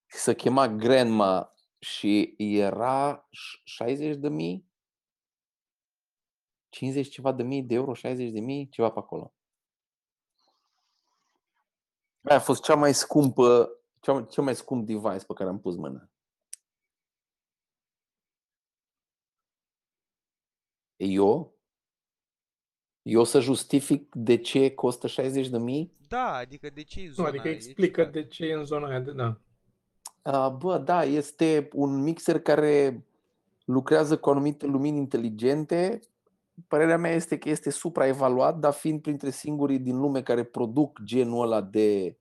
Se 0.06 0.36
chema 0.36 0.68
Grandma 0.68 1.54
și 1.80 2.36
era 2.38 3.28
ș- 3.30 3.62
60 3.64 4.16
de 4.16 4.30
mii? 4.30 4.72
50 6.70 7.10
ceva 7.10 7.32
de 7.32 7.44
mii 7.44 7.64
de 7.64 7.74
euro, 7.76 7.94
60 7.94 8.30
de 8.32 8.40
mii, 8.40 8.70
ceva 8.70 8.90
pe 8.92 9.00
acolo. 9.00 9.34
Aia 12.22 12.38
a 12.38 12.42
fost 12.42 12.64
cea 12.64 12.76
mai 12.76 12.94
scumpă, 12.94 13.70
cea, 14.04 14.22
cel 14.30 14.44
mai 14.44 14.56
scump 14.56 14.86
device 14.86 15.26
pe 15.26 15.34
care 15.34 15.50
am 15.50 15.60
pus 15.60 15.76
mâna. 15.76 16.10
Eu? 20.96 21.58
Eu 23.02 23.24
să 23.24 23.40
justific 23.40 24.16
de 24.16 24.38
ce 24.38 24.74
costă 24.74 25.08
60 25.08 25.48
de 25.50 25.58
mii? 25.58 25.98
Da, 26.08 26.34
adică 26.34 26.70
de 26.70 26.84
ce 26.84 27.02
e 27.02 27.08
Nu, 27.08 27.14
zona 27.14 27.28
adică 27.28 27.44
aia? 27.44 27.54
E 27.54 27.56
explică 27.56 28.02
ciudat. 28.02 28.14
de 28.14 28.28
ce 28.28 28.46
e 28.46 28.54
în 28.54 28.66
zona 28.66 28.88
aia, 28.88 29.00
de, 29.00 29.12
da. 29.12 29.40
Uh, 30.22 30.56
bă, 30.58 30.78
da, 30.78 31.04
este 31.04 31.70
un 31.74 32.02
mixer 32.02 32.42
care 32.42 33.06
lucrează 33.66 34.18
cu 34.18 34.30
anumite 34.30 34.66
lumini 34.66 34.98
inteligente. 34.98 36.00
Părerea 36.68 36.98
mea 36.98 37.12
este 37.12 37.38
că 37.38 37.50
este 37.50 37.70
supraevaluat, 37.70 38.60
dar 38.60 38.74
fiind 38.74 39.02
printre 39.02 39.30
singurii 39.30 39.80
din 39.80 40.00
lume 40.00 40.24
care 40.24 40.44
produc 40.44 41.02
genul 41.04 41.44
ăla 41.44 41.62
de 41.62 42.18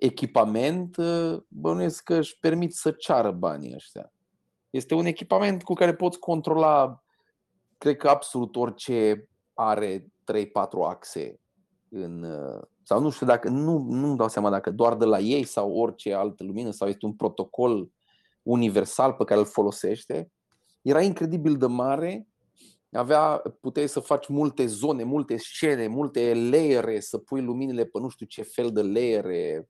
echipament, 0.00 0.96
uh, 0.96 1.36
bănuiesc 1.48 2.02
că 2.02 2.14
își 2.14 2.38
permit 2.38 2.74
să 2.74 2.90
ceară 2.90 3.30
banii 3.30 3.74
ăștia. 3.74 4.12
Este 4.70 4.94
un 4.94 5.04
echipament 5.04 5.62
cu 5.62 5.72
care 5.72 5.94
poți 5.94 6.18
controla, 6.18 7.02
cred 7.78 7.96
că 7.96 8.08
absolut 8.08 8.56
orice 8.56 9.28
are 9.54 10.06
3-4 10.24 10.84
axe 10.88 11.40
în, 11.88 12.22
uh, 12.22 12.62
sau 12.82 13.00
nu 13.00 13.10
știu 13.10 13.26
dacă, 13.26 13.48
nu, 13.48 13.78
nu-mi 13.78 14.16
dau 14.16 14.28
seama 14.28 14.50
dacă 14.50 14.70
doar 14.70 14.96
de 14.96 15.04
la 15.04 15.18
ei 15.18 15.44
sau 15.44 15.72
orice 15.72 16.14
altă 16.14 16.44
lumină 16.44 16.70
sau 16.70 16.88
este 16.88 17.06
un 17.06 17.14
protocol 17.14 17.90
universal 18.42 19.12
pe 19.12 19.24
care 19.24 19.40
îl 19.40 19.46
folosește. 19.46 20.32
Era 20.82 21.02
incredibil 21.02 21.56
de 21.56 21.66
mare, 21.66 22.28
avea, 22.92 23.42
puteai 23.60 23.88
să 23.88 24.00
faci 24.00 24.28
multe 24.28 24.66
zone, 24.66 25.04
multe 25.04 25.36
scene, 25.36 25.86
multe 25.86 26.48
layere, 26.50 27.00
să 27.00 27.18
pui 27.18 27.42
luminile 27.42 27.84
pe 27.84 27.98
nu 27.98 28.08
știu 28.08 28.26
ce 28.26 28.42
fel 28.42 28.72
de 28.72 28.82
layere. 28.82 29.68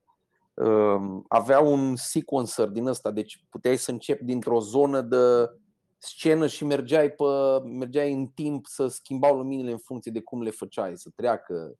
Um, 0.53 1.25
Avea 1.27 1.59
un 1.59 1.95
sequencer 1.95 2.67
din 2.67 2.87
ăsta, 2.87 3.11
deci 3.11 3.45
puteai 3.49 3.77
să 3.77 3.91
începi 3.91 4.23
dintr-o 4.23 4.59
zonă 4.59 5.01
de 5.01 5.49
scenă 5.97 6.47
și 6.47 6.65
mergeai, 6.65 7.09
pe, 7.09 7.23
mergeai 7.65 8.13
în 8.13 8.27
timp 8.27 8.65
să 8.65 8.87
schimbau 8.87 9.37
luminile 9.37 9.71
în 9.71 9.77
funcție 9.77 10.11
de 10.11 10.21
cum 10.21 10.41
le 10.41 10.49
făceai, 10.49 10.97
să 10.97 11.09
treacă 11.15 11.75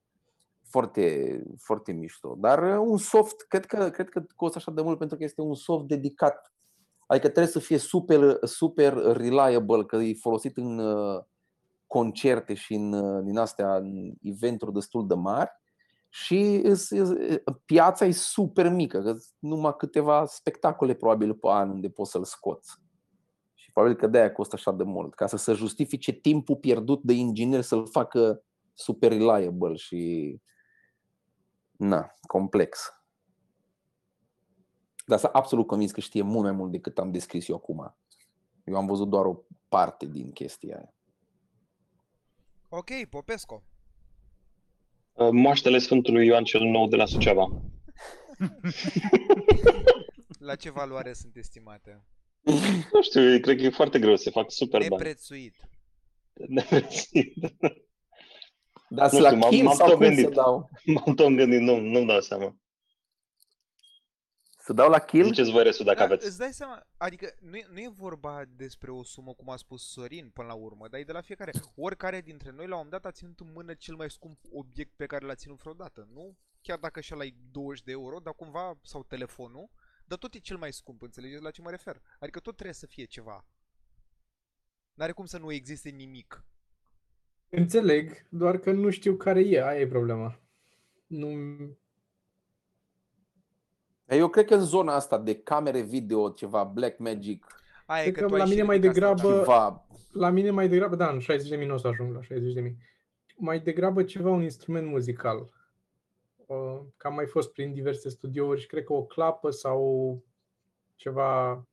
foarte, 0.69 1.43
foarte 1.57 1.91
mișto. 1.91 2.35
Dar 2.37 2.63
uh, 2.63 2.85
un 2.87 2.97
soft, 2.97 3.41
cred 3.47 3.65
că, 3.65 3.89
cred 3.89 4.09
că 4.09 4.23
costă 4.35 4.57
așa 4.57 4.71
de 4.71 4.81
mult 4.81 4.97
pentru 4.97 5.17
că 5.17 5.23
este 5.23 5.41
un 5.41 5.55
soft 5.55 5.85
dedicat. 5.85 6.53
Adică 7.07 7.27
trebuie 7.27 7.53
să 7.53 7.59
fie 7.59 7.77
super, 7.77 8.37
super 8.43 8.93
reliable, 8.93 9.85
că 9.85 9.95
e 9.95 10.13
folosit 10.13 10.57
în 10.57 10.79
uh, 10.79 11.23
concerte 11.87 12.53
și 12.53 12.73
în, 12.73 12.93
uh, 12.93 13.23
din 13.23 13.37
astea, 13.37 13.75
în 13.75 14.13
eventuri 14.21 14.73
destul 14.73 15.07
de 15.07 15.13
mari. 15.13 15.49
Și 16.13 16.61
îs- 16.63 16.89
îs- 16.89 17.41
piața 17.65 18.05
e 18.05 18.11
super 18.11 18.69
mică, 18.69 19.01
că 19.01 19.17
numai 19.39 19.75
câteva 19.75 20.25
spectacole 20.25 20.93
probabil 20.93 21.35
pe 21.35 21.47
an 21.49 21.69
unde 21.69 21.89
poți 21.89 22.11
să-l 22.11 22.23
scoți. 22.23 22.77
Și 23.53 23.71
probabil 23.71 23.97
că 23.97 24.07
de-aia 24.07 24.31
costă 24.31 24.55
așa 24.55 24.71
de 24.71 24.83
mult, 24.83 25.13
ca 25.13 25.27
să 25.27 25.37
se 25.37 25.53
justifice 25.53 26.11
timpul 26.11 26.55
pierdut 26.55 27.03
de 27.03 27.13
inginer 27.13 27.61
să-l 27.61 27.87
facă 27.87 28.43
super 28.73 29.11
reliable 29.11 29.75
și 29.75 30.41
na, 31.71 32.13
complex. 32.21 32.93
Dar 35.05 35.19
sunt 35.19 35.33
absolut 35.33 35.67
convins 35.67 35.91
că 35.91 35.99
știe 35.99 36.21
mult 36.21 36.43
mai 36.43 36.51
mult 36.51 36.71
decât 36.71 36.97
am 36.97 37.11
descris 37.11 37.47
eu 37.47 37.55
acum. 37.55 37.95
Eu 38.63 38.75
am 38.75 38.85
văzut 38.85 39.09
doar 39.09 39.25
o 39.25 39.43
parte 39.67 40.05
din 40.05 40.31
chestia 40.31 40.77
aia. 40.77 40.93
Ok, 42.69 42.89
Popesco. 43.09 43.63
Uh, 45.21 45.29
Moaștele 45.31 45.77
Sfântului 45.77 46.25
Ioan 46.25 46.43
cel 46.43 46.61
Nou 46.61 46.87
de 46.87 46.95
la 46.95 47.05
Suceava. 47.05 47.47
La 50.39 50.55
ce 50.55 50.71
valoare 50.71 51.13
sunt 51.13 51.35
estimate? 51.35 52.05
Nu 52.93 53.01
știu, 53.01 53.39
cred 53.39 53.57
că 53.57 53.63
e 53.63 53.69
foarte 53.69 53.99
greu, 53.99 54.15
se 54.15 54.29
fac 54.29 54.51
super 54.51 54.79
bani. 54.79 54.89
Neprețuit. 54.91 55.55
Neprețuit. 56.47 57.33
Dar 58.89 59.11
Nu 59.11 59.19
sunt 59.19 59.21
la 59.21 59.27
știu, 59.27 59.39
m-am- 59.39 59.49
kill 59.49 59.63
m-am 59.63 59.75
sau 59.75 59.87
tot 59.87 59.95
cum 59.97 60.05
să 60.05 60.11
gândit. 60.13 60.33
dau? 60.35 60.69
M-am 61.05 61.15
tot 61.15 61.27
gândit, 61.35 61.59
nu, 61.59 61.79
nu-mi 61.79 62.07
dau 62.07 62.19
seama. 62.21 62.55
Să 64.61 64.73
dau 64.73 64.89
la 64.89 64.99
kill? 64.99 65.25
Ziceți 65.25 65.51
voi 65.51 65.63
restul 65.63 65.85
dacă 65.85 65.97
Da, 65.97 66.03
aveți. 66.03 66.25
Îți 66.27 66.37
dai 66.37 66.53
seama, 66.53 66.87
adică 66.97 67.33
nu 67.39 67.55
e, 67.55 67.67
nu 67.71 67.79
e 67.79 67.89
vorba 67.89 68.43
despre 68.55 68.91
o 68.91 69.03
sumă, 69.03 69.33
cum 69.33 69.49
a 69.49 69.55
spus 69.55 69.91
Sorin, 69.91 70.29
până 70.29 70.47
la 70.47 70.53
urmă, 70.53 70.87
dar 70.87 70.99
e 70.99 71.03
de 71.03 71.11
la 71.11 71.21
fiecare. 71.21 71.51
Oricare 71.75 72.21
dintre 72.21 72.51
noi, 72.51 72.67
la 72.67 72.75
un 72.77 72.83
moment 72.83 72.91
dat, 72.91 73.05
a 73.05 73.11
ținut 73.11 73.39
în 73.39 73.51
mână 73.53 73.73
cel 73.73 73.95
mai 73.95 74.09
scump 74.09 74.39
obiect 74.51 74.91
pe 74.95 75.05
care 75.05 75.25
l-a 75.25 75.35
ținut 75.35 75.61
vreodată, 75.61 76.07
nu? 76.13 76.37
Chiar 76.61 76.77
dacă 76.77 77.01
și 77.01 77.13
ăla 77.13 77.23
e 77.23 77.33
20 77.51 77.83
de 77.83 77.91
euro, 77.91 78.19
dar 78.19 78.33
cumva, 78.33 78.79
sau 78.81 79.03
telefonul, 79.03 79.69
dar 80.05 80.17
tot 80.17 80.33
e 80.33 80.39
cel 80.39 80.57
mai 80.57 80.73
scump, 80.73 81.01
înțelegeți 81.01 81.43
la 81.43 81.51
ce 81.51 81.61
mă 81.61 81.69
refer? 81.69 82.01
Adică 82.19 82.39
tot 82.39 82.53
trebuie 82.53 82.75
să 82.75 82.85
fie 82.87 83.05
ceva. 83.05 83.45
N-are 84.93 85.11
cum 85.11 85.25
să 85.25 85.37
nu 85.37 85.51
existe 85.51 85.89
nimic. 85.89 86.45
Înțeleg, 87.49 88.27
doar 88.29 88.57
că 88.57 88.71
nu 88.71 88.89
știu 88.89 89.15
care 89.15 89.39
e, 89.39 89.67
aia 89.67 89.79
e 89.79 89.87
problema. 89.87 90.39
Nu, 91.07 91.29
Eu 94.17 94.27
cred 94.29 94.45
că 94.45 94.53
în 94.55 94.61
zona 94.65 94.95
asta 94.95 95.17
de 95.17 95.35
camere 95.41 95.81
video, 95.81 96.29
ceva 96.29 96.63
Black 96.63 96.97
Magic, 96.99 97.45
Aia 97.85 98.01
Cred 98.01 98.15
e 98.15 98.19
că 98.19 98.25
tu 98.27 98.33
ai 98.33 98.39
la 98.39 98.45
și 98.45 98.51
mine 98.51 98.63
mai 98.63 98.75
ridicat 98.75 98.93
degrabă- 98.95 99.17
standardul. 99.17 99.53
ceva 99.53 99.85
la 100.11 100.29
mine 100.29 100.49
mai 100.51 100.67
degrabă, 100.69 100.95
da, 100.95 101.09
în 101.09 101.19
60 101.19 101.49
de 101.49 101.55
mii 101.55 101.67
nu 101.67 101.73
o 101.73 101.77
să 101.77 101.87
ajung 101.87 102.13
la 102.13 102.21
60 102.21 102.53
de 102.53 102.61
mii. 102.61 102.77
Mai 103.37 103.59
degrabă 103.59 104.03
ceva 104.03 104.29
un 104.29 104.41
instrument 104.41 104.87
muzical. 104.87 105.49
Uh, 106.45 106.79
Că 106.97 107.07
am 107.07 107.13
mai 107.13 107.25
fost 107.25 107.51
prin 107.51 107.73
diverse 107.73 108.09
studiouri 108.09 108.59
și 108.61 108.67
cred 108.67 108.83
că 108.83 108.93
o 108.93 109.03
clapă 109.03 109.49
sau 109.49 110.23
ceva 110.95 111.65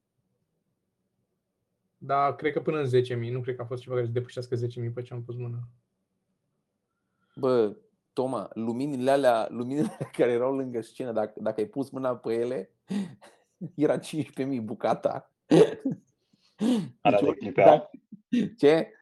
da, 1.99 2.34
cred 2.34 2.53
că 2.53 2.61
până 2.61 2.78
în 2.80 2.86
10.000, 2.86 3.30
nu 3.32 3.41
cred 3.41 3.57
că 3.57 3.62
a 3.62 3.64
fost 3.64 3.82
ceva 3.82 3.95
care 3.95 4.07
să 4.07 4.12
depășească 4.12 4.55
10.000 4.55 4.93
pe 4.95 5.03
ce 5.03 5.14
am 5.14 5.22
pus 5.22 5.34
mâna. 5.36 5.59
Bă, 7.36 7.76
Toma, 8.19 8.51
luminile 8.55 9.11
alea, 9.11 9.47
luminile 9.51 9.97
care 10.16 10.31
erau 10.31 10.55
lângă 10.57 10.81
scenă, 10.81 11.12
dacă, 11.12 11.33
dacă 11.37 11.61
ai 11.61 11.66
pus 11.66 11.91
mâna 11.91 12.16
pe 12.16 12.33
ele, 12.33 12.71
era 13.75 13.99
15.000 13.99 14.61
bucata. 14.62 15.33
Alea 17.01 17.21
de 17.21 17.25
Deci, 17.27 17.39
clipe 17.39 17.62
dacă- 17.62 17.91
Ce? 18.57 18.93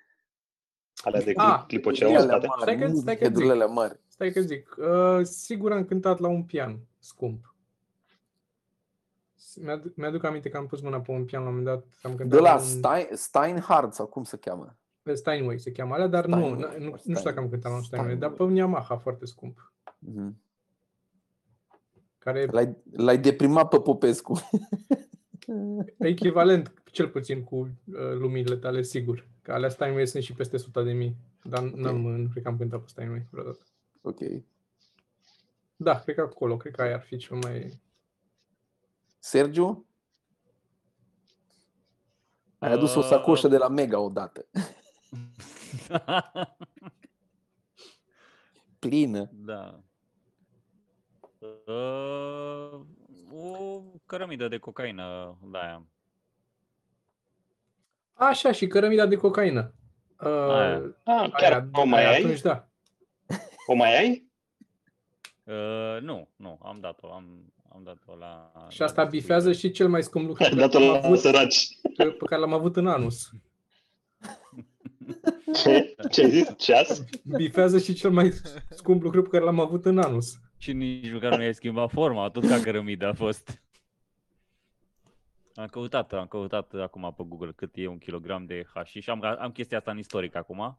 Alea 0.96 1.20
de 1.20 1.32
Ah, 1.36 1.54
clip, 1.56 1.66
clipoceu 1.68 2.08
în 2.08 2.14
Ele 2.14 2.22
spate. 2.26 2.46
mari, 2.46 2.60
Stai 2.62 2.78
că- 2.78 2.86
nu 2.86 2.94
stai 2.96 3.14
că 3.16 3.20
headurile 3.22 3.52
zic. 3.52 3.62
alea 3.62 3.74
mari. 3.74 4.00
Stai 4.08 4.30
că 4.32 4.40
zic, 4.40 4.76
uh, 4.78 5.24
sigur 5.24 5.72
am 5.72 5.84
cântat 5.84 6.18
la 6.18 6.28
un 6.28 6.42
pian 6.44 6.78
scump. 6.98 7.54
Mi-aduc, 9.60 9.96
mi-aduc 9.96 10.24
aminte 10.24 10.48
că 10.48 10.56
am 10.56 10.66
pus 10.66 10.80
mâna 10.80 11.00
pe 11.00 11.10
un 11.10 11.24
pian 11.24 11.42
la 11.42 11.48
un 11.48 11.54
moment 11.56 11.76
dat. 11.76 11.86
Am 12.02 12.14
cântat 12.16 12.38
De 12.38 12.44
la 12.48 12.54
un... 12.54 12.60
Stein, 12.60 13.06
Steinhardt 13.12 13.92
sau 13.94 14.06
cum 14.06 14.24
se 14.24 14.36
cheamă? 14.36 14.76
Steinway 15.14 15.58
se 15.58 15.72
cheamă 15.72 15.94
alea, 15.94 16.06
dar 16.06 16.26
nu, 16.26 16.34
Steinway 16.36 16.58
nu, 16.60 16.60
sau 16.70 16.78
nu, 16.78 16.90
nu 16.90 16.96
știu 16.96 17.12
dacă 17.22 17.38
am 17.38 17.48
Steinway. 17.48 17.48
cântat 17.50 17.70
la 17.70 17.76
un 17.76 17.82
Steinway, 17.82 18.16
dar 18.16 18.28
pe 18.28 18.34
Steinway. 18.34 18.56
un 18.56 18.62
Yamaha 18.62 18.96
foarte 18.96 19.24
scump. 19.26 19.72
Mhm. 19.98 20.40
care 22.18 22.46
L-ai, 22.46 22.76
l-ai 22.92 23.18
deprimat 23.18 23.68
pe 23.68 23.80
Popescu. 23.80 24.40
e 25.98 26.06
echivalent, 26.14 26.72
cel 26.84 27.08
puțin, 27.08 27.44
cu 27.44 27.56
uh, 27.56 27.68
luminile 28.18 28.56
tale, 28.56 28.82
sigur. 28.82 29.26
Că 29.42 29.52
alea 29.52 29.68
Steinway 29.68 30.06
sunt 30.06 30.22
și 30.22 30.32
peste 30.32 30.56
100 30.56 30.82
de 30.82 30.92
mii. 30.92 31.16
Dar 31.42 31.62
n-am, 31.62 31.96
nu 32.00 32.28
cred 32.28 32.42
că 32.42 32.48
am 32.48 32.56
cântat 32.56 32.80
pe 32.80 32.86
Steinway 32.88 33.26
vreodată. 33.30 33.64
ok. 34.00 34.18
Da, 35.76 35.98
cred 36.00 36.14
că 36.14 36.20
acolo, 36.20 36.56
cred 36.56 36.74
că 36.74 36.82
aia 36.82 36.94
ar 36.94 37.00
fi 37.00 37.16
cel 37.16 37.36
mai... 37.36 37.80
Sergiu? 39.18 39.86
Ai 42.58 42.72
adus 42.72 42.94
o 42.94 43.00
sacoșă 43.00 43.48
de 43.48 43.56
la 43.56 43.68
Mega 43.68 43.98
odată. 44.00 44.46
Plină. 48.78 49.30
da. 49.32 49.80
Uh, 51.38 52.80
o 53.32 53.82
cărămidă 54.06 54.48
de 54.48 54.58
cocaină 54.58 55.38
la 55.52 55.58
aia. 55.58 55.86
Așa, 58.14 58.52
și 58.52 58.66
cărămida 58.66 59.06
de 59.06 59.16
cocaină. 59.16 59.72
Uh, 60.20 60.26
Aia. 60.28 60.96
Ah, 61.04 61.30
chiar 61.30 61.52
aia, 61.52 61.68
o 61.72 61.84
mai 61.84 62.00
aia 62.00 62.10
ai? 62.10 62.22
Atunci, 62.22 62.40
da. 62.40 62.68
O 63.66 63.74
mai 63.74 63.98
ai? 63.98 64.30
Uh, 65.44 66.00
nu, 66.00 66.28
nu, 66.36 66.58
am 66.62 66.80
dat-o, 66.80 67.12
am, 67.12 67.52
am 67.72 67.82
dat-o 67.82 68.14
la... 68.16 68.52
Și 68.68 68.78
la 68.80 68.86
asta 68.86 69.04
bifează 69.04 69.52
și 69.52 69.70
cel 69.70 69.88
mai 69.88 70.02
scump 70.02 70.26
lucru 70.26 70.42
Ai 70.42 70.48
pe 70.48 70.56
care 70.56 70.66
dat-o 70.68 70.84
l-am 70.84 70.92
la 71.00 71.06
avut, 71.06 71.18
săraci. 71.18 71.68
pe, 71.96 72.04
pe 72.04 72.24
care 72.24 72.40
l-am 72.40 72.52
avut 72.52 72.76
în 72.76 72.86
anus. 72.86 73.30
Ce? 75.54 75.94
Ce 76.10 76.22
ai 76.24 76.30
zis? 76.30 76.48
Ceas? 76.56 77.04
Bifează 77.36 77.78
și 77.78 77.94
cel 77.94 78.10
mai 78.10 78.32
scump 78.70 79.02
lucru 79.02 79.22
pe 79.22 79.28
care 79.28 79.44
l-am 79.44 79.60
avut 79.60 79.84
în 79.84 79.98
anus. 79.98 80.34
Și 80.58 80.72
nici 80.72 81.12
măcar 81.12 81.36
nu 81.36 81.42
i-ai 81.42 81.54
schimbat 81.54 81.90
forma, 81.90 82.28
tot 82.30 82.46
ca 82.46 82.60
cărămidă 82.60 83.06
a 83.06 83.12
fost. 83.12 83.62
Am 85.54 85.66
căutat, 85.66 86.12
am 86.12 86.26
căutat 86.26 86.72
acum 86.74 87.14
pe 87.16 87.22
Google 87.26 87.52
cât 87.56 87.70
e 87.74 87.86
un 87.86 87.98
kilogram 87.98 88.44
de 88.44 88.66
hașiș. 88.74 89.06
Am, 89.06 89.22
am 89.38 89.50
chestia 89.50 89.78
asta 89.78 89.90
în 89.90 89.98
istoric 89.98 90.34
acum. 90.36 90.78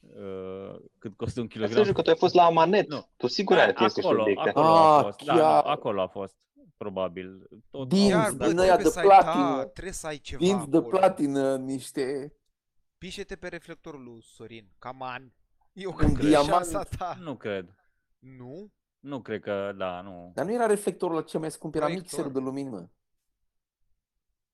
Uh, 0.00 0.76
cât 0.98 1.16
costă 1.16 1.40
un 1.40 1.46
kilogram. 1.46 1.76
Sergiu, 1.76 1.92
că 1.92 2.02
tu 2.02 2.10
ai 2.10 2.16
fost 2.16 2.34
la 2.34 2.42
Amanet. 2.44 2.88
Nu. 2.88 3.08
Tu 3.16 3.26
sigur 3.26 3.56
Da, 3.56 3.62
ai 3.62 3.68
atins 3.68 3.94
niște 3.94 4.00
acolo, 4.00 4.20
obiecte. 4.22 4.48
acolo 4.48 4.66
a 4.66 4.96
Ah, 4.98 5.02
fost. 5.04 5.22
Da, 5.24 5.32
chiar. 5.34 5.64
nu, 5.64 5.70
acolo 5.70 6.00
a 6.02 6.06
fost, 6.06 6.34
probabil. 6.76 7.48
Tot 7.70 7.88
Din- 7.88 8.12
au- 8.14 8.20
Chiar, 8.20 8.30
da, 8.30 8.36
bă, 8.44 8.46
din 8.50 8.58
aia 8.58 8.76
trebuie 8.76 8.84
de 8.84 8.90
să 8.90 8.98
ai, 8.98 9.06
da, 9.08 9.16
platină. 9.16 9.64
trebuie 9.64 9.92
să 9.94 10.06
ai 10.06 10.16
ceva 10.18 10.44
Dinți 10.44 10.68
de 10.70 10.76
acolo. 10.76 10.98
platină, 10.98 11.56
niște... 11.56 12.32
Pișe-te 13.00 13.36
pe 13.36 13.48
reflectorul 13.48 14.02
lui 14.02 14.22
Sorin. 14.22 14.70
Come 14.78 15.04
on. 15.04 15.32
Eu 15.72 15.90
Un 15.90 15.96
cred 15.96 16.12
că 16.12 16.22
e 16.22 16.28
diamant. 16.28 16.48
șansa 16.50 16.82
ta. 16.82 17.16
Nu 17.20 17.36
cred. 17.36 17.74
Nu? 18.18 18.72
Nu 19.00 19.20
cred 19.22 19.40
că, 19.42 19.72
da, 19.76 20.00
nu. 20.00 20.30
Dar 20.34 20.44
nu 20.44 20.52
era 20.52 20.66
reflectorul 20.66 21.14
la 21.16 21.22
cel 21.22 21.40
mai 21.40 21.50
scump, 21.50 21.74
era 21.74 21.84
Proiector. 21.84 22.08
mixerul 22.10 22.32
de 22.32 22.38
lumină, 22.46 22.70
mă. 22.70 22.88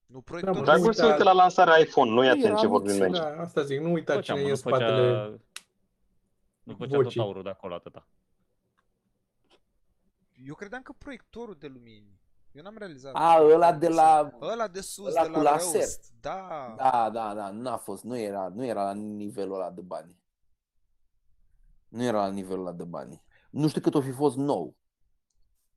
Nu 0.05 0.15
Da, 0.15 0.19
proiectorul. 0.25 0.59
mă, 0.59 0.65
Dragul 0.65 0.85
uite, 0.87 0.97
să 1.01 1.05
uite 1.07 1.23
la 1.23 1.31
lansarea 1.31 1.77
iPhone, 1.77 2.11
nu-i 2.11 2.25
Nu 2.25 2.29
atent 2.31 2.43
era 2.45 2.55
ce 2.55 2.67
vorbim 2.67 2.91
mixer, 2.91 3.09
noi. 3.09 3.19
Da, 3.19 3.41
asta 3.41 3.63
zic, 3.63 3.79
nu 3.79 3.91
uita 3.91 4.13
Făcea, 4.13 4.33
cine 4.33 4.41
mă, 4.41 4.47
e 4.47 4.51
în 4.51 4.57
nu 4.63 4.69
făcea, 4.69 4.77
spatele. 4.77 5.41
nu 6.63 6.75
făcea 6.75 6.95
tot 6.95 7.03
vocii. 7.03 7.21
aurul 7.21 7.43
de 7.43 7.49
acolo 7.49 7.73
atâta. 7.73 8.07
Eu 10.45 10.55
credeam 10.55 10.81
că 10.81 10.93
proiectorul 10.97 11.55
de 11.59 11.67
lumini. 11.67 12.19
Eu 12.57 12.63
n-am 12.63 12.77
realizat. 12.77 13.13
A, 13.15 13.41
ăla 13.41 13.73
de 13.73 13.87
la... 13.87 14.37
Ăla 14.41 14.67
de 14.67 14.81
sus, 14.81 15.05
ăla 15.07 15.25
de 15.25 15.31
cu 15.31 15.39
la 15.39 15.51
laser. 15.51 15.73
roast. 15.73 16.11
Da. 16.21 16.73
Da, 16.77 17.09
da, 17.09 17.33
da, 17.33 17.49
n-a 17.51 17.77
fost, 17.77 18.03
nu 18.03 18.17
era, 18.17 18.47
nu 18.47 18.65
era 18.65 18.83
la 18.83 18.93
nivelul 18.93 19.53
ăla 19.55 19.71
de 19.71 19.81
bani. 19.81 20.15
Nu 21.87 22.03
era 22.03 22.17
la 22.17 22.31
nivelul 22.31 22.67
ăla 22.67 22.75
de 22.75 22.83
bani. 22.83 23.23
Nu 23.49 23.67
știu 23.67 23.81
cât 23.81 23.93
o 23.93 24.01
fi 24.01 24.11
fost 24.11 24.37
nou. 24.37 24.75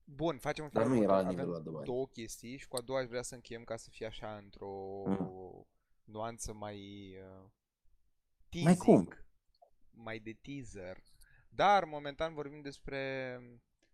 Bun, 0.04 0.38
facem 0.38 0.64
un 0.64 0.70
Dar 0.72 0.82
fel 0.82 0.92
nu 0.92 1.02
era 1.02 1.12
la 1.12 1.18
următor. 1.18 1.36
nivelul 1.38 1.54
Avem 1.54 1.66
ăla 1.66 1.70
de 1.70 1.76
bani. 1.76 1.84
două 1.86 2.06
chestii 2.06 2.56
și 2.56 2.68
cu 2.68 2.76
a 2.76 2.80
doua 2.80 2.98
aș 3.00 3.06
vrea 3.06 3.22
să 3.22 3.34
încheiem 3.34 3.64
ca 3.64 3.76
să 3.76 3.88
fie 3.90 4.06
așa 4.06 4.36
într-o 4.36 5.02
Mm. 5.06 5.66
nuanță 6.04 6.52
mai 6.52 6.78
uh, 7.18 7.48
Mai 8.52 8.62
teasing, 8.74 8.82
cum? 8.82 9.08
mai 9.90 10.18
de 10.18 10.38
teaser. 10.42 11.02
Dar 11.48 11.84
momentan 11.84 12.34
vorbim 12.34 12.60
despre 12.60 13.38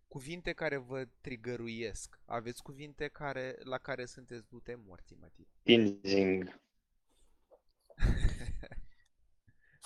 cuvinte 0.07 0.53
care 0.53 0.77
vă 0.77 1.07
trigăruiesc. 1.21 2.19
Aveți 2.25 2.61
cuvinte 2.63 3.07
care, 3.07 3.55
la 3.63 3.77
care 3.77 4.05
sunteți 4.05 4.47
dute 4.49 4.79
morții, 4.85 5.17
Mati. 5.19 5.47
Teasing. 5.63 6.59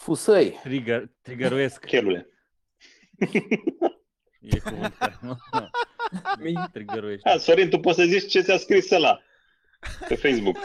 Fusăi. 0.03 0.51
Trigger, 0.63 1.11
triggeruiesc. 1.21 1.85
Chelule. 1.85 2.29
E 4.39 4.59
cuvânt 4.59 4.95
care 4.95 5.17
mă 5.21 5.37
Mi- 6.43 6.69
triggeruiește. 6.71 7.29
A, 7.29 7.37
Sorin, 7.37 7.69
tu 7.69 7.79
poți 7.79 7.97
să 7.97 8.03
zici 8.03 8.29
ce 8.29 8.41
ți-a 8.41 8.57
scris 8.57 8.91
ăla 8.91 9.21
pe 10.07 10.15
Facebook. 10.15 10.57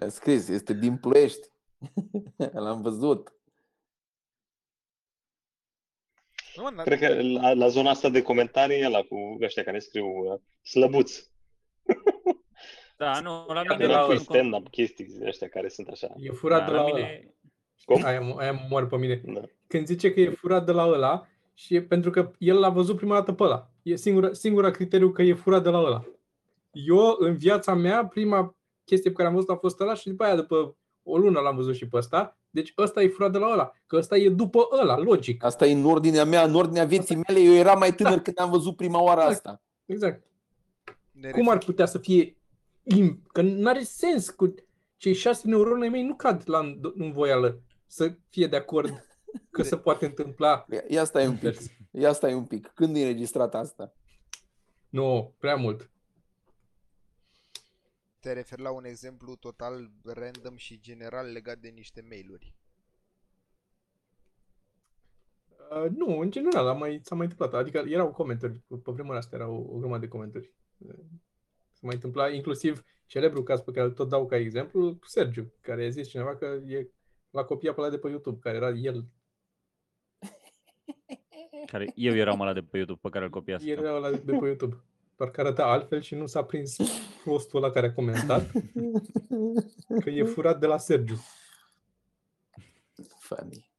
A 0.00 0.08
scris, 0.08 0.48
este 0.48 0.72
din 0.74 0.96
Ploiești. 0.96 1.48
L-am 2.52 2.82
văzut. 2.82 3.32
Nu, 6.56 6.70
n- 6.70 6.84
Cred 6.84 6.98
că 6.98 7.22
la, 7.22 7.52
la 7.52 7.68
zona 7.68 7.90
asta 7.90 8.08
de 8.08 8.22
comentarii, 8.22 8.84
ăla 8.86 9.02
cu 9.02 9.38
ăștia 9.42 9.62
care 9.62 9.78
scriu 9.78 10.06
uh, 10.06 10.40
slăbuț. 10.62 11.12
Da, 12.96 13.20
nu, 13.20 13.44
la 13.46 13.62
De 13.62 13.74
mine 13.78 13.86
la 13.86 14.06
nu 14.06 14.16
stand-up 14.16 14.68
chestii 14.68 15.18
ăștia 15.26 15.48
care 15.48 15.68
sunt 15.68 15.88
așa. 15.88 16.12
E 16.18 16.30
furat 16.30 16.58
da, 16.60 16.64
de 16.66 16.72
la, 16.72 16.82
la 16.82 16.84
ăla. 16.88 16.94
mine, 16.96 17.34
Cum? 17.84 18.04
Aia, 18.04 18.20
mă- 18.20 18.34
aia 18.38 18.52
mă 18.52 18.66
moară 18.68 18.86
pe 18.86 18.96
mine. 18.96 19.22
Da. 19.24 19.40
Când 19.66 19.86
zice 19.86 20.12
că 20.12 20.20
e 20.20 20.30
furat 20.30 20.64
de 20.66 20.72
la 20.72 20.86
ăla, 20.86 21.26
și 21.54 21.74
e 21.74 21.82
pentru 21.82 22.10
că 22.10 22.30
el 22.38 22.58
l-a 22.58 22.68
văzut 22.68 22.96
prima 22.96 23.14
dată 23.14 23.32
pe 23.32 23.42
ăla. 23.42 23.70
E 23.82 23.96
singura, 23.96 24.32
singura 24.32 24.70
criteriu 24.70 25.10
că 25.10 25.22
e 25.22 25.34
furat 25.34 25.62
de 25.62 25.68
la 25.68 25.78
ăla. 25.78 26.04
Eu, 26.72 27.16
în 27.18 27.36
viața 27.36 27.74
mea, 27.74 28.06
prima 28.06 28.56
chestie 28.84 29.10
pe 29.10 29.16
care 29.16 29.28
am 29.28 29.34
văzut 29.34 29.50
a 29.50 29.56
fost 29.56 29.80
ăla 29.80 29.94
și 29.94 30.08
după 30.08 30.24
aia, 30.24 30.34
după 30.36 30.76
o 31.02 31.18
lună 31.18 31.40
l-am 31.40 31.56
văzut 31.56 31.74
și 31.74 31.88
pe 31.88 31.96
ăsta. 31.96 32.38
Deci 32.52 32.72
ăsta 32.78 33.02
e 33.02 33.08
furat 33.08 33.32
de 33.32 33.38
la 33.38 33.46
ăla. 33.52 33.72
Că 33.86 33.96
ăsta 33.96 34.16
e 34.16 34.28
după 34.28 34.68
ăla, 34.80 34.98
logic. 34.98 35.44
Asta 35.44 35.66
e 35.66 35.72
în 35.72 35.84
ordinea 35.84 36.24
mea, 36.24 36.42
în 36.44 36.54
ordinea 36.54 36.84
vieții 36.84 37.16
mele. 37.28 37.40
Eu 37.40 37.52
eram 37.52 37.78
mai 37.78 37.94
tânăr 37.94 38.18
când 38.18 38.38
am 38.40 38.50
văzut 38.50 38.76
prima 38.76 39.02
oară 39.02 39.20
asta. 39.20 39.62
Exact. 39.86 40.22
ne 41.10 41.30
Cum 41.30 41.48
ar 41.48 41.54
refer- 41.54 41.64
putea 41.66 41.86
să 41.86 41.98
fie 41.98 42.36
im? 42.82 43.22
Că 43.32 43.42
nu 43.42 43.68
are 43.68 43.82
sens 43.82 44.30
cu 44.30 44.54
cei 44.96 45.12
șase 45.14 45.48
neuroni 45.48 45.82
ai 45.82 45.88
mei 45.88 46.02
nu 46.02 46.14
cad 46.14 46.42
la 46.44 46.58
în- 46.58 46.92
în 46.96 47.12
voială 47.12 47.60
să 47.86 48.14
fie 48.28 48.46
de 48.46 48.56
acord 48.56 49.06
că 49.50 49.62
se 49.62 49.76
poate 49.76 50.04
întâmpla. 50.06 50.64
Ia- 50.74 50.84
Ia 50.88 51.04
stai 51.04 51.26
un 51.26 51.36
pic. 51.36 51.58
Ia 51.90 52.12
stai 52.12 52.34
un 52.34 52.44
pic. 52.44 52.70
Când 52.74 52.96
e 52.96 53.00
înregistrat 53.00 53.54
asta? 53.54 53.92
Nu, 54.88 55.34
prea 55.38 55.54
mult. 55.54 55.90
Te 58.22 58.32
referi 58.32 58.62
la 58.62 58.70
un 58.70 58.84
exemplu 58.84 59.36
total 59.36 59.90
random 60.04 60.56
și 60.56 60.80
general 60.80 61.32
legat 61.32 61.58
de 61.58 61.68
niște 61.68 62.04
mail-uri. 62.08 62.54
Uh, 65.70 65.90
nu, 65.90 66.18
în 66.18 66.30
general, 66.30 66.66
a 66.66 66.72
mai, 66.72 67.00
s-a 67.02 67.14
mai 67.14 67.26
întâmplat. 67.26 67.60
Adică 67.60 67.78
erau 67.78 68.10
comentarii, 68.10 68.64
pe 68.68 68.76
pe 68.76 68.92
vremea 68.92 69.16
asta 69.16 69.36
erau 69.36 69.70
o 69.72 69.78
grămadă 69.78 70.00
de 70.00 70.08
comentarii. 70.08 70.54
Uh, 70.78 70.94
Se 71.72 71.80
mai 71.82 71.94
întâmpla, 71.94 72.30
inclusiv 72.30 72.84
celebrul 73.06 73.42
caz 73.42 73.60
pe 73.60 73.72
care 73.72 73.86
îl 73.86 73.92
tot 73.92 74.08
dau 74.08 74.26
ca 74.26 74.36
exemplu, 74.36 74.98
Sergiu, 75.06 75.52
care 75.60 75.84
a 75.84 75.88
zis 75.88 76.08
cineva 76.08 76.36
că 76.36 76.46
e 76.66 76.90
l-a 77.30 77.44
copiat 77.44 77.74
pe 77.74 77.80
ăla 77.80 77.90
de 77.90 77.98
pe 77.98 78.08
YouTube, 78.08 78.38
care 78.40 78.56
era 78.56 78.70
el. 78.70 79.06
care 81.66 81.92
eu 81.94 82.14
eram 82.14 82.40
ăla 82.40 82.52
de 82.52 82.62
pe 82.62 82.76
YouTube 82.76 82.98
pe 83.02 83.08
care 83.08 83.24
îl 83.24 83.30
copiasem. 83.30 83.68
El 83.68 83.78
era 83.78 83.94
ăla 83.94 84.10
de 84.10 84.32
pe 84.32 84.46
YouTube. 84.46 84.84
Doar 85.16 85.30
că 85.30 85.40
arăta 85.40 85.64
altfel 85.64 86.00
și 86.00 86.14
nu 86.14 86.26
s-a 86.26 86.44
prins 86.44 86.76
prostul 87.24 87.62
ăla 87.62 87.72
care 87.72 87.86
a 87.86 87.92
comentat 87.92 88.50
că 90.00 90.10
e 90.10 90.24
furat 90.24 90.60
de 90.60 90.66
la 90.66 90.78
Sergiu. 90.78 91.16
Funny. 93.18 93.70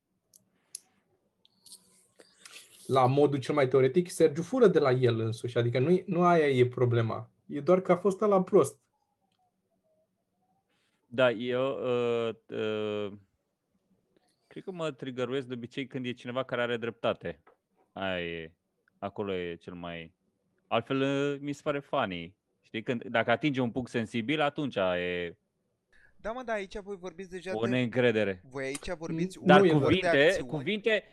La 2.88 3.06
modul 3.06 3.40
cel 3.40 3.56
mai 3.56 3.68
teoretic, 3.68 4.10
Sergiu 4.10 4.42
fură 4.42 4.68
de 4.68 4.80
la 4.80 4.92
el 4.92 5.20
însuși. 5.20 5.58
Adică 5.58 5.80
nu, 5.80 6.02
nu 6.06 6.24
aia 6.24 6.48
e 6.48 6.66
problema. 6.66 7.30
E 7.48 7.60
doar 7.60 7.82
că 7.82 7.92
a 7.92 7.98
fost 7.98 8.20
la 8.20 8.44
prost. 8.44 8.82
Da, 11.06 11.32
eu 11.32 11.68
uh, 11.70 12.36
uh, 12.48 13.14
cred 14.48 14.64
că 14.64 14.72
mă 14.72 14.92
trigăruiesc 14.92 15.48
de 15.48 15.54
obicei 15.54 15.88
când 15.88 16.06
e 16.06 16.12
cineva 16.12 16.44
care 16.44 16.62
are 16.62 16.78
dreptate. 16.78 17.40
Aia 17.92 18.22
e, 18.22 18.52
acolo 18.98 19.34
e 19.34 19.56
cel 19.56 19.74
mai... 19.74 20.14
Altfel 20.74 21.02
uh, 21.02 21.40
mi 21.40 21.54
se 21.54 21.62
pare 21.64 21.80
funny. 21.80 22.36
Știi, 22.62 22.84
când, 22.84 23.04
dacă 23.04 23.32
atinge 23.32 23.62
un 23.62 23.72
punct 23.72 23.90
sensibil, 23.90 24.42
atunci 24.42 24.76
e 24.76 25.38
Da, 26.16 26.32
mă, 26.32 26.42
da, 26.46 26.54
aici 26.54 26.78
voi 26.78 26.96
vorbiți 26.96 27.30
deja 27.30 27.58
o 27.58 27.64
de... 27.64 27.70
neîncredere. 27.70 28.42
Voi 28.44 28.64
aici 28.64 28.90
vorbiți 28.98 29.38
Nu 29.40 29.46
Dar 29.46 29.58
e 29.58 29.62
uneori 29.62 29.80
de 29.80 29.84
cuvinte, 29.84 30.26
acțiuni. 30.28 30.50
cuvinte, 30.50 31.04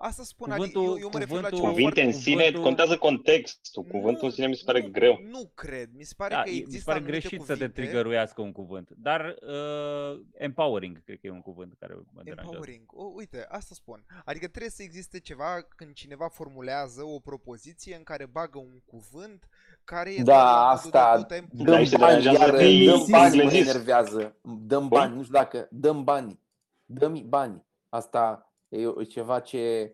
Asta 0.00 0.22
spun, 0.22 0.50
Cuvântul- 0.50 0.80
adică 0.82 0.98
eu, 0.98 1.02
eu 1.04 1.10
mă 1.12 1.18
refer 1.18 1.40
la 1.40 1.48
cuvântul- 1.48 1.58
ceva 1.58 1.70
Cuvinte 1.70 2.00
în 2.02 2.10
foarte... 2.10 2.22
sine, 2.28 2.36
cuvântul- 2.36 2.62
contează 2.62 2.96
contextul. 2.98 3.82
Cuvântul 3.84 4.24
în 4.26 4.30
sine 4.30 4.46
mi 4.46 4.54
se 4.54 4.62
pare 4.64 4.80
nu, 4.82 4.88
greu. 4.90 5.18
Nu 5.30 5.50
cred, 5.54 5.88
mi 5.92 6.04
se 6.04 6.14
pare 6.16 6.34
Da, 6.34 6.42
că 6.42 6.48
e- 6.48 6.52
mi 6.52 6.58
există 6.58 6.78
se 6.78 6.84
pare 6.84 6.98
anumite 6.98 7.18
greșit 7.18 7.38
cuvinte, 7.38 7.64
să 7.64 7.70
te 7.70 7.80
trigăruiască 7.80 8.40
un 8.40 8.52
cuvânt. 8.52 8.88
Dar 8.96 9.20
uh, 9.42 10.20
empowering, 10.34 11.04
cred 11.04 11.18
că 11.20 11.26
e 11.26 11.30
un 11.30 11.40
cuvânt 11.40 11.74
care 11.78 11.94
mă 11.94 12.02
deranjează. 12.24 12.40
Empowering. 12.48 12.84
O, 12.92 13.02
uite, 13.14 13.46
asta 13.48 13.74
spun. 13.74 14.04
Adică 14.24 14.46
trebuie 14.48 14.70
să 14.70 14.82
existe 14.82 15.20
ceva 15.20 15.66
când 15.76 15.92
cineva 15.92 16.28
formulează 16.28 17.02
o 17.04 17.18
propoziție 17.18 17.94
în 17.96 18.02
care 18.02 18.26
bagă 18.26 18.58
un 18.58 18.80
cuvânt 18.86 19.48
care 19.84 20.10
e 20.12 20.16
Da, 20.16 20.22
doar 20.24 20.44
la 20.44 20.52
modul 20.52 20.74
asta, 20.76 21.16
de 21.16 21.20
du-te 21.20 21.36
în 21.36 21.64
Da, 21.64 21.72
Dăm 21.72 21.84
și 21.84 21.90
te 21.90 21.96
bani, 21.96 22.22
deranjează 22.22 22.38
iar 22.50 22.54
că 22.56 22.62
e 22.62 22.86
dăm 22.86 23.04
bani 23.10 23.36
mă 23.36 23.42
englezist. 23.42 23.68
enervează. 23.70 24.36
Dăm 24.42 24.88
bani, 24.88 25.14
nu 25.14 25.20
știu 25.22 25.34
dacă, 25.34 25.68
dăm 25.70 26.04
bani. 26.04 26.40
Dăm 26.84 27.22
bani. 27.28 27.66
Asta 27.88 28.47
e 28.68 28.80
e 28.98 29.04
ceva 29.04 29.40
ce... 29.40 29.92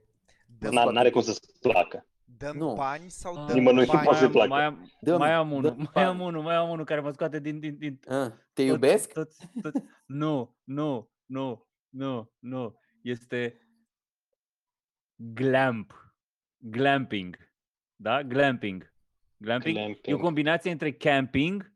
Dăm, 0.59 0.70
N- 0.70 0.93
N-are 0.93 1.11
cum 1.11 1.22
să-ți 1.22 1.59
placă. 1.61 2.07
dăm 2.25 2.57
Nu. 2.57 2.72
bani 2.75 3.11
sau 3.11 3.35
Ah, 3.37 3.45
dăm 3.47 3.57
Nimănui 3.57 3.85
nu 3.85 3.93
bani? 3.93 4.05
poate 4.05 4.18
să-i 4.18 4.29
mai, 4.29 4.43
am, 4.45 4.49
placă. 4.49 4.49
mai, 4.49 4.64
am, 4.64 4.91
Dăm, 5.01 5.18
mai 5.18 5.33
am 5.33 5.53
unul, 5.53 5.62
dăm 5.62 5.77
mai 5.77 5.89
bani. 5.93 6.07
am 6.07 6.20
unul, 6.20 6.43
mai 6.43 6.55
am 6.55 6.70
unul 6.70 6.85
care 6.85 7.01
mă 7.01 7.11
scoate 7.12 7.41
din... 7.41 7.61
din, 7.61 7.77
din 7.79 8.01
Ah, 8.09 8.27
Te 8.29 8.37
toți- 8.53 8.66
iubesc? 8.66 9.12
Toți, 9.12 9.47
toți, 9.62 9.81
nu, 10.07 10.57
nu, 10.64 11.11
nu, 11.27 11.66
nu, 11.89 12.33
nu. 12.39 12.75
Este 13.03 13.59
glamp. 15.16 16.14
Glamping. 16.59 17.37
Da? 17.97 18.22
Glamping. 18.22 18.93
Glamping. 19.37 19.77
E 19.77 19.81
o 19.81 19.85
Glamping. 19.85 20.20
combinație 20.20 20.70
între 20.70 20.93
camping 20.93 21.72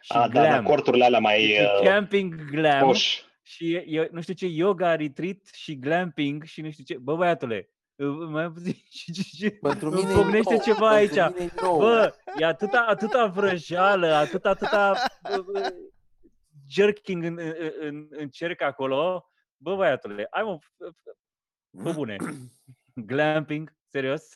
și 0.00 0.12
A, 0.12 0.28
da, 0.28 0.42
da, 0.42 0.48
glam. 0.48 0.64
corturile 0.64 1.04
alea 1.04 1.18
mai 1.18 1.38
Deci 1.46 1.56
e 1.58 1.62
uh, 1.80 1.88
camping 1.88 2.44
glam 2.50 2.86
poș. 2.86 3.22
Și 3.48 3.74
e, 3.74 3.84
e, 3.86 4.08
nu 4.12 4.20
știu 4.20 4.34
ce, 4.34 4.46
yoga 4.46 4.96
retreat 4.96 5.46
și 5.52 5.78
glamping 5.78 6.44
și 6.44 6.60
nu 6.60 6.70
știu 6.70 6.84
ce. 6.84 6.98
Bă, 6.98 7.16
băiatule, 7.16 7.70
uh, 7.96 8.28
mai 8.28 8.50
puțin 8.50 8.72
și, 8.72 9.12
și, 9.12 9.22
și 9.36 9.50
Pentru 9.50 9.90
îmi 9.90 10.00
mine 10.00 10.10
e 10.12 10.14
pocnește 10.14 10.52
nou, 10.52 10.62
ceva 10.62 10.94
pentru 10.96 11.20
aici. 11.20 11.34
mine 11.34 11.50
e 11.56 11.60
nou. 11.62 11.78
Bă, 11.78 12.14
e 12.38 12.44
atâta, 12.44 12.80
atâta 12.88 13.26
vrăjeală, 13.26 14.06
atâta, 14.06 14.48
atâta 14.50 14.94
bă, 15.22 15.42
bă, 15.52 15.74
jerking 16.70 17.24
în, 17.24 17.38
în, 17.38 17.54
în, 17.80 18.06
în 18.10 18.28
cerc 18.28 18.60
acolo. 18.60 19.30
Bă, 19.56 19.76
băiatule, 19.76 20.26
ai 20.30 20.42
mă, 20.42 20.58
fă- 20.58 20.92
fă- 20.92 21.18
fă 21.82 21.92
bune. 21.92 22.16
Glamping, 23.10 23.76
serios? 23.86 24.28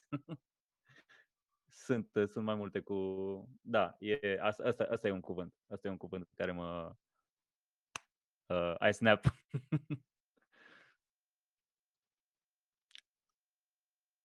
sunt, 1.68 2.10
uh, 2.14 2.28
sunt 2.28 2.44
mai 2.44 2.54
multe 2.54 2.80
cu... 2.80 2.94
Da, 3.60 3.96
e, 3.98 4.38
asta, 4.40 4.62
asta, 4.66 4.86
asta 4.90 5.08
e 5.08 5.10
un 5.10 5.20
cuvânt. 5.20 5.54
Asta 5.68 5.88
e 5.88 5.90
un 5.90 5.96
cuvânt 5.96 6.28
care 6.34 6.52
mă... 6.52 6.92
Uh, 8.47 8.74
I 8.88 8.93
snap. 8.93 9.24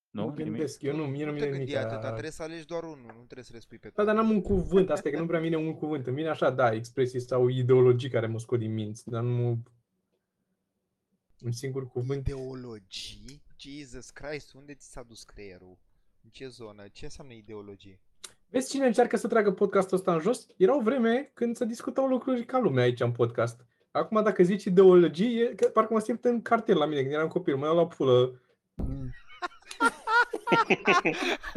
nu? 0.10 0.24
Nu 0.26 0.30
Nimic? 0.30 0.46
gândesc, 0.46 0.82
eu 0.82 0.96
nu, 0.96 1.06
mie 1.06 1.26
nu 1.26 1.32
Nu 1.32 1.38
vine 1.38 1.46
te 1.46 1.52
nimic. 1.52 1.68
gândi 1.74 1.86
atâta, 1.86 2.08
a- 2.08 2.10
trebuie 2.12 2.32
să 2.32 2.44
alegi 2.44 2.66
doar 2.66 2.84
unul, 2.84 3.06
nu 3.06 3.24
trebuie 3.24 3.44
să 3.44 3.54
le 3.54 3.60
spui 3.60 3.78
pe 3.78 3.90
Da, 3.96 4.04
dar 4.04 4.14
toate. 4.16 4.20
n-am 4.28 4.36
un 4.36 4.42
cuvânt, 4.42 4.90
asta 4.90 5.08
e 5.08 5.12
că 5.12 5.20
nu 5.20 5.26
prea 5.28 5.40
vine 5.40 5.56
un 5.58 5.74
cuvânt. 5.76 6.08
Îmi 6.08 6.16
vine 6.16 6.30
așa, 6.30 6.50
da, 6.50 6.72
expresii 6.74 7.20
sau 7.20 7.48
ideologii 7.48 8.10
care 8.10 8.28
mă 8.28 8.40
scot 8.40 8.60
din 8.60 8.74
minți, 8.74 9.10
dar 9.10 9.24
nu... 9.24 9.64
Un 11.42 11.52
singur 11.52 11.88
cuvânt. 11.88 12.28
Ideologii? 12.28 13.42
Jesus 13.58 14.10
Christ, 14.10 14.54
unde 14.54 14.74
ți 14.74 14.92
s-a 14.92 15.04
dus 15.04 15.24
creierul? 15.24 15.78
În 16.24 16.30
ce 16.30 16.48
zonă? 16.48 16.88
Ce 16.88 17.06
înseamnă 17.06 17.34
ideologie? 17.34 18.02
Vezi 18.50 18.70
cine 18.70 18.86
încearcă 18.86 19.18
să 19.18 19.28
tragă 19.28 19.52
podcastul 19.52 19.98
ăsta 19.98 20.14
în 20.14 20.20
jos? 20.20 20.48
Era 20.58 20.76
o 20.78 20.82
vreme 20.82 21.32
când 21.34 21.56
se 21.56 21.66
discutau 21.66 22.08
lucruri 22.08 22.46
ca 22.46 22.60
lumea 22.60 22.84
aici 22.84 23.00
în 23.00 23.12
podcast. 23.12 23.66
Acum 23.92 24.24
dacă 24.24 24.44
zici 24.44 24.64
ideologie, 24.64 25.42
e, 25.42 25.56
că 25.56 25.68
parcă 25.68 25.94
mă 25.94 26.00
simt 26.00 26.26
în 26.26 26.42
cartier 26.42 26.78
la 26.78 26.86
mine 26.86 27.02
când 27.02 27.14
eram 27.14 27.28
copil, 27.28 27.56
mă 27.56 27.66
iau 27.66 27.76
la 27.76 27.88
pulă. 27.88 28.42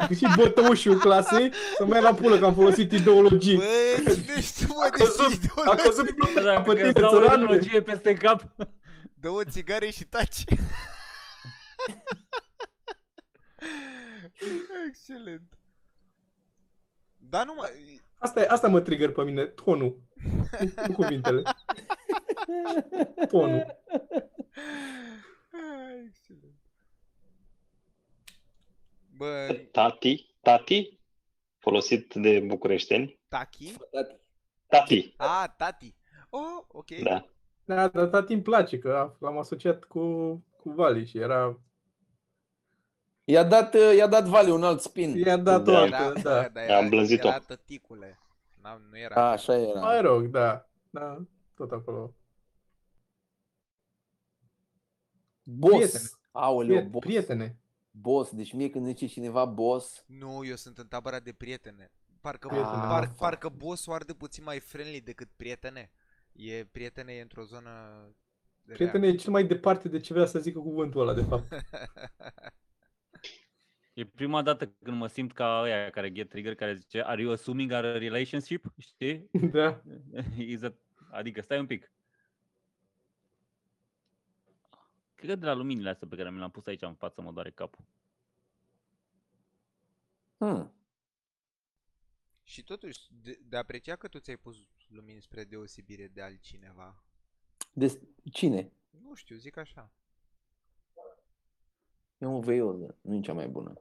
și 0.17 0.27
bătăușul 0.35 0.97
clasei 0.99 1.51
să 1.77 1.85
mă 1.85 1.95
ia 1.95 2.01
la 2.01 2.13
pulă 2.13 2.39
că 2.39 2.45
am 2.45 2.53
folosit 2.53 2.91
ideologii. 2.91 3.55
Băi, 3.55 4.03
deci 4.05 4.51
tu 4.65 4.73
mă, 4.73 4.83
A 4.85 4.89
căzut- 4.89 5.27
deci 5.39 5.49
A 5.55 5.73
ideologie. 5.73 5.83
căzut 5.83 6.43
Da, 6.43 6.61
pe 6.61 6.67
că 6.69 6.73
tine, 6.75 6.87
îți 6.87 6.99
dau 6.99 7.15
o 7.15 7.19
țăranule. 7.21 7.43
ideologie 7.55 7.81
peste 7.81 8.13
cap. 8.13 8.43
Dă 9.13 9.29
o 9.29 9.43
țigare 9.43 9.89
și 9.89 10.03
taci. 10.05 10.43
Excelent. 14.87 15.53
Da, 17.17 17.43
nu 17.43 17.53
mai... 17.57 17.69
Asta, 18.17 18.39
e, 18.41 18.45
asta 18.49 18.67
mă 18.67 18.79
trigger 18.81 19.11
pe 19.11 19.23
mine, 19.23 19.45
tonul. 19.45 19.99
Nu, 20.59 20.71
nu 20.87 20.93
cuvintele. 20.93 21.41
Tonul. 23.27 23.65
Excelent. 26.07 26.55
Bă, 29.15 29.59
Tati, 29.71 30.35
tati, 30.41 30.99
folosit 31.57 32.13
de 32.13 32.39
bucureșteni. 32.39 33.19
Taki? 33.27 33.73
Tati, 34.67 35.13
Ah, 35.17 35.45
tati. 35.57 35.95
Oh, 36.29 36.63
ok. 36.67 36.89
da. 37.03 37.25
Da, 37.65 37.87
dar 37.87 38.07
tati 38.07 38.33
îmi 38.33 38.41
place, 38.41 38.79
că 38.79 39.15
l-am 39.19 39.37
asociat 39.37 39.83
cu, 39.83 40.01
cu 40.57 40.69
Vali 40.69 41.05
și 41.05 41.17
era... 41.17 41.59
I-a 43.23 43.43
dat, 43.43 43.73
uh, 43.73 43.93
i-a 43.97 44.07
dat 44.07 44.25
Vale 44.25 44.51
un 44.51 44.63
alt 44.63 44.81
spin. 44.81 45.15
I-a 45.17 45.37
dat 45.37 45.63
Da. 45.63 45.81
o 45.81 45.85
Era, 45.85 45.97
altă, 45.97 46.19
da. 46.21 46.47
da, 46.49 46.61
Am 46.61 46.67
era, 46.79 46.87
blânzit-o. 46.87 47.27
era 47.27 47.39
tăticule. 47.39 48.19
N-am, 48.61 48.87
nu 48.89 48.97
era. 48.97 49.15
A, 49.15 49.31
așa 49.31 49.57
era. 49.57 49.79
Mai 49.79 50.01
rog, 50.01 50.25
da. 50.25 50.69
Da, 50.89 51.17
tot 51.55 51.71
acolo. 51.71 52.15
Boss. 55.43 55.73
Prietene. 55.77 56.03
Aoleu, 56.31 56.75
Priet- 56.77 56.89
boss. 56.89 57.05
Prietene. 57.05 57.57
Boss. 57.91 58.31
Deci 58.31 58.53
mie 58.53 58.69
când 58.69 58.85
zice 58.85 59.05
cineva 59.07 59.45
boss, 59.45 60.03
Nu, 60.07 60.45
eu 60.45 60.55
sunt 60.55 60.77
în 60.77 60.87
tabăra 60.87 61.19
de 61.19 61.31
prietene. 61.33 61.91
Parcă, 62.21 62.47
Prietene. 62.47 62.71
par, 62.71 63.03
Ah, 63.03 63.09
parcă 63.17 63.49
bossul 63.49 63.93
arde 63.93 64.13
puțin 64.13 64.43
mai 64.43 64.59
friendly 64.59 65.01
decât 65.01 65.29
prietene. 65.35 65.91
E 66.31 66.65
prietene 66.65 67.11
e 67.13 67.21
într-o 67.21 67.43
zonă 67.43 67.69
rea. 68.65 68.75
Prietene 68.75 69.07
e 69.07 69.15
cel 69.15 69.31
mai 69.31 69.43
departe 69.47 69.89
de 69.89 69.99
ce 69.99 70.13
vrea 70.13 70.25
să 70.25 70.39
zică 70.39 70.59
cuvântul 70.59 71.01
ăla, 71.01 71.13
de 71.13 71.21
fapt. 71.21 71.47
E 73.93 74.05
prima 74.05 74.41
dată 74.41 74.65
când 74.83 74.97
mă 74.97 75.07
simt 75.07 75.33
ca 75.33 75.61
ăia 75.63 75.89
care 75.89 76.11
get 76.11 76.29
trigger, 76.29 76.55
care 76.55 76.73
zice 76.73 77.01
Are 77.01 77.21
you 77.21 77.31
assuming 77.31 77.71
a 77.71 77.79
relationship? 77.79 78.65
Știi? 78.77 79.29
da. 79.51 79.81
Is 80.37 80.61
a... 80.63 80.73
Adică 81.11 81.41
stai 81.41 81.59
un 81.59 81.65
pic. 81.65 81.91
Cred 85.21 85.33
că 85.33 85.39
de 85.39 85.45
la 85.45 85.53
luminile 85.53 85.89
astea 85.89 86.07
pe 86.07 86.15
care 86.15 86.31
mi 86.31 86.37
le-am 86.37 86.51
pus 86.51 86.65
aici 86.65 86.81
în 86.81 86.93
față 86.95 87.21
mă 87.21 87.31
doare 87.31 87.51
capul. 87.51 87.83
hmm, 90.39 90.71
Și 92.43 92.63
totuși, 92.63 92.99
de, 93.09 93.39
de 93.43 93.57
apreciat 93.57 93.97
că 93.97 94.07
tu 94.07 94.19
ți-ai 94.19 94.37
pus 94.37 94.57
lumini 94.87 95.21
spre 95.21 95.43
deosebire 95.43 96.07
de 96.07 96.21
altcineva. 96.21 97.03
de 97.73 97.99
cine? 98.31 98.71
Nu 98.89 99.13
știu, 99.15 99.35
zic 99.35 99.57
așa. 99.57 99.91
E 102.17 102.25
o 102.25 102.39
veioză, 102.39 102.97
nu 103.01 103.15
e 103.15 103.21
cea 103.21 103.33
mai 103.33 103.47
bună. 103.47 103.73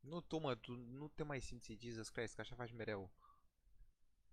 Nu 0.00 0.20
tu, 0.20 0.38
mă, 0.38 0.54
tu 0.54 0.72
nu 0.72 1.08
te 1.08 1.22
mai 1.22 1.40
simți 1.40 1.76
Jesus 1.80 2.08
Christ, 2.08 2.34
că 2.34 2.40
așa 2.40 2.54
faci 2.54 2.72
mereu. 2.72 3.10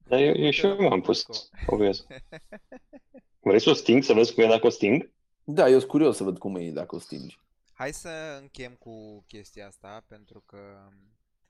Dar 0.08 0.20
eu, 0.20 0.34
eu 0.36 0.52
și 0.52 0.66
eu 0.66 0.82
m-am 0.82 1.02
pus, 1.02 1.26
obvious. 1.68 2.08
Vrei 3.40 3.60
să 3.62 3.70
o 3.70 3.74
sting, 3.74 4.04
să 4.04 4.14
vezi 4.14 4.34
cum 4.34 4.44
e 4.44 4.48
dacă 4.48 4.66
o 4.66 4.70
sting? 4.70 5.12
Da, 5.44 5.70
eu 5.70 5.78
sunt 5.78 5.90
curios 5.92 6.16
să 6.16 6.24
văd 6.24 6.38
cum 6.38 6.56
e 6.56 6.70
dacă 6.70 6.96
o 6.96 7.00
stingi. 7.00 7.40
Hai 7.74 7.94
să 7.94 8.38
încheiem 8.42 8.74
cu 8.80 9.24
chestia 9.28 9.68
asta, 9.68 10.04
pentru 10.08 10.44
că... 10.46 10.58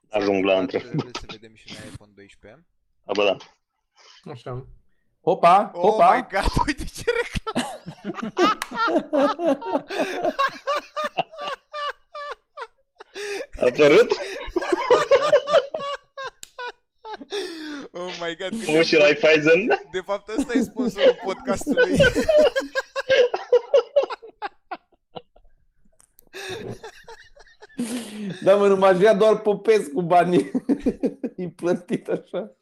Ajung 0.10 0.44
la 0.44 0.54
s-a 0.54 0.60
între- 0.60 0.78
întâmplat, 0.78 1.12
Trebuie 1.12 1.22
să 1.30 1.38
vedem 1.40 1.56
și 1.56 1.66
noi 1.68 1.92
iPhone 1.92 2.12
12. 2.16 2.66
A, 3.06 3.12
bă, 3.14 3.24
da. 3.24 3.38
Așa. 4.32 4.66
Hopa, 5.24 5.72
Oh 5.74 5.82
hopa! 5.82 6.16
my 6.16 6.22
god, 6.32 6.52
uite 6.68 6.84
ce 6.84 7.04
reclamă! 7.22 7.70
A 13.60 13.66
apărut? 13.66 14.12
Oh 17.92 18.12
my 18.22 18.36
god, 18.36 18.50
cât 18.50 18.66
Cum 18.66 18.74
de 18.74 18.84
și 18.84 18.96
bun. 18.96 19.04
Raiffeisen? 19.04 19.68
De 19.92 20.00
fapt, 20.06 20.28
ăsta 20.38 20.54
e 20.54 20.62
sponsorul 20.62 21.20
podcastului. 21.24 21.98
Da, 28.44 28.56
mă, 28.56 28.68
nu 28.68 28.76
m-aș 28.78 28.98
vrea 28.98 29.14
doar 29.16 29.42
Popescu 29.42 30.02
banii. 30.02 30.52
e 31.36 31.50
plătit 31.50 32.08
așa. 32.08 32.56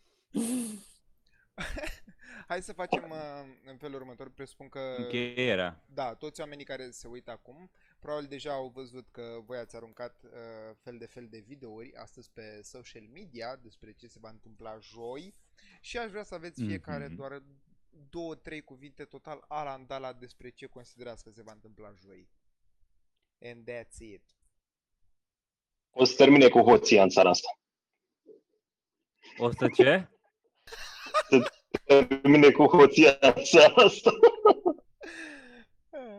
Hai 2.47 2.61
să 2.61 2.73
facem 2.73 3.09
uh, 3.09 3.17
în 3.65 3.77
felul 3.77 3.95
următor. 3.99 4.29
Presupun 4.29 4.69
că, 4.69 4.95
Încheierea. 4.97 5.83
da, 5.93 6.15
toți 6.15 6.41
oamenii 6.41 6.65
care 6.65 6.89
se 6.89 7.07
uită 7.07 7.31
acum, 7.31 7.69
probabil 7.99 8.27
deja 8.27 8.51
au 8.53 8.69
văzut 8.73 9.07
că 9.11 9.39
voi 9.45 9.57
ați 9.57 9.75
aruncat 9.75 10.21
uh, 10.23 10.29
fel 10.83 10.97
de 10.97 11.05
fel 11.05 11.27
de 11.29 11.43
videouri 11.47 11.95
astăzi 11.95 12.29
pe 12.33 12.59
social 12.63 13.07
media 13.13 13.55
despre 13.55 13.91
ce 13.91 14.07
se 14.07 14.17
va 14.21 14.29
întâmpla 14.29 14.77
joi 14.79 15.35
și 15.81 15.97
aș 15.97 16.09
vrea 16.09 16.23
să 16.23 16.35
aveți 16.35 16.63
fiecare 16.63 17.05
Mhm. 17.05 17.15
doar 17.15 17.43
două, 18.09 18.35
trei 18.35 18.61
cuvinte 18.61 19.03
total 19.03 19.45
ala 19.47 20.13
despre 20.13 20.49
ce 20.49 20.65
considerați 20.65 21.23
că 21.23 21.29
se 21.31 21.43
va 21.43 21.51
întâmpla 21.51 21.91
joi. 21.93 22.29
And 23.41 23.69
that's 23.69 23.97
it. 23.99 24.23
O 25.91 26.03
să 26.03 26.13
termine 26.15 26.47
cu 26.47 26.59
hoția 26.59 27.03
în 27.03 27.09
țara 27.09 27.29
asta. 27.29 27.47
O 29.37 29.51
să 29.51 29.67
ce? 29.75 30.09
Termine 31.83 32.51
cu 32.51 32.63
hoția 32.65 33.17
în 33.19 33.33
țara 33.43 33.73
asta. 33.75 34.11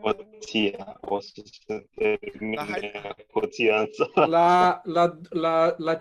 Hoția. 0.01 0.97
O 1.01 1.19
să 1.19 1.41
se 1.65 1.87
termine 1.95 2.55
Da, 2.55 2.63
hai. 2.65 2.91
hoția 3.33 3.79
în 3.79 3.87
țara 3.91 4.25
La, 4.25 4.81
la, 4.83 5.17
la, 5.29 5.75
la 5.77 5.95
50% 5.95 5.99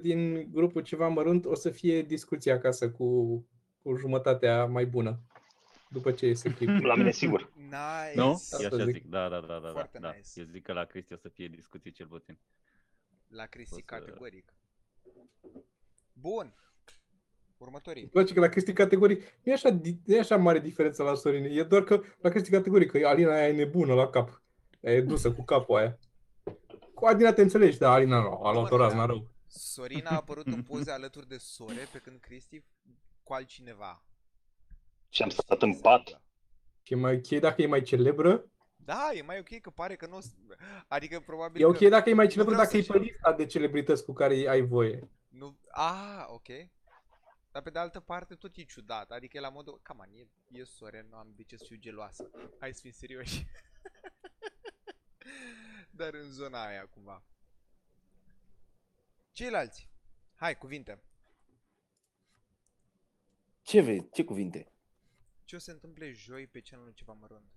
din 0.00 0.50
grupul 0.52 0.82
ceva 0.82 1.08
mărunt 1.08 1.44
o 1.44 1.54
să 1.54 1.70
fie 1.70 2.02
discuția 2.02 2.54
acasă 2.54 2.90
cu, 2.90 3.34
cu 3.82 3.96
jumătatea 3.96 4.64
mai 4.66 4.86
bună. 4.86 5.18
După 5.88 6.12
ce 6.12 6.26
iese 6.26 6.54
clipul. 6.54 6.86
La 6.86 6.94
mine 6.94 7.10
sigur. 7.10 7.50
Nice. 7.56 8.12
Nu? 8.14 8.30
Asta 8.30 8.62
E 8.62 8.66
așa 8.66 8.84
zic. 8.84 8.94
zic. 8.94 9.04
Da, 9.04 9.28
da, 9.28 9.40
da, 9.40 9.46
da, 9.46 9.58
da. 9.60 9.68
Foarte 9.70 9.98
da. 9.98 10.08
nice. 10.16 10.28
Eu 10.34 10.44
zic 10.50 10.62
că 10.62 10.72
la 10.72 10.84
Cristi 10.84 11.12
o 11.12 11.16
să 11.16 11.28
fie 11.28 11.48
discuții 11.48 11.90
cel 11.90 12.06
puțin. 12.06 12.38
La 13.32 13.46
Cristi 13.46 13.74
O 13.74 13.76
să- 13.76 13.82
categoric. 13.86 14.52
Bun. 16.12 16.54
Următorii. 17.58 18.02
Îmi 18.02 18.10
place 18.10 18.34
că 18.34 18.40
la 18.40 18.48
Cristi 18.48 18.72
categorii 18.72 19.16
nu 19.16 19.50
e 19.52 19.54
așa, 19.54 19.70
di- 19.70 20.00
nu 20.04 20.14
e 20.14 20.18
așa 20.18 20.36
mare 20.36 20.58
diferența 20.60 21.04
la 21.04 21.14
Sorin. 21.14 21.44
E 21.58 21.62
doar 21.62 21.82
că 21.84 22.02
la 22.20 22.30
Cristi 22.30 22.50
categorii, 22.50 22.86
că 22.88 23.06
Alina 23.06 23.34
aia 23.34 23.48
e 23.48 23.52
nebună 23.52 23.94
la 23.94 24.08
cap. 24.08 24.42
Aia 24.84 24.96
e 24.96 25.00
dusă 25.00 25.32
cu 25.32 25.44
capul 25.44 25.76
aia. 25.76 25.98
Cu 26.94 27.06
Adina 27.06 27.32
te 27.32 27.42
înțelegi, 27.42 27.78
dar 27.78 27.92
Alina 27.92 28.20
nu, 28.22 28.42
a 28.44 28.52
luat 28.52 28.70
o 28.70 28.76
razna 28.76 29.06
rău. 29.06 29.28
Sorina 29.46 30.10
a 30.10 30.14
apărut 30.16 30.46
în 30.46 30.62
poze 30.62 30.90
alături 30.90 31.28
de 31.28 31.36
sore, 31.38 31.88
pe 31.92 31.98
când 31.98 32.20
Cristi 32.20 32.64
cu 33.22 33.32
altcineva. 33.32 34.04
Și 35.08 35.22
am 35.22 35.28
stat 35.28 35.62
în 35.62 35.78
pat. 35.80 36.22
Și 36.82 36.92
e 36.92 36.96
mai 36.96 37.14
ok 37.14 37.40
dacă 37.40 37.62
e 37.62 37.66
mai 37.66 37.82
celebră. 37.82 38.44
Da, 38.84 39.10
e 39.14 39.22
mai 39.22 39.38
ok 39.38 39.60
că 39.60 39.70
pare 39.70 39.96
că 39.96 40.06
nu... 40.06 40.16
o 40.16 40.20
s- 40.20 40.34
Adică 40.88 41.20
probabil 41.20 41.62
E 41.62 41.64
ok 41.64 41.76
că... 41.78 41.88
dacă 41.88 42.10
e 42.10 42.14
mai 42.14 42.24
nu 42.24 42.30
celebră 42.30 42.52
vreau 42.54 42.66
dacă 42.66 42.76
e 42.78 42.82
să 42.82 42.92
pe 42.92 42.98
lista 42.98 43.32
de 43.32 43.46
celebrități 43.46 44.04
cu 44.04 44.12
care 44.12 44.48
ai 44.48 44.60
voie. 44.60 45.08
Nu... 45.28 45.58
Ah, 45.70 46.24
ok. 46.28 46.46
Dar 47.50 47.62
pe 47.62 47.70
de 47.70 47.78
altă 47.78 48.00
parte 48.00 48.34
tot 48.34 48.56
e 48.56 48.62
ciudat. 48.62 49.10
Adică 49.10 49.36
e 49.36 49.40
la 49.40 49.48
modul... 49.48 49.80
Cam 49.82 50.00
e, 50.14 50.26
e 50.58 50.64
sore, 50.64 51.06
nu 51.10 51.16
am 51.16 51.32
de 51.36 51.42
ce 51.42 51.56
să 51.56 51.64
fiu 51.66 51.76
geloasă. 51.76 52.30
Hai 52.60 52.74
să 52.74 52.80
fim 52.80 52.90
serioși. 52.90 53.46
Dar 55.90 56.14
în 56.14 56.30
zona 56.30 56.66
aia 56.66 56.86
cumva. 56.86 57.22
Ceilalți. 59.32 59.88
Hai, 60.34 60.58
cuvinte. 60.58 61.02
Ce 63.62 63.80
vrei? 63.80 64.08
Ce 64.12 64.24
cuvinte? 64.24 64.72
Ce 65.44 65.56
o 65.56 65.58
se 65.58 65.70
întâmple 65.70 66.12
joi 66.12 66.46
pe 66.46 66.60
channel 66.60 66.92
ceva 66.92 67.12
mărunt? 67.12 67.52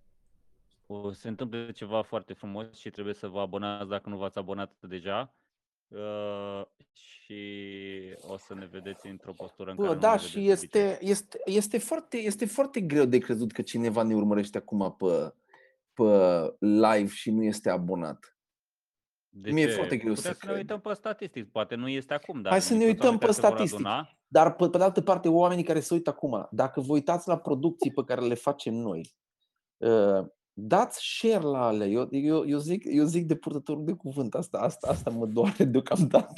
O 0.87 1.11
să 1.11 1.19
se 1.19 1.27
întâmple 1.27 1.71
ceva 1.71 2.01
foarte 2.01 2.33
frumos 2.33 2.77
și 2.77 2.89
trebuie 2.89 3.13
să 3.13 3.27
vă 3.27 3.39
abonați 3.39 3.89
dacă 3.89 4.09
nu 4.09 4.17
v-ați 4.17 4.37
abonat 4.37 4.75
deja. 4.81 5.35
Uh, 5.87 6.61
și 6.93 7.35
o 8.21 8.37
să 8.37 8.53
ne 8.53 8.65
vedeți 8.65 9.07
într-o 9.07 9.33
postură 9.33 9.69
în 9.71 9.77
Bă, 9.77 9.81
care 9.81 9.95
nu 9.95 9.99
da, 9.99 10.11
ne 10.11 10.17
și 10.17 10.39
vedeți 10.39 10.43
de 10.43 10.49
obicei. 10.51 10.51
este, 10.51 10.97
este, 11.01 11.39
este, 11.45 11.77
foarte, 11.77 12.17
este 12.17 12.45
foarte 12.45 12.81
greu 12.81 13.05
de 13.05 13.17
crezut 13.17 13.51
că 13.51 13.61
cineva 13.61 14.03
ne 14.03 14.15
urmărește 14.15 14.57
acum 14.57 14.95
pe, 14.97 15.33
pe 15.93 16.03
live 16.59 17.07
și 17.07 17.31
nu 17.31 17.43
este 17.43 17.69
abonat. 17.69 18.37
De 19.29 19.51
mi-e 19.51 19.65
ce? 19.65 19.71
foarte 19.71 19.97
greu 19.97 20.13
Putem 20.13 20.31
să 20.31 20.37
să 20.39 20.45
ne 20.45 20.51
cred. 20.53 20.55
uităm 20.61 20.79
pe 20.81 20.93
statistici, 20.93 21.49
poate 21.51 21.75
nu 21.75 21.87
este 21.87 22.13
acum, 22.13 22.41
dar 22.41 22.51
Hai 22.51 22.61
să 22.61 22.73
ne 22.73 22.79
sunt 22.79 22.91
uităm 22.91 23.03
oameni 23.03 23.19
pe 23.19 23.25
care 23.25 23.31
se 23.33 23.41
vor 23.41 23.49
statistici. 23.51 23.85
aduna. 23.85 24.09
Dar, 24.27 24.53
pe, 24.55 24.69
pe 24.69 24.77
de 24.77 24.83
altă 24.83 25.01
parte, 25.01 25.27
oamenii 25.29 25.63
care 25.63 25.79
se 25.79 25.93
uită 25.93 26.09
acum, 26.09 26.47
dacă 26.51 26.81
vă 26.81 26.93
uitați 26.93 27.27
la 27.27 27.37
producții 27.37 27.91
pe 27.91 28.03
care 28.03 28.21
le 28.21 28.33
facem 28.33 28.73
noi, 28.73 29.15
uh, 29.77 30.25
dați 30.57 30.99
share 31.03 31.43
la 31.43 31.65
ale. 31.67 31.85
Eu, 31.85 32.07
eu, 32.11 32.47
eu, 32.47 32.57
zic, 32.57 32.83
eu 32.87 33.05
zic 33.05 33.25
de 33.25 33.35
purtătorul 33.35 33.85
de 33.85 33.93
cuvânt, 33.93 34.35
asta, 34.35 34.57
asta, 34.59 34.87
asta 34.87 35.09
mă 35.09 35.25
doare 35.25 35.63
deocamdată. 35.73 36.33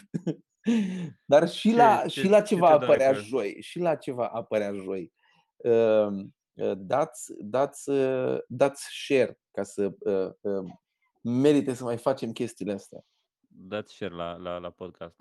Dar 1.26 1.50
și 1.50 1.70
Ce- 1.70 1.76
la, 1.76 2.02
ce- 2.08 2.20
și 2.20 2.28
la 2.28 2.42
ce 2.42 2.54
ce 2.54 2.60
va 2.60 2.78
te 2.78 2.86
doare 2.86 3.04
apărea 3.04 3.12
pe- 3.12 3.26
joi, 3.28 3.58
și 3.62 3.80
la 3.80 3.96
ce 3.96 4.12
va 4.12 4.26
apărea 4.28 4.74
joi, 4.74 5.14
uh, 5.56 6.08
uh, 6.54 6.74
dați, 6.78 7.34
dați, 7.40 7.90
uh, 7.90 8.38
dați 8.48 8.88
share 9.06 9.40
ca 9.52 9.64
să 9.64 9.92
uh, 10.00 10.30
uh, 10.42 10.70
merite 11.22 11.74
să 11.74 11.84
mai 11.84 11.98
facem 11.98 12.32
chestiile 12.32 12.72
astea. 12.74 13.02
Dați 13.48 13.94
share 13.94 14.14
la, 14.16 14.36
la, 14.36 14.58
la 14.58 14.70
podcast. 14.70 15.20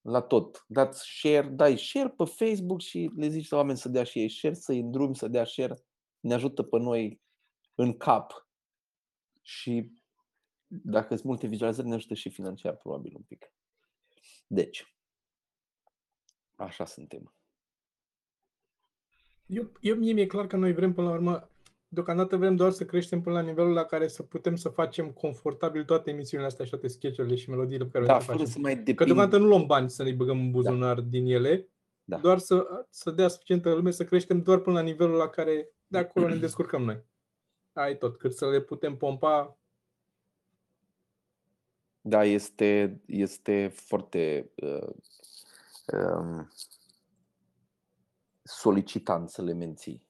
la 0.00 0.20
tot. 0.20 0.64
Dați 0.66 1.02
share, 1.18 1.48
dai 1.48 1.78
share 1.78 2.08
pe 2.08 2.24
Facebook 2.24 2.80
și 2.80 3.10
le 3.16 3.28
zici 3.28 3.48
la 3.50 3.56
oameni 3.56 3.78
să 3.78 3.88
dea 3.88 4.04
și 4.04 4.18
ei 4.18 4.28
share, 4.28 4.54
să-i 4.54 4.78
îndrumi 4.80 5.16
să 5.16 5.28
dea 5.28 5.44
share. 5.44 5.74
Ne 6.20 6.34
ajută 6.34 6.62
pe 6.62 6.78
noi 6.78 7.20
în 7.80 7.96
cap. 7.96 8.48
Și 9.42 9.92
dacă 10.66 11.14
sunt 11.14 11.22
multe 11.28 11.46
vizualizări, 11.46 11.88
ne 11.88 11.94
ajută 11.94 12.14
și 12.14 12.30
financiar, 12.30 12.76
probabil 12.76 13.12
un 13.16 13.22
pic. 13.22 13.52
Deci, 14.46 14.94
așa 16.56 16.84
suntem. 16.84 17.34
Eu, 19.46 19.72
eu, 19.80 19.96
mie 19.96 20.12
mi-e 20.12 20.26
clar 20.26 20.46
că 20.46 20.56
noi 20.56 20.72
vrem 20.72 20.92
până 20.92 21.06
la 21.08 21.12
urmă, 21.14 21.50
deocamdată 21.88 22.36
vrem 22.36 22.56
doar 22.56 22.70
să 22.70 22.84
creștem 22.84 23.20
până 23.22 23.34
la 23.34 23.46
nivelul 23.46 23.72
la 23.72 23.84
care 23.84 24.08
să 24.08 24.22
putem 24.22 24.56
să 24.56 24.68
facem 24.68 25.12
confortabil 25.12 25.84
toate 25.84 26.10
emisiunile 26.10 26.48
astea 26.48 26.64
și 26.64 26.70
toate 26.70 26.86
sketch-urile 26.88 27.34
și 27.36 27.50
melodiile 27.50 27.84
pe 27.84 27.90
care 27.90 28.04
Da, 28.06 28.16
le 28.16 28.22
fără 28.24 28.36
facem. 28.38 28.52
să 28.52 28.58
mai 28.58 28.74
Că 28.74 28.80
depind. 28.82 29.06
deocamdată 29.06 29.38
nu 29.42 29.46
luăm 29.48 29.66
bani 29.66 29.90
să 29.90 30.02
ne 30.02 30.12
băgăm 30.12 30.38
în 30.38 30.50
buzunar 30.50 31.00
din 31.00 31.26
ele, 31.26 31.68
Da. 32.04 32.18
doar 32.18 32.38
să, 32.38 32.86
să 32.90 33.10
dea 33.10 33.28
suficientă 33.28 33.74
lume 33.74 33.90
să 33.90 34.04
creștem 34.04 34.42
doar 34.42 34.58
până 34.58 34.76
la 34.76 34.82
nivelul 34.82 35.16
la 35.16 35.28
care 35.28 35.70
de 35.86 35.98
acolo 35.98 36.28
ne 36.28 36.36
descurcăm 36.36 36.82
noi. 36.82 37.04
Ai 37.78 37.98
tot, 37.98 38.16
cât 38.16 38.36
să 38.36 38.50
le 38.50 38.60
putem 38.60 38.96
pompa. 38.96 39.56
Da, 42.00 42.24
este, 42.24 43.00
este 43.06 43.68
foarte 43.68 44.50
uh, 44.54 44.94
um, 45.92 46.48
solicitant 48.42 49.28
să 49.30 49.42
le 49.42 49.52
menții. 49.52 50.02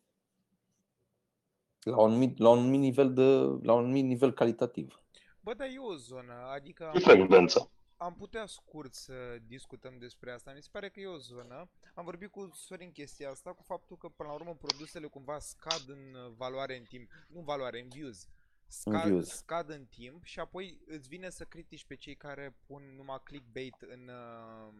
La 1.82 1.96
un, 1.96 2.10
anumit, 2.10 2.38
la 2.38 2.48
un 2.48 2.58
anumit 2.58 2.80
nivel 2.80 3.12
de, 3.14 3.22
la 3.62 3.72
un 3.72 3.84
anumit 3.84 4.04
nivel 4.04 4.32
calitativ. 4.32 5.02
Bă, 5.40 5.54
dar 5.54 5.66
e 5.66 5.78
o 5.78 5.94
zonă, 5.94 6.32
adică 6.54 6.90
Ce 6.92 7.10
am, 7.10 7.16
frecvență? 7.16 7.70
Am 7.98 8.14
putea 8.14 8.46
scurt 8.46 8.94
să 8.94 9.38
discutăm 9.46 9.98
despre 9.98 10.32
asta. 10.32 10.52
Mi 10.52 10.62
se 10.62 10.68
pare 10.72 10.88
că 10.90 11.00
e 11.00 11.06
o 11.06 11.16
zonă. 11.16 11.70
Am 11.94 12.04
vorbit 12.04 12.30
cu 12.30 12.50
Sorin 12.54 12.92
chestia 12.92 13.30
asta, 13.30 13.52
cu 13.52 13.62
faptul 13.62 13.96
că 13.96 14.08
până 14.08 14.28
la 14.28 14.34
urmă 14.34 14.54
produsele 14.54 15.06
cumva 15.06 15.38
scad 15.38 15.84
în 15.86 16.14
uh, 16.14 16.32
valoare 16.36 16.76
în 16.76 16.84
timp. 16.84 17.10
Nu 17.28 17.38
în 17.38 17.44
valoare, 17.44 17.80
în 17.80 17.88
views. 17.88 18.28
Scad, 18.66 19.04
views. 19.04 19.28
scad 19.28 19.68
în 19.68 19.86
timp 19.86 20.24
și 20.24 20.40
apoi 20.40 20.80
îți 20.86 21.08
vine 21.08 21.30
să 21.30 21.44
critici 21.44 21.84
pe 21.84 21.94
cei 21.94 22.16
care 22.16 22.56
pun 22.66 22.82
numai 22.96 23.20
clickbait 23.24 23.80
în 23.80 24.08
uh, 24.08 24.74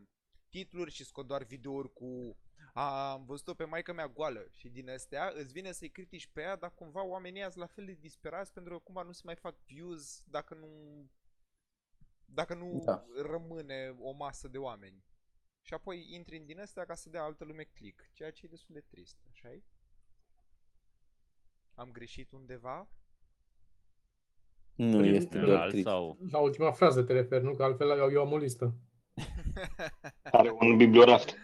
titluri 0.48 0.90
și 0.90 1.04
scot 1.04 1.26
doar 1.26 1.44
videouri 1.44 1.92
cu 1.92 2.36
a, 2.72 3.10
am 3.12 3.24
văzut-o 3.24 3.54
pe 3.54 3.64
maica 3.64 3.92
mea 3.92 4.08
goală 4.08 4.46
și 4.52 4.68
din 4.68 4.90
astea 4.90 5.32
îți 5.34 5.52
vine 5.52 5.72
să-i 5.72 5.90
critici 5.90 6.26
pe 6.26 6.40
ea, 6.40 6.56
dar 6.56 6.74
cumva 6.74 7.04
oamenii 7.04 7.40
ăia 7.40 7.50
sunt 7.50 7.60
la 7.60 7.72
fel 7.74 7.84
de 7.84 7.96
disperați 8.00 8.52
pentru 8.52 8.72
că 8.72 8.78
cumva 8.84 9.02
nu 9.02 9.12
se 9.12 9.22
mai 9.24 9.34
fac 9.34 9.64
views 9.64 10.22
dacă 10.24 10.54
nu 10.54 10.68
dacă 12.34 12.54
nu 12.54 12.82
Da. 12.84 13.04
rămâne 13.22 13.96
o 14.00 14.12
masă 14.12 14.48
de 14.48 14.58
oameni. 14.58 15.04
Și 15.62 15.74
apoi 15.74 16.06
intri 16.14 16.36
în 16.38 16.46
din 16.46 16.60
astea 16.60 16.84
ca 16.84 16.94
să 16.94 17.08
dea 17.10 17.22
altă 17.22 17.44
lume 17.44 17.62
click, 17.62 18.10
ceea 18.12 18.30
ce 18.30 18.44
e 18.44 18.48
destul 18.48 18.74
de 18.74 18.84
trist, 18.88 19.16
așa 19.30 19.48
-i? 19.54 19.62
Am 21.74 21.90
greșit 21.92 22.32
undeva? 22.32 22.88
Nu 24.74 24.98
În 24.98 25.04
este 25.04 25.34
doar 25.38 25.44
General 25.46 25.70
trist. 25.70 25.86
sau 25.86 26.18
La 26.30 26.38
ultima 26.38 26.72
frază 26.72 27.02
te 27.02 27.12
refer, 27.12 27.40
nu? 27.42 27.54
Că 27.54 27.62
altfel 27.62 27.88
eu, 27.98 28.10
eu 28.10 28.20
am 28.20 28.32
o 28.32 28.36
listă. 28.36 28.74
Are 30.22 30.50
un 30.60 30.76
biblioraft. 30.76 31.36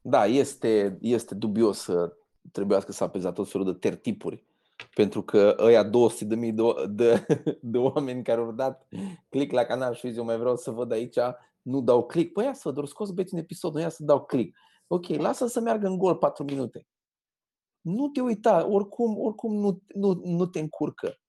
Da, 0.00 0.26
este, 0.26 0.98
este 1.00 1.34
dubios 1.34 1.78
să 1.78 2.16
trebuiască 2.52 2.92
să 2.92 3.04
apezi 3.04 3.24
la 3.24 3.32
tot 3.32 3.50
felul 3.50 3.72
de 3.72 3.78
tertipuri. 3.78 4.44
Pentru 4.94 5.22
că 5.22 5.56
ăia 5.58 5.82
200 5.82 6.24
de 6.24 6.34
mii 6.34 6.52
de, 6.52 6.62
de, 6.88 7.26
de 7.62 7.78
oameni 7.78 8.24
care 8.24 8.40
au 8.40 8.52
dat 8.52 8.86
click 9.28 9.52
la 9.52 9.64
canal 9.64 9.94
și 9.94 10.08
zic, 10.08 10.16
eu 10.16 10.24
mai 10.24 10.38
vreau 10.38 10.56
să 10.56 10.70
văd 10.70 10.92
aici, 10.92 11.18
nu 11.62 11.80
dau 11.80 12.06
click. 12.06 12.32
Păi 12.32 12.44
ia 12.44 12.52
să 12.52 12.62
văd, 12.64 12.78
ori 12.78 12.88
scos 12.88 13.10
băieți 13.10 13.34
un 13.34 13.40
episod, 13.40 13.74
nu 13.74 13.80
ia 13.80 13.88
să 13.88 14.04
dau 14.04 14.24
click. 14.24 14.58
Ok, 14.86 15.06
lasă 15.08 15.46
să 15.46 15.60
meargă 15.60 15.86
în 15.86 15.98
gol 15.98 16.16
4 16.16 16.44
minute. 16.44 16.86
Nu 17.80 18.08
te 18.08 18.20
uita, 18.20 18.66
oricum, 18.66 19.18
oricum 19.18 19.54
nu, 19.54 19.82
nu, 19.94 20.12
nu 20.24 20.46
te 20.46 20.58
încurcă. 20.58 21.20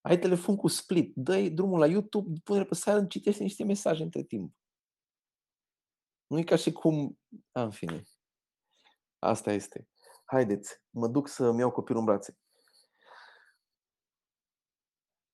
Ai 0.00 0.18
telefon 0.18 0.56
cu 0.56 0.68
split, 0.68 1.12
dă 1.14 1.48
drumul 1.48 1.78
la 1.78 1.86
YouTube, 1.86 2.40
pune 2.44 2.64
pe 2.64 2.74
silent, 2.74 3.10
citește 3.10 3.42
niște 3.42 3.64
mesaje 3.64 4.02
între 4.02 4.22
timp. 4.22 4.54
Nu 6.26 6.38
e 6.38 6.42
ca 6.42 6.56
și 6.56 6.72
cum... 6.72 7.18
A, 7.52 7.62
în 7.62 7.70
fine. 7.70 8.02
Asta 9.18 9.52
este. 9.52 9.88
Haideți, 10.24 10.80
mă 10.90 11.08
duc 11.08 11.28
să-mi 11.28 11.58
iau 11.58 11.70
copilul 11.70 12.00
în 12.00 12.06
brațe. 12.06 12.36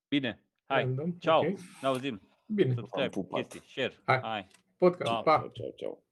Bine, 0.09 0.45
hai, 0.67 0.83
Random, 0.83 1.13
ciao, 1.13 1.39
ok. 1.39 1.47
ne 1.81 1.89
auzim. 1.89 2.21
Bine. 2.47 2.75
Subscribe, 2.75 3.09
pupat. 3.09 3.41
chestii, 3.41 3.71
share, 3.71 4.01
Hai. 4.05 4.21
hai. 4.21 4.47
Podcast. 4.79 5.11
Ciao. 5.11 5.23
Pa. 5.23 5.39
Ciao, 5.39 5.49
ciao, 5.49 5.71
ciao. 5.71 6.10